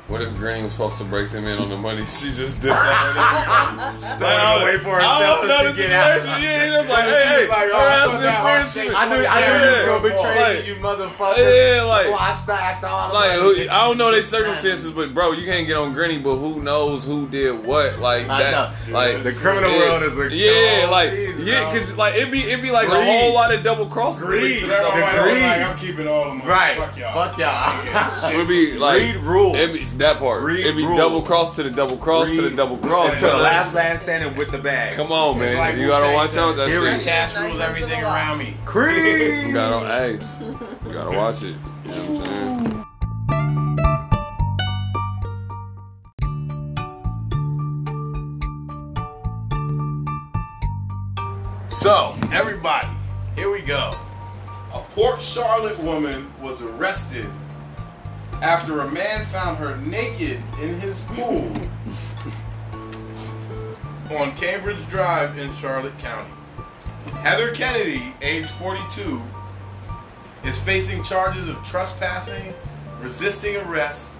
[0.06, 2.04] What if Granny was supposed to break them in on the money?
[2.14, 3.94] She just dipped out.
[3.96, 6.20] Started to wait for I herself don't to know the get out.
[6.20, 6.42] situation.
[6.44, 8.64] Yeah, he was like, hey, hey, like, her oh, I ass is in hard
[8.96, 11.38] I knew, I knew you was gonna betray Like- you motherfucker.
[11.40, 15.14] Yeah, like- That's I stashed all the Like, who, I don't know their circumstances, but
[15.14, 16.18] bro, you can't get on Granny.
[16.18, 17.98] But who knows who did what?
[17.98, 18.52] Like I that,
[18.88, 18.92] know.
[18.94, 20.50] like The criminal yeah, world is a yeah,
[20.80, 23.54] cold oh, like season, yeah, because like it be it be like a whole lot
[23.54, 24.22] of double crosses.
[24.24, 24.60] Greed.
[24.62, 25.42] So Like, everybody The was greed.
[25.42, 26.48] like, I'm keeping all the money.
[26.50, 26.78] Right.
[26.78, 27.12] Fuck y'all.
[27.14, 28.30] Fuck y'all.
[28.32, 29.56] It would be like Read rules.
[30.04, 30.42] That part.
[30.42, 30.98] Read It be rules.
[30.98, 34.36] double cross to the double cross to the double cross to the last man standing
[34.36, 34.96] with the bag.
[34.96, 35.56] Come on, man.
[35.56, 37.00] Like you gotta watch out that shit.
[37.02, 38.14] Cash rules everything of the law.
[38.14, 38.54] around me.
[38.66, 39.46] Creed.
[39.46, 40.12] You gotta, hey,
[40.86, 41.56] you gotta watch it.
[41.86, 42.84] You know what I'm saying?
[51.70, 52.88] So, everybody,
[53.36, 53.96] here we go.
[54.74, 57.30] A Port Charlotte woman was arrested
[58.44, 61.50] after a man found her naked in his pool
[64.18, 66.30] on Cambridge Drive in Charlotte County.
[67.22, 69.22] Heather Kennedy, age 42,
[70.44, 72.52] is facing charges of trespassing,
[73.00, 74.10] resisting arrest,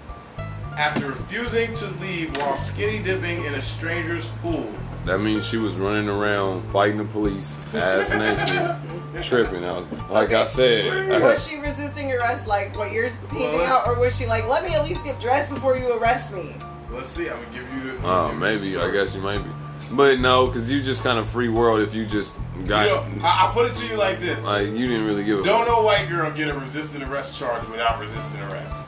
[0.79, 4.73] after refusing to leave while skinny dipping in a stranger's pool.
[5.05, 9.85] That means she was running around fighting the police, ass naked, tripping out.
[10.11, 14.17] Like I said, Was she resisting arrest like what you're painting let's- out, or was
[14.17, 16.55] she like, let me at least get dressed before you arrest me?
[16.91, 17.99] Let's see, I'm gonna give you the.
[18.09, 19.51] oh, give you maybe I guess you might be,
[19.93, 23.27] but no, because you just kind of free world if you just got You know,
[23.27, 25.67] I, I put it to you like this: like you didn't really give a Don't
[25.67, 28.87] no white girl get a resisting arrest charge without resisting arrest.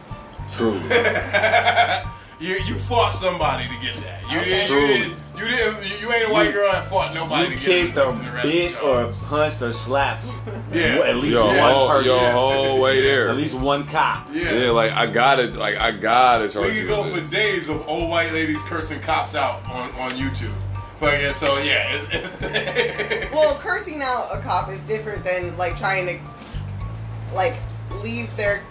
[0.57, 0.81] True.
[2.41, 4.23] you you fought somebody to get that.
[4.31, 4.67] You Okay.
[4.67, 4.71] didn't.
[4.71, 7.49] You, didn't you, didn't you, you ain't a white You- girl that fought nobody You
[7.51, 10.27] to get kicked or resisting bit or punched or slapped
[10.73, 11.01] Yeah.
[11.05, 12.11] at least Yo, one whole, person.
[12.11, 13.29] yo, whole way there.
[13.29, 14.29] At least one cop.
[14.33, 14.53] yeah.
[14.53, 15.55] Yeah, like I got it.
[15.57, 17.31] like I gotta charge We you could go for this.
[17.31, 20.55] days of old white ladies cursing cops out on, on YouTube.
[20.99, 22.07] But yeah, so yeah, it's,
[22.41, 27.55] it's Well, cursing out a cop is different than like trying to like
[28.03, 28.63] leave their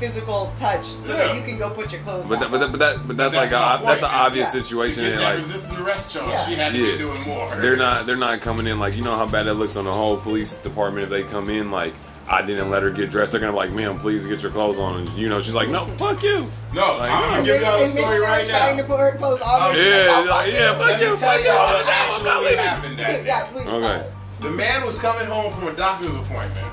[0.00, 2.50] physical touch so that you can go put your clothes But on.
[2.50, 4.62] that, but that, but that, but that's, That's like my a, that's an obvious Yeah.
[4.62, 4.96] situation.
[4.96, 6.46] to get and that like resisting arrest charge, Yeah.
[6.46, 6.92] she had to Yeah.
[6.92, 7.54] be doing more.
[7.56, 9.92] they're not, they're not coming in like you know how bad that looks on the
[9.92, 11.94] whole police department if they come in like
[12.32, 13.32] I didn't let her get dressed.
[13.32, 14.98] They're gonna be like, ma'am, please get your clothes on.
[14.98, 16.48] And you know, she's like, no, fuck you.
[16.72, 17.28] No, Like, I'm no.
[17.30, 18.82] gonna give y'all a story they were right trying now.
[18.84, 19.48] to put her clothes on.
[19.50, 22.36] Oh, yeah, like, oh, yeah, fuck Let you, me tell fuck y'all what I'm not
[22.36, 22.58] actually leaving.
[22.64, 23.24] happened that.
[23.24, 23.66] Yeah, please.
[23.66, 24.06] Okay.
[24.42, 26.66] The man was coming home from a doctor's appointment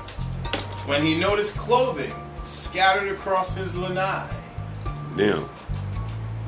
[0.86, 2.14] when he noticed clothing
[2.48, 4.28] scattered across his lanai.
[5.16, 5.48] Damn.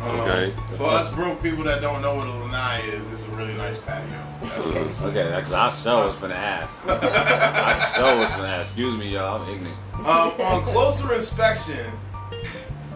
[0.02, 0.55] Okay.
[0.56, 3.52] Uh, For us broke people that don't know what a lanai is, it's a really
[3.55, 4.09] nice patio.
[4.40, 5.16] That's what I'm saying.
[5.18, 6.74] Okay, because I show was finna ask.
[6.89, 8.70] I show was finna ask.
[8.70, 9.43] Excuse me, y'all.
[9.43, 9.77] I'm ignorant.
[9.94, 11.93] Um, on closer inspection,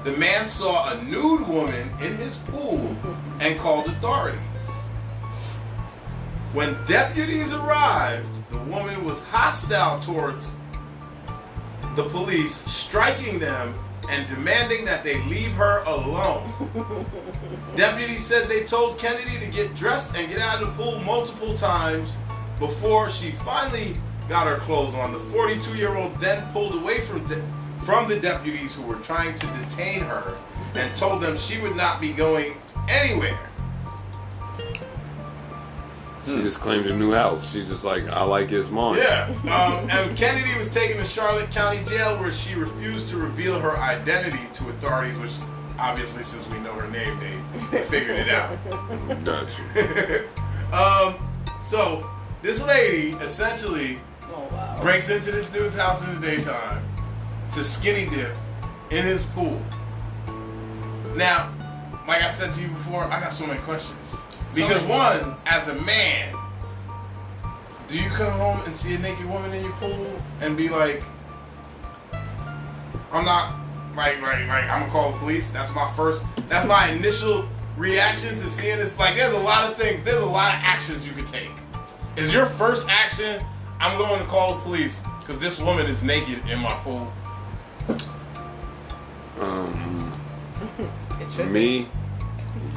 [0.05, 2.97] the man saw a nude woman in his pool
[3.41, 4.41] and called authorities.
[6.55, 10.49] When deputies arrived, the woman was hostile towards
[11.97, 13.75] the police, striking them
[14.09, 16.53] and demanding that they leave her alone.
[17.77, 21.57] Deputies said they told Kennedy to get dressed and get out of the pool multiple
[21.57, 22.11] times
[22.59, 23.97] before she finally
[24.29, 25.13] got her clothes on.
[25.13, 27.43] The 42 year old then pulled away from, de-
[27.81, 30.37] from the deputies who were trying to detain her
[30.75, 32.55] and told them she would not be going
[32.89, 33.39] anywhere.
[36.27, 37.53] She just claimed a new house.
[37.53, 38.97] She's just like, I like his mom.
[38.97, 39.29] Yeah.
[39.45, 43.77] Um, and Kennedy was taken to Charlotte County Jail where she refused to reveal her
[43.77, 45.33] identity to authorities, which
[45.79, 48.57] obviously, since we know her name, they, they figured it out.
[49.25, 50.29] Got you.
[50.73, 51.15] Um,
[51.63, 52.11] so
[52.43, 54.81] this lady essentially Oh, wow.
[54.83, 56.83] breaks into this dude's house in the daytime
[57.53, 58.33] to skinny dip
[58.91, 59.61] in his pool.
[61.15, 61.53] Now,
[62.09, 64.17] like I said to you before, I got so many questions.
[64.55, 66.33] So Because many one, as a man,
[67.89, 71.03] do you come home and see a naked woman in your pool and be like,
[73.13, 73.57] I'm not
[73.97, 75.51] like like like I'm gonna call the police.
[75.51, 78.97] That's my first that's my initial reaction to seeing this.
[78.97, 81.51] Like there's a lot of things, there's a lot of actions you could take.
[82.17, 83.45] Is your first action,
[83.81, 87.13] I'm going to call the police because this woman is naked in my pool.
[89.41, 90.13] Um,
[91.21, 91.81] It should be.
[91.81, 91.89] me,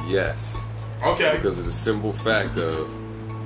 [0.08, 0.56] yes.
[1.02, 1.36] Okay.
[1.36, 2.90] Because of the simple fact of,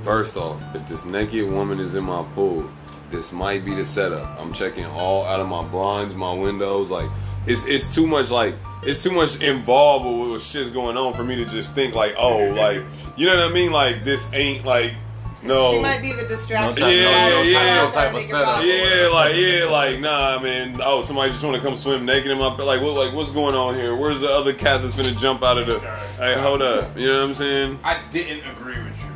[0.02, 2.68] first off, if this naked woman is in my pool,
[3.10, 4.40] this might be the setup.
[4.40, 6.90] I'm checking all out of my blinds, my windows.
[6.90, 7.10] Like,
[7.46, 8.30] it's it's too much.
[8.30, 11.94] Like, it's too much involved with what shit's going on for me to just think
[11.94, 12.82] like, oh, like,
[13.16, 13.70] you know what I mean?
[13.70, 14.94] Like, this ain't like,
[15.43, 15.73] no.
[15.73, 16.81] She might be the distraction.
[16.81, 17.09] No type- Yeah,
[17.39, 17.62] Out yeah.
[17.64, 18.64] there no type of setup.
[18.64, 20.81] Yeah, like yeah, like nah, man.
[20.82, 22.94] Oh, somebody just want to come swim naked in my like what?
[22.94, 23.94] Like what's going on here?
[23.97, 25.78] Where's the other cats that's gonna jump out of the?
[26.19, 26.97] Hey, hold up.
[26.97, 27.78] You know what I'm saying?
[27.85, 29.10] I didn't agree with you.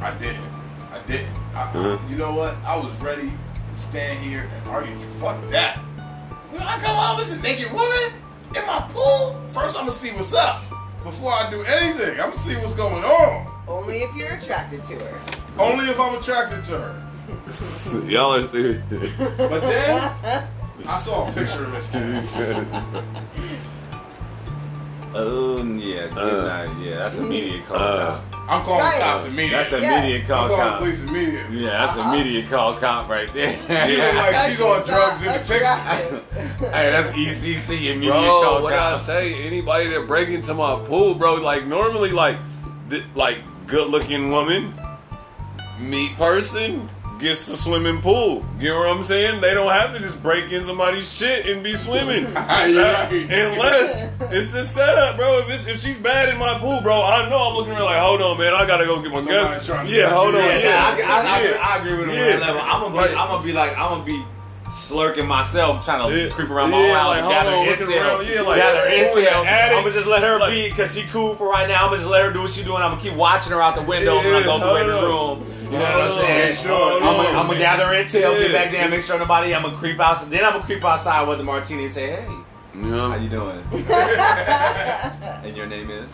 [0.00, 0.42] I didn't.
[0.92, 1.34] I didn't.
[1.54, 1.98] I, Uh-huh.
[2.10, 2.54] You know what?
[2.66, 3.32] I was ready
[3.68, 4.98] to stand here and argue.
[5.20, 5.78] Fuck that.
[6.50, 8.12] When I come home, there's a naked woman
[8.54, 9.40] in my pool.
[9.52, 10.62] First, I'm gonna see what's up
[11.02, 12.20] before I do anything.
[12.20, 13.52] I'm gonna see what's going on.
[13.68, 15.20] Only if you're attracted to her.
[15.58, 17.02] Only if I'm attracted to her.
[18.08, 18.82] Y'all are stupid.
[18.88, 20.48] But then
[20.86, 22.28] I saw a picture of Miss Kennedy.
[25.14, 26.46] Oh yeah, good Uh.
[26.66, 26.76] night.
[26.84, 27.76] yeah, that's immediate call.
[27.78, 28.24] Uh, cop.
[28.48, 29.00] I'm calling Right.
[29.00, 29.50] cops immediately.
[29.56, 29.98] That's Yeah.
[29.98, 30.48] immediate I'm call.
[30.48, 30.78] calling cop.
[30.78, 31.58] police immediately.
[31.64, 32.14] Yeah, that's Uh-huh.
[32.14, 33.52] immediate call cop right there.
[33.86, 36.66] She look like That she's on drugs in the picture.
[36.70, 39.00] hey, that's ECC immediate bro, call what I cop.
[39.00, 39.34] say?
[39.46, 42.36] Anybody that break into my pool, bro, like normally, like,
[42.90, 44.74] th- like good looking woman,
[45.80, 46.88] meat person
[47.18, 48.44] gets to swimming pool.
[48.60, 49.40] Get what I'm saying?
[49.40, 52.26] They don't have to just break in somebody's shit and be swimming.
[52.36, 53.10] Uh, right.
[53.12, 54.02] Unless
[54.32, 55.26] it's the setup, bro.
[55.38, 57.84] If it's, if she's bad in my pool, bro, I know I'm looking at her
[57.84, 59.86] like, hold on, man, I gotta go get my Somebody gun.
[59.88, 61.56] Yeah, hold on, yeah, Yeah, I, I, I, yeah.
[61.60, 62.34] I agree with him Yeah.
[62.34, 62.60] on that level.
[62.62, 62.80] I'm
[63.28, 64.24] gonna be, Like- I'm gonna be
[64.66, 66.30] like, I'm gonna be slurking myself, trying to Yeah.
[66.32, 68.00] creep around my Yeah, house like, and gather on, intel.
[68.00, 69.46] around, yeah, like, gather oh, in intel.
[69.76, 71.84] I'm gonna just let her Like- be because she cool for right now.
[71.84, 72.82] I'm gonna just let her do what she doing.
[72.82, 75.46] I'm gonna keep watching her out the window when I go through in the room.
[75.70, 76.54] You know what I'm saying?
[76.56, 78.38] sure, I'm gonna, gather intel, Yeah.
[78.38, 79.54] get back there, make sure nobody.
[79.54, 80.30] I'm gonna creep outside.
[80.30, 82.24] Then I'm gonna creep outside with the martini and say, "Hey,
[82.74, 83.10] know?
[83.10, 83.62] how you doing?"
[85.44, 86.12] and your name is.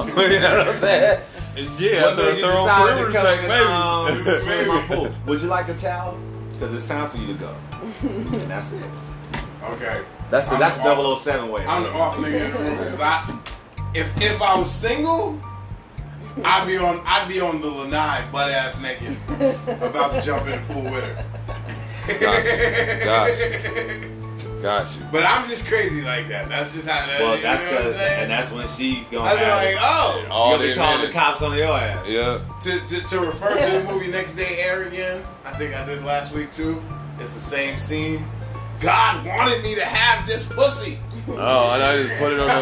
[0.00, 0.06] you
[0.40, 1.20] know what I'm saying?
[1.76, 3.52] Yeah, after a thorough perimeter check, maybe.
[3.52, 5.08] um, swim in my pool.
[5.26, 6.16] Would you like a towel?
[6.60, 7.54] Because it's time for you to go.
[8.02, 8.84] and that's it.
[9.64, 10.02] Okay.
[10.30, 11.64] That's the I'm that's the the off- 007 way.
[11.64, 13.38] I'm the off nigga in the room because I,
[13.94, 15.40] if if I was single,
[16.44, 19.16] I'd be on I'd be on the lanai butt ass naked,
[19.82, 21.24] about to jump in the pool with her.
[22.20, 23.04] Gotcha.
[23.04, 24.10] Gotcha.
[24.60, 25.02] Got you.
[25.10, 26.48] But I'm just crazy like that.
[26.48, 27.42] That's just how that Well, is.
[27.42, 30.20] that's you know what I'm cause, and that's when she gonna I'd be like, oh,
[30.22, 32.08] she All gonna be the calling the cops on your ass.
[32.08, 32.38] Yeah.
[32.62, 36.04] to, to, to refer to the movie Next Day Air again, I think I did
[36.04, 36.82] last week too.
[37.18, 38.24] It's the same scene.
[38.80, 40.98] God wanted me to have this pussy.
[41.28, 42.60] Oh, and I just put it on the.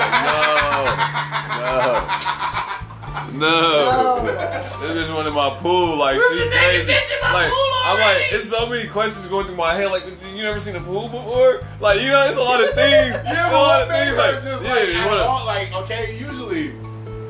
[1.49, 1.59] No.
[1.59, 2.85] No.
[3.35, 4.24] No.
[4.78, 6.86] This bitch went in my pool like she Look at that crazy.
[6.86, 9.90] bitch in my Like pool I'm like, it's so many questions going through my head.
[9.90, 10.05] Like,
[10.35, 11.64] you never seen a pool before?
[11.80, 13.16] Like, you know, it's a lot of things.
[13.24, 14.16] Yeah, a lot of things.
[14.16, 16.72] Like, just yeah, like, you wanna- all, like, okay, usually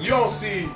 [0.03, 0.69] you don't see,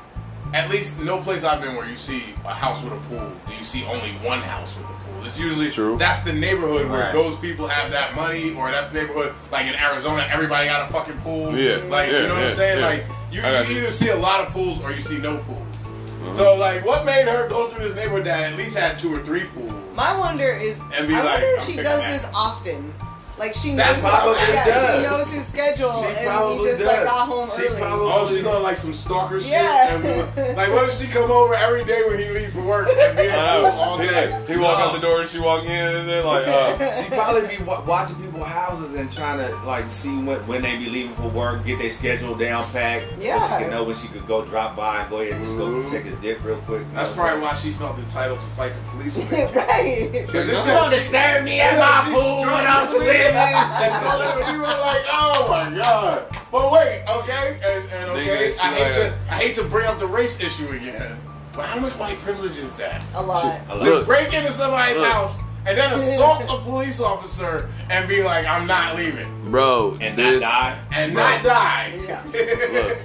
[0.55, 3.31] at least no place I've been where you see a house with a pool.
[3.49, 5.25] Do you see only one house with a pool?
[5.27, 5.97] It's usually True.
[5.99, 7.13] that's the neighborhood where Right.
[7.13, 10.93] those people have that money, or that's the neighborhood like in Arizona, everybody got a
[10.93, 11.57] fucking pool.
[11.57, 12.79] Yeah, like yeah, you know what I'm saying?
[12.81, 12.87] yeah.
[12.87, 13.83] Like you, you you.
[13.83, 15.59] either see a lot of pools or you see no pools.
[15.87, 16.35] Uh-huh.
[16.35, 19.23] So like, what made her go through this neighborhood that at least had two or
[19.25, 19.73] three pools?
[19.95, 22.23] My wonder is, And be I like, wonder if she picking does that.
[22.23, 22.95] this often.
[23.39, 24.97] Like she knows, That's probably yeah, does.
[24.97, 26.87] she knows his schedule, She and he just does.
[26.87, 27.81] like got home She early.
[27.83, 29.53] Oh, she's on like some stalker shit.
[29.53, 29.97] Yeah.
[30.37, 33.17] And, like, what if she come over every day when he leave for work and
[33.17, 33.77] be at I school know.
[33.83, 34.31] all day?
[34.31, 37.09] like, he walk out the door and she walk in and then like, uh, She
[37.09, 40.89] probably be wa- watching people's houses and trying to like see when, when they be
[40.89, 44.27] leaving for work, get their schedule down packed, so she can know when she could
[44.27, 45.91] go drop by and go ahead and just go Mhm.
[45.91, 46.83] take a dip real quick.
[46.95, 49.17] That's know, probably so- why she felt entitled to fight the police.
[49.17, 49.53] with him.
[49.55, 50.09] right.
[50.13, 53.11] Because You don't disturb me at my pool when I'm swimming.
[53.13, 58.55] And he was like, "Oh my god!" But wait, okay, and, and okay, I hate
[58.95, 61.19] she to I hate to bring up the race issue again,
[61.55, 63.05] but how much white privilege is that?
[63.15, 63.45] A lot.
[63.69, 64.07] I To Look.
[64.07, 65.11] break into somebody's Look.
[65.11, 70.17] house and then assault a police officer and be like, "I'm not leaving," bro, And
[70.17, 70.79] this, not die.
[70.93, 71.23] and Bro.
[71.23, 71.93] not die.
[72.07, 72.23] Yeah.
[72.73, 72.99] Look,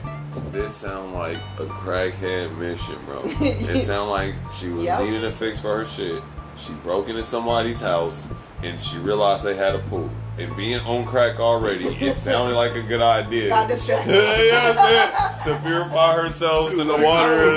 [0.51, 3.21] this sound like a crackhead mission, bro.
[3.41, 4.99] It sound like she was Yep.
[5.01, 6.21] needing a fix for her shit.
[6.55, 8.27] She broke into somebody's house
[8.63, 10.09] and she realized they had a pool.
[10.39, 13.49] And being on crack already, it sounded like a good idea.
[13.49, 14.13] Got distracted.
[14.13, 17.51] yeah, you know what To purify herself in the water.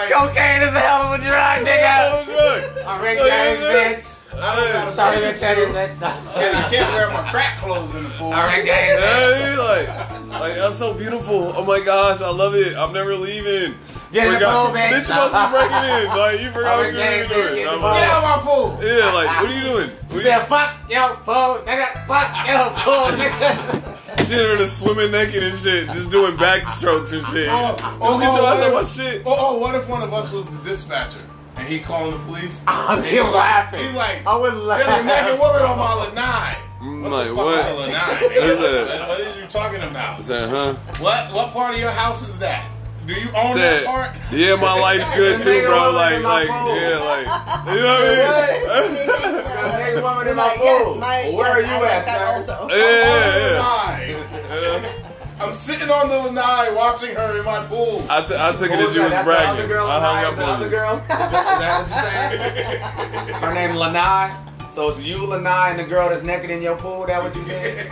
[0.00, 3.02] Like- time, She's like, Cocaine is a hell of a drug, nigga.
[3.02, 3.70] Rick Look, James, look.
[3.72, 4.16] bitch.
[4.32, 8.04] I got Sorry bathing to tell you, and I can't wear my crack clothes in
[8.04, 8.32] the pool.
[8.32, 9.00] I'm Rick James.
[9.00, 11.52] Hey, like, like that's so beautiful.
[11.56, 12.76] Oh my gosh, I love it.
[12.76, 13.74] I'm never leaving.
[14.12, 14.90] Get in the Forgot- pool, bitch.
[14.90, 16.06] Bitch, you must be breaking in.
[16.16, 17.62] Like you forgot what you were bitch, doing.
[17.62, 18.78] in I'm like, Get out of my pool.
[18.82, 19.90] Yeah, like what are you doing?
[19.90, 22.06] What are you, said, fuck your pool, nigga.
[22.06, 23.86] Fuck your pool, nigga.
[24.26, 27.48] she in there swimming naked and shit, just doing backstrokes and shit.
[27.50, 29.22] Oh, Don't get oh, your ass what out my if- shit.
[29.26, 31.20] Oh, oh, what if one of us was the dispatcher
[31.56, 32.62] and he calling the police?
[32.66, 33.80] I'm And he's like- laughing.
[33.80, 34.84] He's like, I would laugh.
[34.84, 36.56] there's a naked woman on my lanai.
[36.82, 37.58] I'm What like, the fuck what?
[37.66, 38.20] is a lanai?
[38.22, 38.58] What is?
[39.00, 40.18] What- what is you talking about?
[40.18, 40.74] I said, huh?
[40.98, 42.68] What what part of your house is that?
[43.06, 44.16] Do you own Said, that part?
[44.30, 45.72] yeah, my life's good too, bro.
[45.92, 47.26] woman Like, like, yeah, like,
[47.74, 49.06] you know what I mean?
[49.96, 50.94] Nigga woman in my Like, yes, pool.
[50.96, 52.52] my, Well, where yes, are you like at, that sir?
[52.52, 52.68] also.
[52.68, 54.16] Yeah, yeah, I'm yeah.
[54.20, 54.80] lanai.
[54.90, 55.06] Yeah.
[55.40, 58.04] I'm sitting on the lanai watching her in my pool.
[58.10, 59.24] I, t- I took it as you was that?
[59.24, 59.68] That's the bragging.
[59.68, 60.68] girl, I hung up other on you.
[60.68, 60.96] girl.
[60.98, 63.42] Is that what you saying?
[63.42, 64.36] Her name Lanai.
[64.74, 67.06] So it's you, Lanai, and the girl that's naked in your pool.
[67.06, 67.86] That what you saying?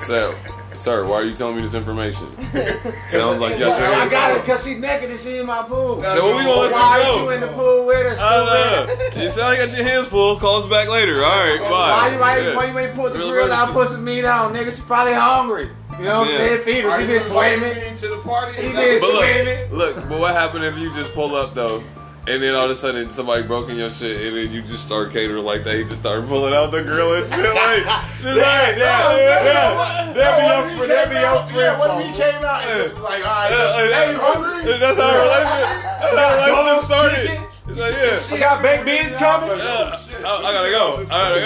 [0.00, 0.34] So,
[0.76, 2.26] sir, why are you telling me this information?
[3.08, 5.96] Sounds like y'all should I got it because she's naked and she in my pool.
[5.96, 8.24] That's So what we gonna let Why you are you in the pool with her?
[8.24, 9.22] I don't know.
[9.22, 10.36] You sound like you got your hands full.
[10.36, 11.16] Call us back later.
[11.16, 11.68] All right, bye.
[11.68, 12.56] Why you, why, Yeah.
[12.56, 13.74] why you ain't put the Real grill out, relationship.
[13.74, 14.74] put some meat on, nigga?
[14.74, 15.68] She probably hungry.
[15.98, 16.62] You know what I'm saying?
[16.64, 16.90] Feed her.
[16.96, 17.96] She you been inviting swimming.
[17.96, 18.52] to the party?
[18.54, 19.78] She Is been that- But swimming.
[19.78, 21.82] look, look, but what happened if you just pull up though,
[22.26, 24.82] and then all of a sudden somebody broke in your shit, and then you just
[24.82, 25.76] start catering like that?
[25.76, 27.84] He just start pulling out the grill and shit, like,
[28.22, 29.44] just like, yeah, yeah, yeah.
[29.44, 30.12] yeah.
[30.14, 32.62] There be your if he fr- there be your friend what if he came out
[32.62, 34.78] and just was like, all right, like, hey, you hungry?
[34.78, 35.68] That's how our relationship.
[36.00, 37.28] That's how our relationship started.
[37.28, 37.53] chicken.
[37.66, 38.18] It's like, yeah.
[38.20, 39.48] She got baked beans coming.
[39.56, 41.00] Yeah, I, I gotta go.
[41.10, 41.40] I gotta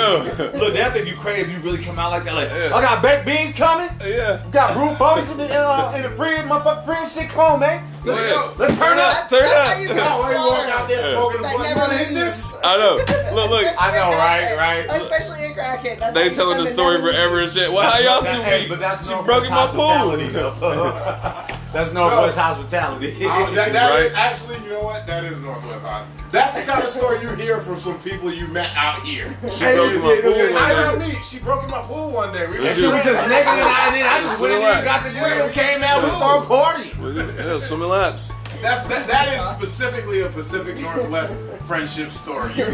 [0.52, 0.58] go.
[0.58, 2.34] Look, that thing you crazy if you really come out like that.
[2.34, 2.74] Like, Yeah.
[2.74, 3.88] I got baked beans coming.
[4.04, 4.42] Yeah.
[4.50, 6.40] Got roof bugs in the uh, in the fridge.
[6.42, 7.30] Motherfucking fridge shit.
[7.30, 7.86] Come on, man.
[8.04, 8.34] Let's ahead.
[8.34, 8.54] go.
[8.58, 9.28] Let's turn up.
[9.30, 9.66] Turn up.
[9.70, 11.14] how you No, get why you walk out there Yeah.
[11.14, 11.68] smoking a That blunt?
[11.68, 12.36] You never wanna hit this?
[12.64, 12.94] I know.
[13.38, 13.66] Look, look.
[13.78, 15.00] I know, right, right.
[15.00, 16.00] Especially in crackhead.
[16.00, 17.70] That's They how telling the story forever and shit.
[17.70, 18.68] Well, how y'all two Hey, week?
[18.70, 21.54] but that's She broke in my hospitality, pool.
[21.72, 21.78] though.
[21.78, 23.16] that's Northwest hospitality.
[23.22, 24.06] Oh, that, that Right.
[24.10, 25.06] is- actually, you know what?
[25.06, 26.06] That is Northwest Hot.
[26.30, 29.34] That's the kind of story you hear from some people you met out here.
[29.48, 31.08] She broke in my pool one I day.
[31.08, 31.22] me.
[31.22, 32.46] She broke in my pool one day.
[32.46, 34.62] We And were she was just naked and I, and then I just went in
[34.62, 37.36] and got the grill, came out, we started partying.
[37.38, 38.32] Yeah, swimming laps.
[38.62, 42.52] That, that, that is specifically a Pacific Northwest friendship story.
[42.54, 42.64] You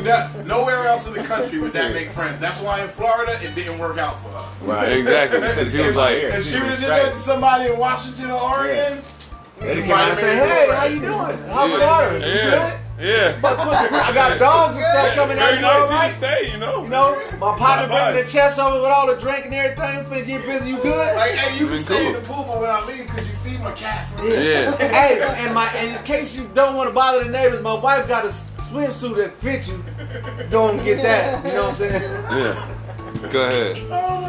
[0.47, 2.39] nowhere else in the country would that make friends.
[2.40, 4.66] That's why in Florida it didn't work out for her.
[4.66, 4.93] Right.
[4.93, 5.40] Exactly.
[5.40, 8.40] Because he was like, If she would have did that to somebody in Washington or
[8.40, 9.02] Oregon,
[9.61, 11.12] came might have say, hey, how you doing?
[11.48, 11.78] How's Yeah.
[11.78, 12.27] Florida?
[12.27, 13.40] You yeah, yeah.
[13.40, 13.44] good?
[13.44, 15.44] I got dogs and stuff coming out.
[15.44, 16.06] Very You know, nice right?
[16.06, 16.82] of you to stay, you know.
[16.84, 20.04] You know, my partner Stop bringing the chest over with all the drink and everything.
[20.04, 20.70] Finna get busy.
[20.70, 21.16] You good?
[21.16, 23.34] Like, hey, you can Been stay in the pool, but when I leave, could you
[23.34, 24.30] feed my cat for me?
[24.34, 24.76] Yeah.
[24.78, 28.06] hey, and my and in case you don't want to bother the neighbors, my wife
[28.08, 29.82] got a swimsuit that fits you.
[30.50, 31.44] Don't get that.
[31.46, 32.02] You know what I'm saying?
[32.02, 33.30] Yeah.
[33.30, 33.76] Go ahead.
[33.88, 34.23] Bless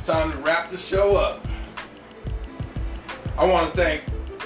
[0.00, 1.46] it's time to wrap the show up.
[3.36, 4.02] I want to thank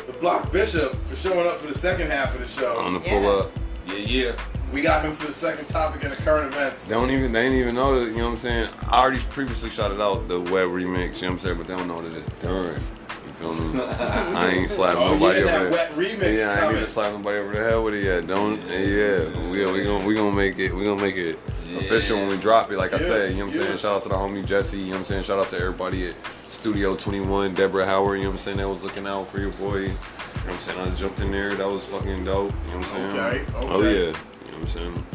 [0.07, 2.77] the Block Bishop for showing up for the second half of the show.
[2.79, 3.09] On the Yeah.
[3.11, 3.53] pull up.
[3.87, 4.33] Yeah, yeah.
[4.73, 6.87] We got him for the second topic in the current events.
[6.87, 8.69] They don't even they didn't even know that, you know what I'm saying?
[8.89, 11.59] I already previously shouted out the web remix, you know what I'm saying?
[11.59, 12.75] But they don't know that it's done.
[12.75, 13.81] You feel me?
[13.85, 16.77] I ain't slapping Oh, nobody yeah, over that wet remix yeah, I ain't coming.
[16.79, 18.27] even slap nobody over the head with it yet.
[18.27, 19.51] Don't yeah.
[19.51, 21.39] We we gonna we gonna make it we gonna make it
[21.79, 22.79] official when we drop it.
[22.79, 23.79] Like I said, you know what I'm saying?
[23.79, 25.23] Shout out to the homie Jesse, you know what I'm saying?
[25.25, 26.15] Shout out to everybody at
[26.49, 28.57] Studio 21, Deborah Howard, you know what I'm saying?
[28.59, 29.77] That was looking out for your boy.
[29.77, 30.81] You know what I'm saying?
[30.81, 32.53] I jumped in there, that was fucking dope.
[32.67, 33.47] You know what I'm saying?
[33.47, 33.91] Okay, Oh yeah.
[33.91, 35.07] You know what I'm saying?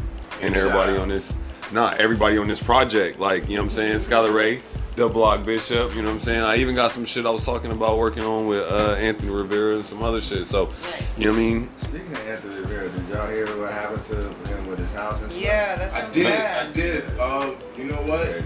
[0.42, 1.36] And everybody on this
[1.72, 3.96] not everybody on this project, like, you know what I'm saying?
[3.98, 4.60] Skylar Ray,
[5.00, 6.42] the Block Bishop, you know what I'm saying?
[6.42, 9.76] I even got some shit I was talking about working on with uh, Anthony Rivera
[9.76, 10.46] and some other shit.
[10.46, 11.18] So, Nice.
[11.18, 11.70] you know what I mean?
[11.78, 14.16] Speaking of Anthony Rivera, did y'all hear what happened to
[14.54, 15.42] him with his house and stuff?
[15.42, 16.66] Yeah, that's I did, bad.
[16.68, 17.04] I did.
[17.18, 18.44] Uh, you know what?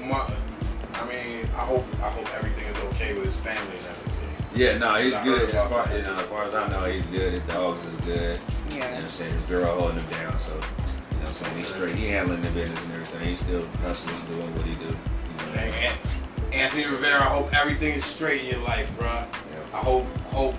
[0.00, 4.30] My, I mean, I hope, I hope everything is okay with his family and everything.
[4.54, 5.50] Yeah, no, he's good.
[5.50, 7.32] As far, you know, as far as I know, he's good.
[7.32, 8.38] His dogs is good.
[8.70, 8.98] You know what Yeah.
[9.00, 9.32] I'm saying?
[9.32, 11.58] His girl holding him down, so you know what I'm saying?
[11.58, 11.94] He's straight.
[11.96, 13.28] He handling the business and everything.
[13.28, 14.96] He's still hustling, doing what he do.
[15.40, 15.52] You know?
[15.52, 19.26] Hey, An- Anthony Rivera, I hope everything is straight in your life, bruh.
[19.72, 20.56] I hope, hope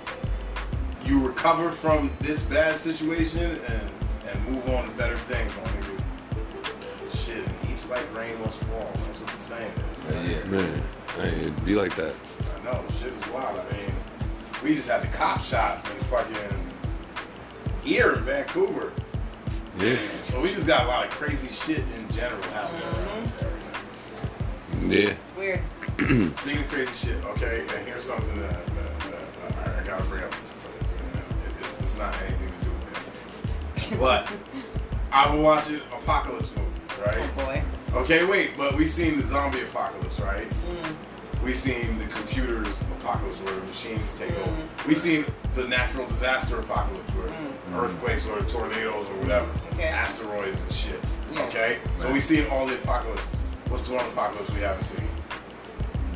[1.04, 3.90] you recover from this bad situation and
[4.32, 6.02] and move on to better things, my nigga.
[7.24, 8.90] Shit, each like rain must fall.
[8.94, 9.94] That's what they're saying Man.
[10.06, 10.44] But yeah.
[10.44, 10.82] Man,
[11.16, 12.14] hey, it'd be like that.
[12.56, 13.58] I know, shit is wild.
[13.58, 13.92] I mean,
[14.62, 16.70] we just had the cop shot in fucking
[17.82, 18.92] here in Vancouver.
[19.78, 19.98] Yeah.
[20.28, 23.61] So we just got a lot of crazy shit in general happening around this area.
[24.88, 25.10] Yeah.
[25.10, 25.60] It's weird.
[25.98, 26.32] Speaking
[26.62, 30.32] of crazy shit, okay, and here's something that, that, that I, I gotta bring up
[30.34, 31.24] for, for him.
[31.46, 33.98] It, it's, it's not anything to do with him.
[34.00, 34.30] But
[35.12, 37.18] I've been watching apocalypse movies, right?
[37.38, 37.62] Oh boy.
[38.00, 40.48] Okay, wait, but we seen the zombie apocalypse, right?
[40.48, 40.96] Mm.
[41.44, 44.46] We seen the computers apocalypse where machines take Mm.
[44.48, 44.62] over.
[44.88, 49.72] We seen the natural disaster apocalypse where earthquakes or tornadoes or whatever, Mm.
[49.74, 49.88] Okay.
[49.88, 51.00] asteroids and shit.
[51.34, 51.42] Yeah.
[51.44, 53.22] Okay, so we seen all the apocalypse.
[53.72, 55.08] What's the one apocalypse we haven't seen?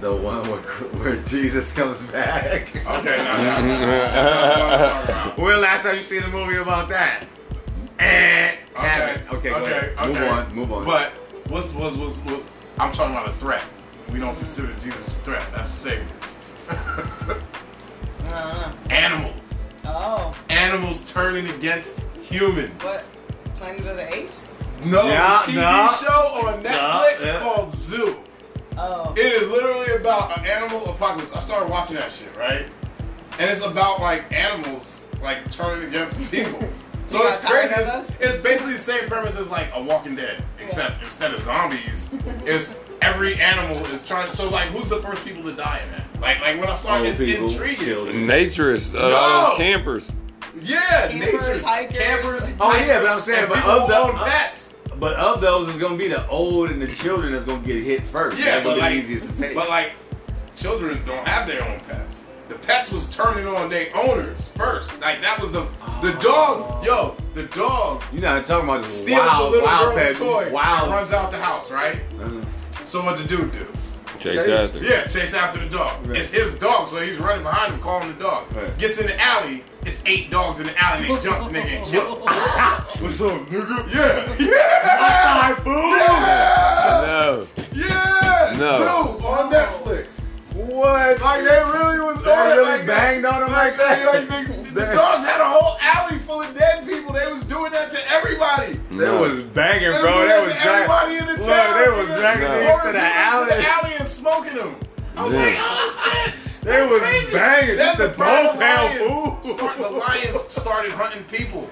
[0.00, 0.60] The one where,
[1.00, 2.76] where Jesus comes back.
[2.76, 7.24] Okay, now, when last time you seen a movie about that?
[7.98, 9.32] Eh, haven't.
[9.32, 9.94] Okay, go okay.
[10.06, 10.84] Move on, move on.
[10.84, 11.12] But
[11.48, 12.42] what's what's what's what?
[12.78, 13.64] I'm talking about a threat.
[14.12, 15.42] We don't consider Jesus a threat.
[15.54, 16.06] That's a savior.
[16.68, 17.40] I
[18.26, 18.94] don't know.
[18.94, 19.40] Animals.
[19.86, 22.84] Oh, Animals turning against humans.
[22.84, 23.08] what?
[23.54, 24.45] Planet of the Apes?
[24.84, 25.88] No, Yeah, TV no.
[26.00, 27.40] show on Netflix yeah.
[27.40, 28.16] called Zoo.
[28.78, 29.14] Oh.
[29.16, 31.34] It is literally about an animal apocalypse.
[31.34, 32.66] I started watching that shit, right?
[33.38, 36.60] And it's about like animals like turning against people.
[37.06, 37.90] So You it's got tired crazy.
[37.90, 42.10] It's, it's basically the same premise as like a Walking Dead, except instead of zombies,
[42.44, 44.28] it's every animal is trying.
[44.30, 46.04] To, so like, who's the first people to die in that?
[46.20, 47.84] Like, like when I started, Old it's people, intriguing.
[47.86, 48.16] children.
[48.26, 49.46] Naturists, uh, No!
[49.50, 50.12] those campers.
[50.60, 51.98] Yeah, Campers, nature, hikers.
[51.98, 52.52] campers.
[52.58, 54.65] Oh, yeah, but I'm saying, but people of the- own of- pets.
[54.98, 58.06] But of those, it's gonna be the old and the children that's gonna get hit
[58.06, 58.38] first.
[58.38, 59.54] Yeah, That's but like, easiest to take.
[59.54, 59.92] but like,
[60.56, 62.24] children don't have their own pets.
[62.48, 64.98] The pets was turning on their owners first.
[65.00, 65.66] Like that was the
[66.00, 66.84] the dog.
[66.84, 70.16] Yo, the dog You're not talking about just steals wild, the little wild girl's pet,
[70.16, 70.84] toy wild.
[70.84, 72.00] and runs out the house, right?
[72.20, 72.30] Uh,
[72.84, 73.66] So what the dude do?
[74.18, 74.48] Chase Chase.
[74.48, 74.78] after.
[74.82, 76.06] Yeah, chase after the dog.
[76.06, 76.18] Right.
[76.18, 78.54] It's his dog, so he's running behind him, calling the dog.
[78.54, 78.76] Right.
[78.78, 79.62] Gets in the alley.
[79.84, 81.06] It's eight dogs in the alley.
[81.06, 82.22] and They jump the nigga and kill him.
[83.02, 83.94] What's up, nigga?
[83.94, 85.54] Yeah, yeah.
[85.56, 85.72] fool.
[85.74, 87.02] Yeah.
[87.06, 87.46] No.
[87.72, 88.56] Yeah!
[88.58, 88.78] No.
[88.78, 90.06] Zoo on Netflix.
[90.56, 91.20] What?
[91.20, 93.34] Like they really was They on it really like banged that.
[93.34, 94.28] on him like, like that?
[94.30, 97.12] Like, the, the dogs had a whole alley full of dead people.
[97.12, 98.80] They was doing that to everybody.
[98.90, 99.20] They No.
[99.20, 100.16] was banging, They bro.
[100.18, 101.76] was They was that to everybody in the Look, town.
[101.76, 102.58] they was dragging No.
[102.58, 103.46] these Or to the alley.
[103.48, 104.76] the alley and smoking them.
[105.16, 105.40] I was Yeah.
[105.44, 106.34] like, oh shit.
[106.62, 107.32] They That's was crazy.
[107.32, 107.76] banging.
[107.76, 109.54] Then Just the pride of twelve pound lions.
[109.56, 111.68] Start, the lions started hunting people.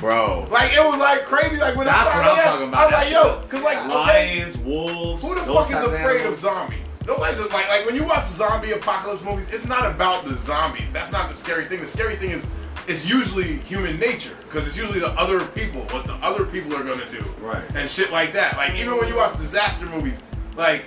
[0.00, 0.46] bro.
[0.50, 1.56] Like it was like crazy.
[1.56, 2.80] Like when That's I what I'm that, talking about.
[2.80, 5.22] I was like, yo, because like okay, Lions, wolves.
[5.22, 6.78] who the fuck is type of afraid of zombies?
[7.06, 10.90] Nobody's like like when you watch zombie apocalypse movies, it's not about the zombies.
[10.92, 11.80] That's not the scary thing.
[11.80, 12.46] The scary thing is
[12.88, 16.84] it's usually human nature because it's usually the other people, what the other people are
[16.84, 17.62] gonna do, Right.
[17.74, 18.56] and shit like that.
[18.56, 20.18] Like even when you watch disaster movies,
[20.56, 20.84] like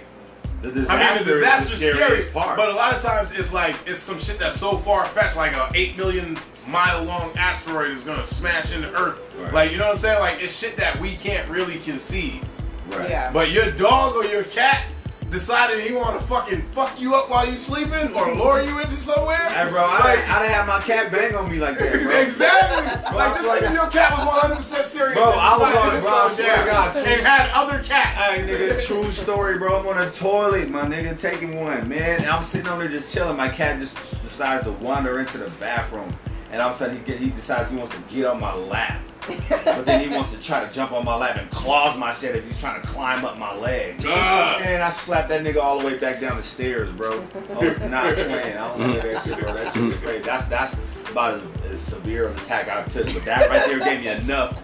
[0.62, 2.58] The I disaster, mean, the disaster's is the scary, part.
[2.58, 5.54] but a lot of times it's like it's some shit that's so far fetched, like
[5.54, 6.38] a eight million
[6.68, 9.20] mile long asteroid is gonna smash into Earth.
[9.38, 9.54] Right.
[9.54, 10.20] Like you know what I'm saying?
[10.20, 12.44] Like it's shit that we can't really conceive.
[12.92, 13.10] right.
[13.10, 13.32] Yeah.
[13.32, 14.84] But your dog or your cat
[15.32, 18.96] decided he want to fucking fuck you up while you sleeping or lure you into
[18.96, 19.38] somewhere.
[19.50, 21.92] Hey, bro, I, like, done, I done had my cat bang on me like that,
[22.02, 22.20] bro.
[22.22, 23.10] exactly.
[23.10, 25.14] Bro, like I this nigga, your cat was 100 percent serious.
[25.16, 28.18] Bro, I was on- bro, I swear God, and had other cats.
[28.18, 29.80] Hey, nigga, true story, bro.
[29.80, 32.22] I'm on the toilet, my nigga, taking one, man.
[32.22, 33.38] And I'm sitting on there just chilling.
[33.38, 36.16] My cat just decides to wander into the bathroom.
[36.52, 38.54] And all of a sudden, he, get, he decides he wants to get on my
[38.54, 39.02] lap.
[39.50, 42.36] but then he wants to try to jump on my lap and claws my shit
[42.36, 44.04] as he's trying to climb up my leg.
[44.04, 44.62] Ugh.
[44.64, 47.24] And I slapped that nigga all the way back down the stairs, bro.
[47.52, 48.58] Oh, not playing.
[48.58, 49.54] I don't know that shit, bro.
[49.54, 50.24] That shit was crazy.
[50.24, 50.76] That's that's
[51.12, 53.06] about as, as severe of an attack I've took.
[53.14, 54.64] But that right there gave me enough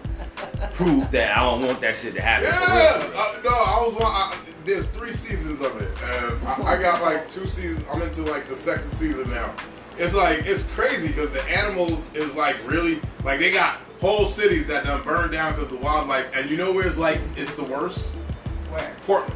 [0.74, 2.48] proof that I don't want that shit to happen.
[2.48, 3.94] Yeah, real, uh, no, I was.
[4.00, 7.84] I, there's three seasons of it, and I, I got like two seasons.
[7.90, 9.54] I'm into like the second season now.
[9.98, 14.66] It's like it's crazy because the animals is like really like they got whole cities
[14.66, 16.26] that done burned down because the wildlife.
[16.36, 18.08] And you know where it's like it's the worst?
[18.70, 18.94] Where?
[19.06, 19.32] Portland.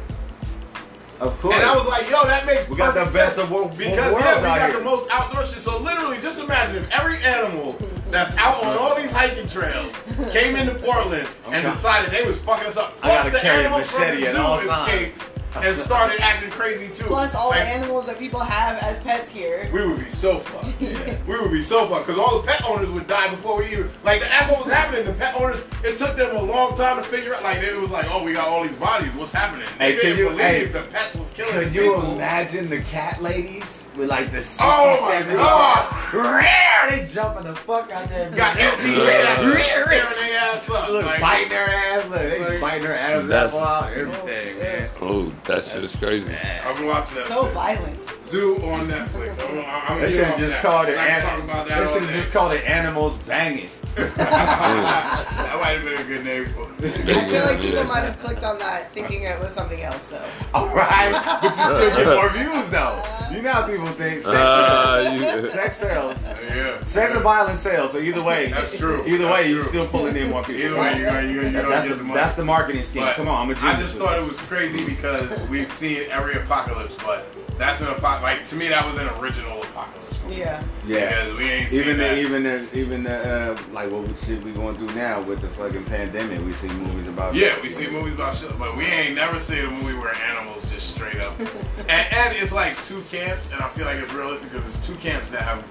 [1.19, 1.53] Of course.
[1.55, 3.77] And I was like, yo, that makes We got the perfect best of both- both
[3.77, 4.79] because worlds yeah, we got here.
[4.79, 5.59] the most outdoor shit.
[5.61, 7.77] So literally, just imagine if every animal
[8.09, 9.93] that's out on all these hiking trails
[10.31, 12.93] came into Portland oh and decided they was fucking us up.
[13.03, 14.69] I Plus gotta the carry a animals from machete the zoo times.
[14.89, 15.21] escaped
[15.55, 17.03] and started acting crazy too.
[17.05, 19.69] Plus all Like, the animals that people have as pets here.
[19.73, 20.81] we would be so fucked.
[20.81, 21.17] Yeah.
[21.27, 23.89] We would be so fucked because all the pet owners would die before we even
[24.03, 25.05] like that's what was happening.
[25.05, 27.43] The pet owners, it took them a long time to figure out.
[27.43, 29.11] Like it was like, oh, we got all these bodies.
[29.13, 29.67] What's happening?
[29.77, 32.13] They Hey, didn't you- believe hey, the pets was killing Could the you people.
[32.15, 36.13] imagine the cat ladies with like the 60, Oh my 70 God.
[36.13, 38.29] Rare, they jumping the fuck out there.
[38.31, 39.45] Got empty Yeah.
[39.51, 40.89] Rare, tearing their ass up.
[40.89, 42.09] Look, like- biting their ass.
[42.09, 43.91] Look, they like- biting their ass That's- apple out.
[43.93, 44.89] Everything, oh, man.
[45.01, 46.31] Oh, that shit is crazy.
[46.31, 46.61] Man.
[46.65, 47.27] I've been watching that.
[47.27, 47.53] So shit.
[47.53, 48.23] violent.
[48.23, 49.49] Zoo on Netflix.
[49.49, 49.65] I'm, I'm,
[49.97, 50.61] I'm They should have just that.
[50.61, 50.97] called it.
[50.97, 53.69] An- talk about that they should have just called it animals banging.
[53.95, 56.93] That might have been a good name for it.
[57.09, 60.25] I feel like people might have clicked on that thinking it was something else though.
[60.53, 61.11] All right,
[61.41, 63.03] but you still get more views though.
[63.31, 64.21] You know how people think.
[64.21, 65.21] Sex Uh, sells.
[65.43, 66.17] you- Sex sells.
[66.53, 66.83] Yeah.
[66.83, 67.91] Sex and violence sales.
[67.93, 69.03] So either way, That's true.
[69.05, 69.69] Either That's way, you're true.
[69.69, 70.61] still pulling in more people.
[70.61, 72.13] Either way, you're gonna, you're, you're gonna that's the the money.
[72.19, 73.03] that's the marketing scheme.
[73.03, 73.73] But Come on, I'm a genius.
[73.75, 77.25] I just thought it was crazy because we've seen every apocalypse, but
[77.57, 78.23] that's an apocalypse.
[78.23, 80.10] Like to me, that was an original apocalypse movie.
[80.31, 80.63] Yeah.
[80.87, 81.09] Yeah.
[81.09, 82.15] Because we ain't Even that.
[82.15, 85.41] the, even the, even the, uh, like what we shit we going through now with
[85.41, 87.35] the fucking pandemic, we see movies about.
[87.35, 90.69] Yeah, we see movies about shit, but we ain't never seen a movie where animals
[90.71, 91.37] just straight up.
[91.39, 91.49] and,
[91.89, 95.27] and it's like two camps, and I feel like it's realistic because it's two camps
[95.29, 95.65] that have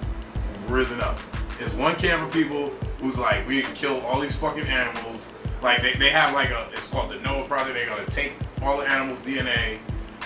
[0.70, 1.19] risen up.
[1.59, 2.70] It's one camp of people
[3.01, 5.28] who's like, we need to kill all these fucking animals.
[5.62, 7.74] Like they, they have like a, it's called the Noah Project.
[7.74, 8.32] They're gonna take
[8.62, 9.78] all the animals' DNA,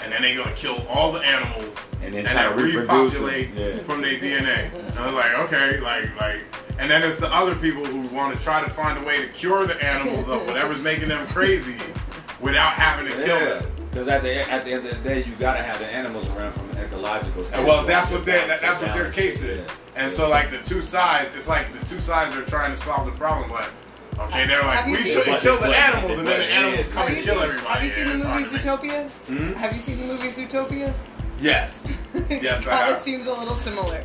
[0.03, 3.21] and then they're gonna kill all the animals, And then try to reproduce it.
[3.23, 3.83] repopulate Yeah.
[3.85, 4.71] from their DNA.
[4.75, 6.41] And I was like, okay, like like.
[6.79, 9.29] And then it's the other people who want to try to find a way to
[9.29, 11.77] cure the animals of whatever's making them crazy
[12.41, 13.65] without having to kill them.
[13.91, 16.53] because at the at the end of the day, you gotta have the animals around
[16.53, 17.45] from an ecological.
[17.45, 17.69] Standpoint.
[17.69, 19.65] well, that's what their that, that's what their case is.
[19.65, 19.73] Yeah.
[19.97, 23.07] And so like the two sides, it's like the two sides are trying to solve
[23.07, 23.71] the problem, but
[24.19, 27.41] okay, they're like we shouldn't kill the animals, and then the animals come and kill
[27.41, 27.69] everybody.
[27.69, 28.45] have you seen the movie.
[28.59, 29.09] Zootopia?
[29.11, 29.53] Hmm?
[29.55, 30.93] Have you seen the movie Zootopia?
[31.41, 31.85] Yes,
[32.31, 32.99] yes, I kind of have.
[33.01, 34.03] seems a little similar.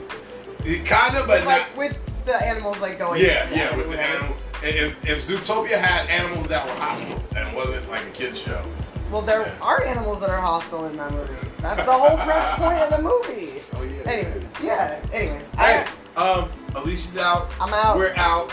[0.86, 1.46] Kind of, but not.
[1.46, 3.22] Like with the animals like going.
[3.24, 4.38] Yeah, yeah, with the animals.
[4.62, 8.62] If, if Zootopia had animals that were hostile and wasn't like a kid's show,
[9.10, 11.34] Well, there are animals that are hostile in that movie.
[11.62, 12.34] That's the whole pre-
[12.66, 13.62] point of the movie.
[13.76, 14.12] Oh yeah.
[14.12, 15.00] Anyway, yeah.
[15.14, 15.86] Anyways, Hey,
[16.18, 17.50] I, um, Alicia's out.
[17.62, 17.96] I'm out.
[17.96, 18.52] We're out.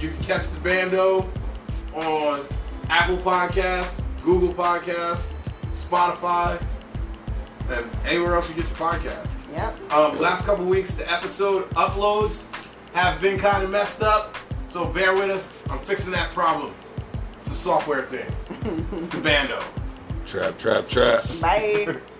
[0.00, 1.28] You can catch the bando
[1.94, 2.46] on
[2.88, 5.26] Apple Podcasts, Google Podcasts,
[5.72, 6.62] Spotify,
[7.68, 9.28] and anywhere else you get your podcast.
[9.52, 9.92] Yep.
[9.92, 12.44] Um, last couple weeks, the episode uploads
[12.94, 14.36] have been kind of messed up,
[14.68, 15.52] so bear with us.
[15.70, 16.72] I'm fixing that problem.
[17.38, 18.26] It's a software thing.
[18.92, 19.60] it's the bando.
[20.26, 21.24] Trap, trap, trap.
[21.40, 21.96] Bye.